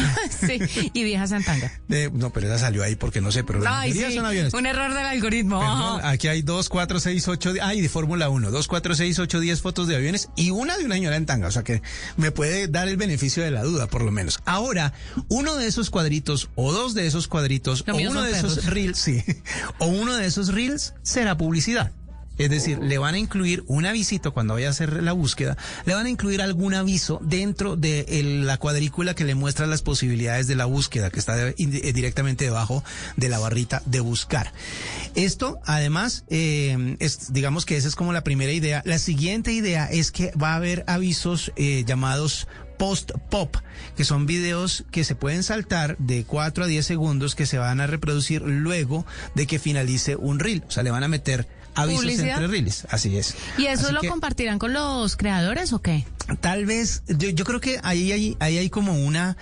sí, 0.47 0.91
y 0.93 1.05
viejas 1.05 1.33
en 1.33 1.45
tanga. 1.45 1.73
Eh, 1.89 2.11
no, 2.13 2.31
pero 2.31 2.47
esa 2.49 2.59
salió 2.59 2.83
ahí 2.83 2.97
porque 2.97 3.21
no 3.21 3.33
sé, 3.33 3.45
pero 3.45 3.63
Ay, 3.67 3.93
sí, 3.93 4.15
son 4.15 4.27
aviones. 4.27 4.55
un 4.55 4.67
error 4.67 4.93
del 4.95 5.07
algoritmo. 5.07 5.61
Perdón, 5.61 6.01
aquí 6.05 6.29
hay 6.29 6.43
2, 6.43 6.69
4, 6.69 7.01
6, 7.01 7.29
8, 7.29 7.55
ay, 7.63 7.81
de 7.81 7.89
Fórmula 7.89 8.29
1, 8.29 8.51
2, 8.51 8.69
4, 8.69 8.95
6, 8.95 9.19
8, 9.19 9.41
10 9.41 9.61
fotos 9.61 9.89
de 9.89 9.97
aviones 9.97 10.29
y 10.37 10.51
una 10.51 10.77
de 10.77 10.85
una 10.85 10.95
señora 10.97 11.17
en 11.17 11.27
tanga, 11.27 11.49
o 11.49 11.51
sea 11.51 11.63
que 11.63 11.83
me 12.17 12.31
puede 12.31 12.69
dar 12.69 12.89
el 12.89 12.97
beneficio 12.97 13.43
de 13.43 13.51
la 13.51 13.63
duda, 13.63 13.87
por 13.87 14.03
lo 14.03 14.11
menos. 14.11 14.41
Ahora, 14.45 14.93
uno 15.29 15.57
de 15.57 15.67
esos 15.67 15.91
cuadritos 15.91 16.49
o 16.55 16.73
dos 16.73 16.95
de 16.95 17.07
esos 17.07 17.29
cuadritos 17.29 17.85
Lo 17.87 17.95
o 17.95 17.99
uno 17.99 18.23
de 18.23 18.33
esos 18.33 18.67
reels, 18.67 18.99
sí, 19.07 19.23
o 19.79 19.87
uno 19.87 20.17
de 20.17 20.27
esos 20.27 20.53
reels 20.53 20.95
será 21.03 21.37
publicidad. 21.37 21.93
Es 22.39 22.51
decir, 22.51 22.79
le 22.83 22.99
van 22.99 23.15
a 23.15 23.19
incluir 23.19 23.65
un 23.67 23.87
avisito 23.87 24.33
cuando 24.33 24.55
vaya 24.55 24.69
a 24.69 24.71
hacer 24.71 25.03
la 25.03 25.13
búsqueda, 25.13 25.57
le 25.85 25.95
van 25.95 26.07
a 26.07 26.11
incluir 26.11 26.43
algún 26.43 26.75
aviso 26.75 27.19
dentro 27.23 27.77
de 27.77 28.05
la 28.45 28.59
cuadrícula 28.59 29.15
que 29.15 29.25
le 29.25 29.35
muestra 29.35 29.67
las 29.67 29.83
posibilidades 29.83 30.47
de 30.47 30.55
la 30.55 30.67
búsqueda, 30.67 31.11
que 31.11 31.19
está 31.19 31.49
eh, 31.49 31.55
directamente 31.57 32.45
debajo 32.45 32.85
de 33.17 33.29
la 33.29 33.39
barrita 33.39 33.83
de 33.87 34.01
buscar. 34.01 34.53
Esto, 35.15 35.61
además, 35.65 36.25
eh, 36.29 36.97
digamos 37.31 37.65
que 37.65 37.77
esa 37.77 37.89
es 37.89 37.97
como 37.97 38.13
la 38.13 38.25
primera 38.25 38.53
idea. 38.53 38.83
La 38.85 38.99
siguiente 38.99 39.53
idea 39.53 39.87
es 39.87 40.11
que 40.11 40.33
va 40.33 40.53
a 40.53 40.57
haber 40.57 40.85
avisos 40.87 41.53
eh, 41.57 41.85
llamados 41.87 42.47
post-pop, 42.79 43.57
que 43.97 44.05
son 44.05 44.27
videos 44.27 44.85
que 44.91 45.05
se 45.05 45.15
pueden 45.15 45.43
saltar 45.43 45.97
de 45.99 46.25
4 46.25 46.65
a 46.65 46.67
10 46.67 46.85
segundos 46.85 47.35
que 47.35 47.47
se 47.47 47.59
van 47.59 47.81
a 47.81 47.87
reproducir 47.87 48.43
luego 48.43 49.07
de 49.35 49.47
que 49.47 49.59
finalice 49.59 50.17
un 50.17 50.39
reel. 50.39 50.63
O 50.69 50.71
sea, 50.71 50.83
le 50.83 50.91
van 50.91 51.03
a 51.03 51.09
meter 51.09 51.49
avisos 51.77 52.03
¿Publicidad? 52.03 52.43
entre 52.43 52.47
reels. 52.49 52.87
Así 52.91 53.17
es. 53.17 53.35
¿Y 53.59 53.67
eso 53.67 53.85
Así 53.87 53.93
lo 53.93 54.01
que- 54.01 54.09
compartirán 54.09 54.59
con 54.59 54.73
los 54.73 55.17
creadores 55.17 55.73
o 55.73 55.81
qué? 55.81 56.05
Tal 56.41 56.67
vez, 56.67 57.03
yo, 57.07 57.29
yo 57.31 57.45
creo 57.45 57.61
que 57.61 57.79
ahí 57.85 58.11
hay, 58.13 58.37
ahí 58.41 58.59
hay 58.59 58.69
como 58.71 58.95
una, 58.95 59.37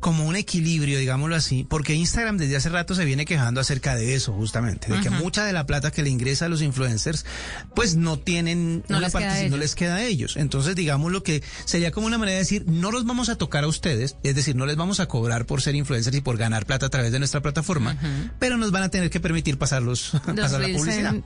como 0.00 0.26
un 0.26 0.34
equilibrio, 0.34 0.98
digámoslo 0.98 1.36
así, 1.36 1.64
porque 1.68 1.94
Instagram 1.94 2.38
desde 2.38 2.56
hace 2.56 2.68
rato 2.70 2.94
se 2.94 3.04
viene 3.04 3.26
quejando 3.26 3.60
acerca 3.60 3.94
de 3.94 4.14
eso, 4.14 4.32
justamente, 4.32 4.90
de 4.92 5.00
que 5.00 5.10
mucha 5.10 5.44
de 5.44 5.52
la 5.52 5.66
plata 5.66 5.90
que 5.90 6.02
le 6.02 6.08
ingresa 6.10 6.46
a 6.46 6.48
los 6.48 6.62
influencers, 6.62 7.24
pues 7.74 7.96
no 7.96 8.18
tienen 8.18 8.82
No 8.88 8.98
les 8.98 9.12
queda 9.12 9.34
no 9.34 9.38
ellos. 9.40 9.58
les 9.58 9.74
queda 9.74 9.94
a 9.96 10.02
ellos. 10.04 10.36
Entonces, 10.36 10.74
digamos 10.74 11.12
lo 11.12 11.22
que 11.22 11.42
sería 11.66 11.90
como 11.90 12.06
una 12.06 12.16
manera 12.18 12.36
de 12.36 12.40
decir, 12.44 12.64
no 12.66 12.90
los 12.90 13.04
vamos 13.04 13.28
a 13.28 13.36
tocar 13.36 13.64
a 13.64 13.68
ustedes, 13.68 14.16
es 14.22 14.34
decir, 14.34 14.56
no 14.56 14.66
les 14.66 14.76
vamos 14.76 15.00
a 15.00 15.06
cobrar 15.06 15.44
por 15.46 15.60
ser 15.62 15.74
influencers 15.74 16.16
y 16.16 16.20
por 16.22 16.36
ganar 16.38 16.66
plata 16.66 16.86
a 16.86 16.88
través 16.88 17.12
de 17.12 17.18
nuestra 17.18 17.40
plataforma, 17.42 17.96
pero 18.38 18.56
nos 18.56 18.70
van 18.72 18.84
a 18.84 18.88
tener 18.88 19.10
que 19.10 19.20
permitir 19.20 19.58
pasarlos, 19.58 20.12
Los 20.26 20.36
pasar 20.36 20.60
la 20.62 20.68
publicidad. 20.78 21.14
en- 21.14 21.24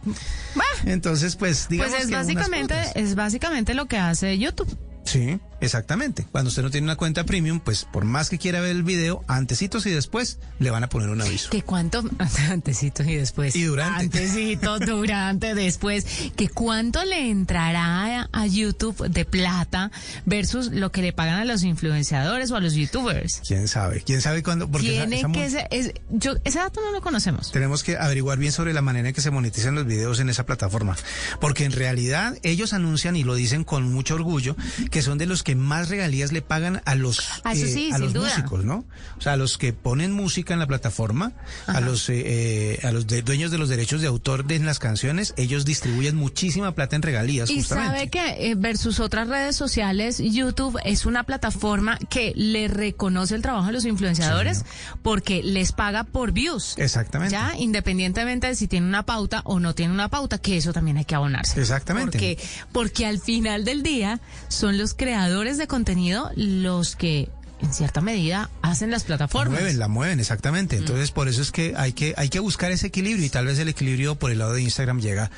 Entonces, 0.84 1.36
pues, 1.36 1.68
digamos 1.68 1.92
Pues 1.92 2.04
es 2.04 2.10
que 2.10 2.16
básicamente, 2.16 2.74
es 2.94 3.14
básicamente 3.14 3.74
lo 3.74 3.86
que 3.86 3.98
hace 3.98 4.36
YouTube. 4.38 4.76
Sí, 5.04 5.38
Exactamente. 5.64 6.26
Cuando 6.30 6.48
usted 6.48 6.62
no 6.62 6.70
tiene 6.70 6.84
una 6.86 6.96
cuenta 6.96 7.24
premium, 7.24 7.60
pues 7.60 7.84
por 7.84 8.04
más 8.04 8.28
que 8.30 8.38
quiera 8.38 8.60
ver 8.60 8.70
el 8.72 8.82
video, 8.82 9.24
antecitos 9.28 9.86
y 9.86 9.90
después 9.90 10.38
le 10.58 10.70
van 10.70 10.84
a 10.84 10.88
poner 10.88 11.08
un 11.08 11.20
aviso. 11.20 11.50
¿Que 11.50 11.62
cuánto? 11.62 12.02
Antecitos 12.50 13.06
y 13.06 13.16
después. 13.16 13.54
Y 13.56 13.64
durante. 13.64 14.18
Antecitos, 14.18 14.80
durante, 14.86 15.54
después. 15.54 16.06
¿Que 16.36 16.48
cuánto 16.48 17.04
le 17.04 17.30
entrará 17.30 18.28
a, 18.32 18.46
YouTube 18.46 19.08
de 19.08 19.24
plata 19.24 19.90
versus 20.26 20.70
lo 20.70 20.92
que 20.92 21.00
le 21.02 21.12
pagan 21.12 21.40
a 21.40 21.44
los 21.44 21.62
influenciadores 21.62 22.50
o 22.50 22.56
a 22.56 22.60
los 22.60 22.74
youtubers? 22.74 23.40
¿Quién 23.46 23.68
sabe? 23.68 24.02
¿Quién 24.02 24.20
sabe 24.20 24.42
cuándo? 24.42 24.70
Porque 24.70 24.90
Tiene 24.90 25.18
esa 25.20 25.32
que 25.32 25.50
ser- 25.50 25.68
es- 25.70 25.92
yo, 26.10 26.34
ese 26.44 26.58
dato 26.58 26.80
no 26.82 26.92
lo 26.92 27.00
conocemos. 27.00 27.50
Tenemos 27.52 27.82
que 27.82 27.96
averiguar 27.96 28.38
bien 28.38 28.52
sobre 28.52 28.72
la 28.74 28.82
manera 28.82 29.08
en 29.08 29.14
que 29.14 29.20
se 29.22 29.30
monetizan 29.30 29.74
los 29.74 29.86
videos 29.86 30.20
en 30.20 30.28
esa 30.28 30.44
plataforma. 30.46 30.96
Porque 31.40 31.64
en 31.64 31.72
realidad 31.72 32.36
ellos 32.42 32.72
anuncian 32.74 33.16
y 33.16 33.24
lo 33.24 33.34
dicen 33.34 33.64
con 33.64 33.90
mucho 33.92 34.14
orgullo 34.14 34.56
que 34.90 35.02
son 35.02 35.18
de 35.18 35.26
los 35.26 35.42
que 35.42 35.53
más 35.54 35.88
regalías 35.88 36.32
le 36.32 36.42
pagan 36.42 36.82
a 36.84 36.94
los, 36.94 37.18
eh, 37.20 37.22
Ah, 37.44 37.54
sí, 37.54 37.90
a 37.92 37.98
los 37.98 38.12
duda. 38.12 38.28
músicos, 38.28 38.64
¿no? 38.64 38.84
O 39.18 39.20
sea, 39.20 39.32
a 39.34 39.36
los 39.36 39.58
que 39.58 39.72
ponen 39.72 40.12
música 40.12 40.52
en 40.54 40.60
la 40.60 40.66
plataforma, 40.66 41.32
a 41.66 41.80
los, 41.80 42.08
eh, 42.08 42.22
eh, 42.24 42.80
a 42.86 42.90
los 42.92 43.06
de- 43.06 43.22
dueños 43.22 43.50
de 43.50 43.58
los 43.58 43.68
derechos 43.68 44.00
de 44.00 44.06
autor 44.06 44.44
de 44.44 44.58
las 44.58 44.78
canciones, 44.78 45.34
ellos 45.36 45.64
distribuyen 45.64 46.16
muchísima 46.16 46.72
plata 46.74 46.96
en 46.96 47.02
regalías. 47.02 47.50
Y 47.50 47.56
justamente. 47.56 47.90
sabe 47.96 48.10
que 48.10 48.50
eh, 48.50 48.54
versus 48.54 49.00
otras 49.00 49.28
redes 49.28 49.56
sociales, 49.56 50.18
YouTube 50.18 50.78
es 50.84 51.06
una 51.06 51.24
plataforma 51.24 51.98
que 52.08 52.32
le 52.36 52.68
reconoce 52.68 53.34
el 53.34 53.42
trabajo 53.42 53.68
a 53.68 53.72
los 53.72 53.84
influenciadores 53.84 54.64
porque 55.02 55.42
les 55.42 55.72
paga 55.72 56.04
por 56.04 56.32
views. 56.32 56.74
Exactamente. 56.78 57.32
Ya, 57.32 57.52
independientemente 57.58 58.46
de 58.48 58.54
si 58.56 58.68
tiene 58.68 58.86
una 58.86 59.04
pauta 59.04 59.42
o 59.44 59.60
no 59.60 59.74
tiene 59.74 59.92
una 59.92 60.08
pauta, 60.08 60.38
que 60.38 60.56
eso 60.56 60.72
también 60.72 60.96
hay 60.96 61.04
que 61.04 61.14
abonarse. 61.14 61.60
Exactamente. 61.60 62.12
Porque, 62.12 62.38
porque 62.72 63.06
al 63.06 63.20
final 63.20 63.64
del 63.64 63.82
día 63.82 64.20
son 64.48 64.78
los 64.78 64.94
creadores 64.94 65.33
de 65.42 65.66
contenido 65.66 66.30
los 66.36 66.96
que 66.96 67.28
en 67.60 67.72
cierta 67.72 68.00
medida 68.00 68.50
hacen 68.62 68.90
las 68.90 69.02
La 69.02 69.06
plataformas. 69.06 69.60
mueven, 69.60 69.78
la 69.78 69.88
mueven, 69.88 70.20
exactamente. 70.20 70.76
Entonces, 70.76 71.10
por 71.10 71.28
eso 71.28 71.42
es 71.42 71.50
que 71.50 71.74
hay 71.76 71.92
que 71.92 72.14
hay 72.16 72.28
que 72.28 72.38
buscar 72.38 72.70
ese 72.72 72.86
equilibrio 72.88 73.24
y 73.24 73.30
tal 73.30 73.46
vez 73.46 73.58
el 73.58 73.68
equilibrio 73.68 74.14
por 74.16 74.30
el 74.30 74.38
lado 74.38 74.52
de 74.54 74.62
Instagram 74.62 75.00
llega, 75.00 75.30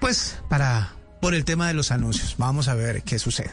pues, 0.00 0.36
para 0.48 0.92
por 1.20 1.34
el 1.34 1.44
tema 1.44 1.68
de 1.68 1.74
los 1.74 1.90
anuncios. 1.90 2.34
Vamos 2.38 2.68
a 2.68 2.74
ver 2.74 3.02
qué 3.02 3.18
sucede. 3.18 3.50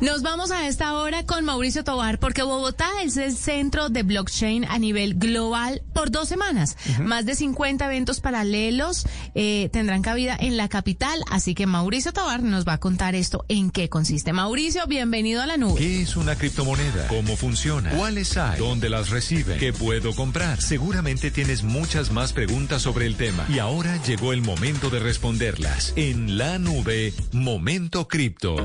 Nos 0.00 0.22
vamos 0.22 0.50
a 0.50 0.66
esta 0.66 0.94
hora 0.94 1.24
con 1.24 1.44
Mauricio 1.44 1.84
Tobar 1.84 2.18
porque 2.18 2.42
Bogotá 2.42 2.88
es 3.02 3.16
el 3.16 3.36
centro 3.36 3.88
de 3.88 4.02
blockchain 4.02 4.64
a 4.64 4.78
nivel 4.78 5.14
global 5.14 5.82
por 5.92 6.10
dos 6.10 6.28
semanas. 6.28 6.76
Más 7.00 7.26
de 7.26 7.34
50 7.34 7.84
eventos 7.84 8.20
paralelos 8.20 9.06
eh, 9.34 9.68
tendrán 9.72 10.02
cabida 10.02 10.36
en 10.38 10.56
la 10.56 10.68
capital, 10.68 11.22
así 11.30 11.54
que 11.54 11.66
Mauricio 11.66 12.12
Tobar 12.12 12.42
nos 12.42 12.66
va 12.66 12.74
a 12.74 12.78
contar 12.78 13.14
esto 13.14 13.44
en 13.48 13.70
qué 13.70 13.88
consiste. 13.88 14.32
Mauricio, 14.32 14.86
bienvenido 14.86 15.42
a 15.42 15.46
la 15.46 15.56
nube. 15.56 15.78
¿Qué 15.78 16.02
es 16.02 16.16
una 16.16 16.36
criptomoneda? 16.36 17.08
¿Cómo 17.08 17.36
funciona? 17.36 17.90
¿Cuáles 17.90 18.36
hay? 18.36 18.58
¿Dónde 18.58 18.88
las 18.90 19.10
reciben? 19.10 19.58
¿Qué 19.58 19.72
puedo 19.72 20.14
comprar? 20.14 20.60
Seguramente 20.60 21.30
tienes 21.30 21.62
muchas 21.62 22.10
más 22.10 22.32
preguntas 22.32 22.82
sobre 22.82 23.06
el 23.06 23.16
tema 23.16 23.46
y 23.48 23.58
ahora 23.58 24.02
llegó 24.02 24.32
el 24.32 24.42
momento 24.42 24.90
de 24.90 25.00
responderlas. 25.00 25.92
En 25.96 26.38
la 26.38 26.58
nube, 26.58 27.03
Momento 27.32 28.08
Cripto. 28.08 28.56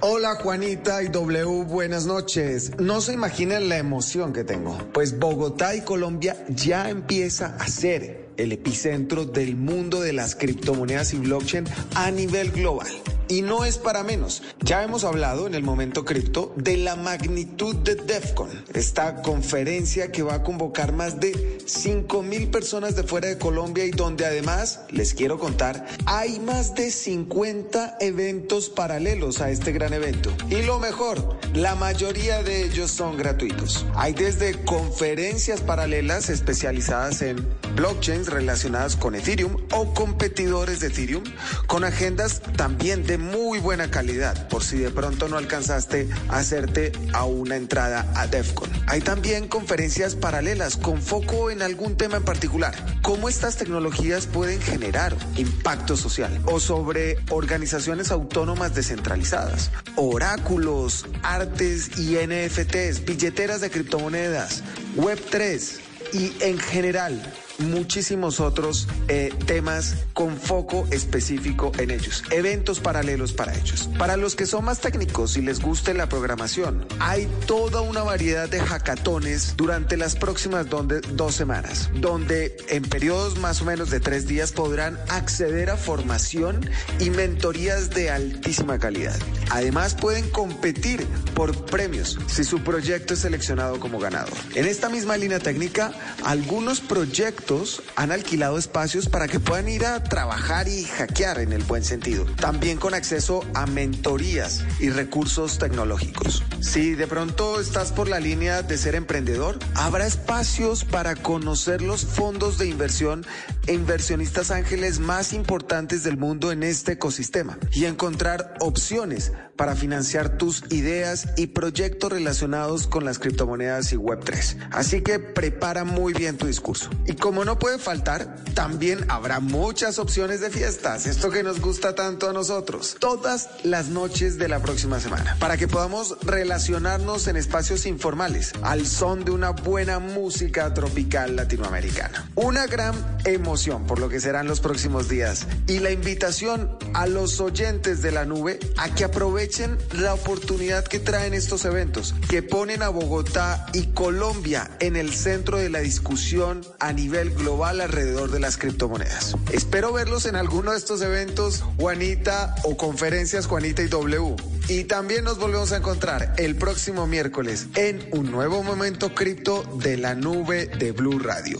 Hola 0.00 0.34
Juanita 0.36 1.02
y 1.02 1.08
W, 1.08 1.64
buenas 1.64 2.06
noches. 2.06 2.72
No 2.78 3.00
se 3.00 3.12
imaginan 3.12 3.68
la 3.68 3.78
emoción 3.78 4.32
que 4.32 4.44
tengo, 4.44 4.76
pues 4.92 5.18
Bogotá 5.18 5.74
y 5.74 5.80
Colombia 5.82 6.36
ya 6.48 6.90
empieza 6.90 7.56
a 7.56 7.66
ser 7.68 8.30
el 8.36 8.52
epicentro 8.52 9.24
del 9.24 9.56
mundo 9.56 10.00
de 10.00 10.12
las 10.12 10.34
criptomonedas 10.34 11.14
y 11.14 11.18
blockchain 11.18 11.64
a 11.94 12.10
nivel 12.10 12.50
global. 12.50 12.90
Y 13.32 13.40
no 13.40 13.64
es 13.64 13.78
para 13.78 14.02
menos. 14.02 14.42
Ya 14.60 14.82
hemos 14.82 15.04
hablado 15.04 15.46
en 15.46 15.54
el 15.54 15.62
momento 15.62 16.04
cripto 16.04 16.52
de 16.54 16.76
la 16.76 16.96
magnitud 16.96 17.74
de 17.76 17.94
DEFCON, 17.94 18.50
esta 18.74 19.22
conferencia 19.22 20.12
que 20.12 20.22
va 20.22 20.34
a 20.34 20.42
convocar 20.42 20.92
más 20.92 21.18
de 21.18 21.58
5 21.64 22.22
mil 22.22 22.50
personas 22.50 22.94
de 22.94 23.04
fuera 23.04 23.28
de 23.28 23.38
Colombia 23.38 23.86
y 23.86 23.90
donde 23.90 24.26
además, 24.26 24.80
les 24.90 25.14
quiero 25.14 25.38
contar, 25.38 25.86
hay 26.04 26.40
más 26.40 26.74
de 26.74 26.90
50 26.90 27.96
eventos 28.00 28.68
paralelos 28.68 29.40
a 29.40 29.48
este 29.48 29.72
gran 29.72 29.94
evento. 29.94 30.30
Y 30.50 30.60
lo 30.64 30.78
mejor, 30.78 31.38
la 31.54 31.74
mayoría 31.74 32.42
de 32.42 32.66
ellos 32.66 32.90
son 32.90 33.16
gratuitos. 33.16 33.86
Hay 33.94 34.12
desde 34.12 34.62
conferencias 34.64 35.62
paralelas 35.62 36.28
especializadas 36.28 37.22
en 37.22 37.48
blockchains 37.76 38.28
relacionadas 38.28 38.94
con 38.96 39.14
Ethereum 39.14 39.56
o 39.72 39.94
competidores 39.94 40.80
de 40.80 40.88
Ethereum, 40.88 41.24
con 41.66 41.84
agendas 41.84 42.42
también 42.58 43.06
de 43.06 43.21
muy 43.22 43.58
buena 43.58 43.90
calidad, 43.90 44.48
por 44.48 44.62
si 44.62 44.78
de 44.78 44.90
pronto 44.90 45.28
no 45.28 45.38
alcanzaste 45.38 46.08
a 46.28 46.38
hacerte 46.38 46.92
a 47.12 47.24
una 47.24 47.56
entrada 47.56 48.06
a 48.14 48.26
DEFCON. 48.26 48.70
Hay 48.88 49.00
también 49.00 49.48
conferencias 49.48 50.14
paralelas 50.14 50.76
con 50.76 51.00
foco 51.00 51.50
en 51.50 51.62
algún 51.62 51.96
tema 51.96 52.18
en 52.18 52.24
particular, 52.24 52.74
cómo 53.00 53.28
estas 53.28 53.56
tecnologías 53.56 54.26
pueden 54.26 54.60
generar 54.60 55.16
impacto 55.36 55.96
social 55.96 56.42
o 56.46 56.60
sobre 56.60 57.18
organizaciones 57.30 58.10
autónomas 58.10 58.74
descentralizadas, 58.74 59.70
oráculos, 59.96 61.06
artes 61.22 61.98
y 61.98 62.16
NFTs, 62.16 63.04
billeteras 63.04 63.60
de 63.60 63.70
criptomonedas, 63.70 64.62
Web3 64.96 65.78
y 66.12 66.32
en 66.40 66.58
general 66.58 67.22
muchísimos 67.62 68.40
otros 68.40 68.88
eh, 69.08 69.32
temas 69.46 69.96
con 70.12 70.36
foco 70.36 70.86
específico 70.90 71.72
en 71.78 71.90
ellos, 71.90 72.22
eventos 72.30 72.80
paralelos 72.80 73.32
para 73.32 73.54
ellos. 73.54 73.88
Para 73.98 74.16
los 74.16 74.34
que 74.36 74.46
son 74.46 74.64
más 74.64 74.80
técnicos 74.80 75.36
y 75.36 75.42
les 75.42 75.60
guste 75.60 75.94
la 75.94 76.08
programación, 76.08 76.86
hay 76.98 77.26
toda 77.46 77.80
una 77.80 78.02
variedad 78.02 78.48
de 78.48 78.60
hackatones 78.60 79.54
durante 79.56 79.96
las 79.96 80.16
próximas 80.16 80.68
donde- 80.68 81.00
dos 81.00 81.34
semanas, 81.34 81.90
donde 82.00 82.56
en 82.68 82.82
periodos 82.82 83.38
más 83.38 83.62
o 83.62 83.64
menos 83.64 83.90
de 83.90 84.00
tres 84.00 84.26
días 84.26 84.52
podrán 84.52 84.98
acceder 85.08 85.70
a 85.70 85.76
formación 85.76 86.68
y 86.98 87.10
mentorías 87.10 87.90
de 87.90 88.10
altísima 88.10 88.78
calidad. 88.78 89.16
Además 89.50 89.94
pueden 89.94 90.28
competir 90.30 91.06
por 91.34 91.64
premios 91.66 92.18
si 92.26 92.44
su 92.44 92.60
proyecto 92.60 93.14
es 93.14 93.20
seleccionado 93.20 93.78
como 93.80 93.98
ganador. 93.98 94.32
En 94.54 94.66
esta 94.66 94.88
misma 94.88 95.16
línea 95.16 95.38
técnica, 95.38 95.92
algunos 96.24 96.80
proyectos 96.80 97.51
han 97.96 98.12
alquilado 98.12 98.56
espacios 98.56 99.08
para 99.08 99.28
que 99.28 99.38
puedan 99.38 99.68
ir 99.68 99.84
a 99.84 100.02
trabajar 100.02 100.68
y 100.68 100.84
hackear 100.84 101.38
en 101.38 101.52
el 101.52 101.62
buen 101.62 101.84
sentido. 101.84 102.24
También 102.36 102.78
con 102.78 102.94
acceso 102.94 103.44
a 103.54 103.66
mentorías 103.66 104.64
y 104.80 104.90
recursos 104.90 105.58
tecnológicos. 105.58 106.42
Si 106.60 106.94
de 106.94 107.06
pronto 107.06 107.60
estás 107.60 107.92
por 107.92 108.08
la 108.08 108.20
línea 108.20 108.62
de 108.62 108.78
ser 108.78 108.94
emprendedor, 108.94 109.58
habrá 109.74 110.06
espacios 110.06 110.84
para 110.84 111.14
conocer 111.14 111.82
los 111.82 112.04
fondos 112.04 112.58
de 112.58 112.68
inversión 112.68 113.26
e 113.66 113.74
inversionistas 113.74 114.50
ángeles 114.50 114.98
más 114.98 115.32
importantes 115.32 116.02
del 116.02 116.16
mundo 116.16 116.52
en 116.52 116.62
este 116.62 116.92
ecosistema 116.92 117.58
y 117.72 117.84
encontrar 117.84 118.54
opciones 118.60 119.32
para 119.56 119.76
financiar 119.76 120.38
tus 120.38 120.64
ideas 120.70 121.28
y 121.36 121.48
proyectos 121.48 122.10
relacionados 122.10 122.86
con 122.86 123.04
las 123.04 123.18
criptomonedas 123.18 123.92
y 123.92 123.96
Web3. 123.96 124.68
Así 124.72 125.02
que 125.02 125.18
prepara 125.18 125.84
muy 125.84 126.12
bien 126.12 126.36
tu 126.36 126.46
discurso. 126.46 126.90
No 127.32 127.58
puede 127.58 127.78
faltar, 127.78 128.36
también 128.54 129.04
habrá 129.08 129.40
muchas 129.40 129.98
opciones 129.98 130.40
de 130.40 130.50
fiestas, 130.50 131.06
esto 131.06 131.30
que 131.30 131.42
nos 131.42 131.60
gusta 131.60 131.94
tanto 131.94 132.28
a 132.28 132.32
nosotros, 132.32 132.96
todas 132.98 133.48
las 133.64 133.88
noches 133.88 134.38
de 134.38 134.48
la 134.48 134.60
próxima 134.60 135.00
semana, 135.00 135.36
para 135.40 135.56
que 135.56 135.66
podamos 135.66 136.16
relacionarnos 136.22 137.26
en 137.26 137.36
espacios 137.36 137.86
informales, 137.86 138.52
al 138.62 138.86
son 138.86 139.24
de 139.24 139.30
una 139.30 139.50
buena 139.50 139.98
música 139.98 140.72
tropical 140.74 141.34
latinoamericana. 141.36 142.30
Una 142.34 142.66
gran 142.66 142.94
emoción 143.24 143.86
por 143.86 143.98
lo 143.98 144.08
que 144.08 144.20
serán 144.20 144.46
los 144.46 144.60
próximos 144.60 145.08
días. 145.08 145.46
Y 145.66 145.78
la 145.78 145.90
invitación 145.90 146.76
a 146.94 147.06
los 147.06 147.40
oyentes 147.40 148.02
de 148.02 148.12
la 148.12 148.24
nube 148.24 148.58
a 148.76 148.94
que 148.94 149.04
aprovechen 149.04 149.78
la 149.92 150.14
oportunidad 150.14 150.84
que 150.84 150.98
traen 150.98 151.34
estos 151.34 151.64
eventos, 151.64 152.14
que 152.28 152.42
ponen 152.42 152.82
a 152.82 152.88
Bogotá 152.88 153.66
y 153.72 153.86
Colombia 153.88 154.70
en 154.80 154.96
el 154.96 155.12
centro 155.12 155.58
de 155.58 155.70
la 155.70 155.80
discusión 155.80 156.62
a 156.80 156.92
nivel 156.92 157.21
global 157.30 157.80
alrededor 157.80 158.30
de 158.30 158.40
las 158.40 158.56
criptomonedas. 158.56 159.34
Espero 159.52 159.92
verlos 159.92 160.26
en 160.26 160.36
alguno 160.36 160.72
de 160.72 160.78
estos 160.78 161.02
eventos, 161.02 161.62
Juanita, 161.78 162.54
o 162.64 162.76
conferencias 162.76 163.46
Juanita 163.46 163.82
y 163.82 163.88
W. 163.88 164.36
Y 164.68 164.84
también 164.84 165.24
nos 165.24 165.38
volvemos 165.38 165.72
a 165.72 165.76
encontrar 165.76 166.34
el 166.38 166.56
próximo 166.56 167.06
miércoles 167.06 167.66
en 167.74 168.06
un 168.12 168.30
nuevo 168.30 168.62
momento 168.62 169.14
cripto 169.14 169.62
de 169.82 169.96
la 169.96 170.14
nube 170.14 170.66
de 170.66 170.92
Blue 170.92 171.18
Radio. 171.18 171.58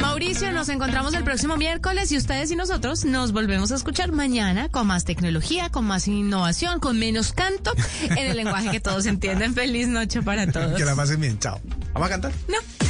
Mauricio, 0.00 0.52
nos 0.52 0.68
encontramos 0.68 1.14
el 1.14 1.24
próximo 1.24 1.56
miércoles 1.56 2.10
y 2.12 2.16
ustedes 2.16 2.50
y 2.50 2.56
nosotros 2.56 3.04
nos 3.04 3.32
volvemos 3.32 3.72
a 3.72 3.74
escuchar 3.74 4.12
mañana 4.12 4.68
con 4.68 4.86
más 4.86 5.04
tecnología, 5.04 5.70
con 5.70 5.84
más 5.84 6.08
innovación, 6.08 6.80
con 6.80 6.98
menos 6.98 7.32
canto, 7.32 7.72
en 8.02 8.18
el 8.18 8.36
lenguaje 8.36 8.70
que 8.70 8.80
todos 8.80 9.06
entienden. 9.06 9.54
Feliz 9.54 9.88
noche 9.88 10.22
para 10.22 10.50
todos. 10.50 10.74
Que 10.80 10.84
la 10.84 10.94
pasen 10.94 11.20
bien, 11.20 11.38
chao. 11.38 11.60
¿Vamos 11.92 12.06
a 12.06 12.10
cantar? 12.10 12.32
No. 12.48 12.89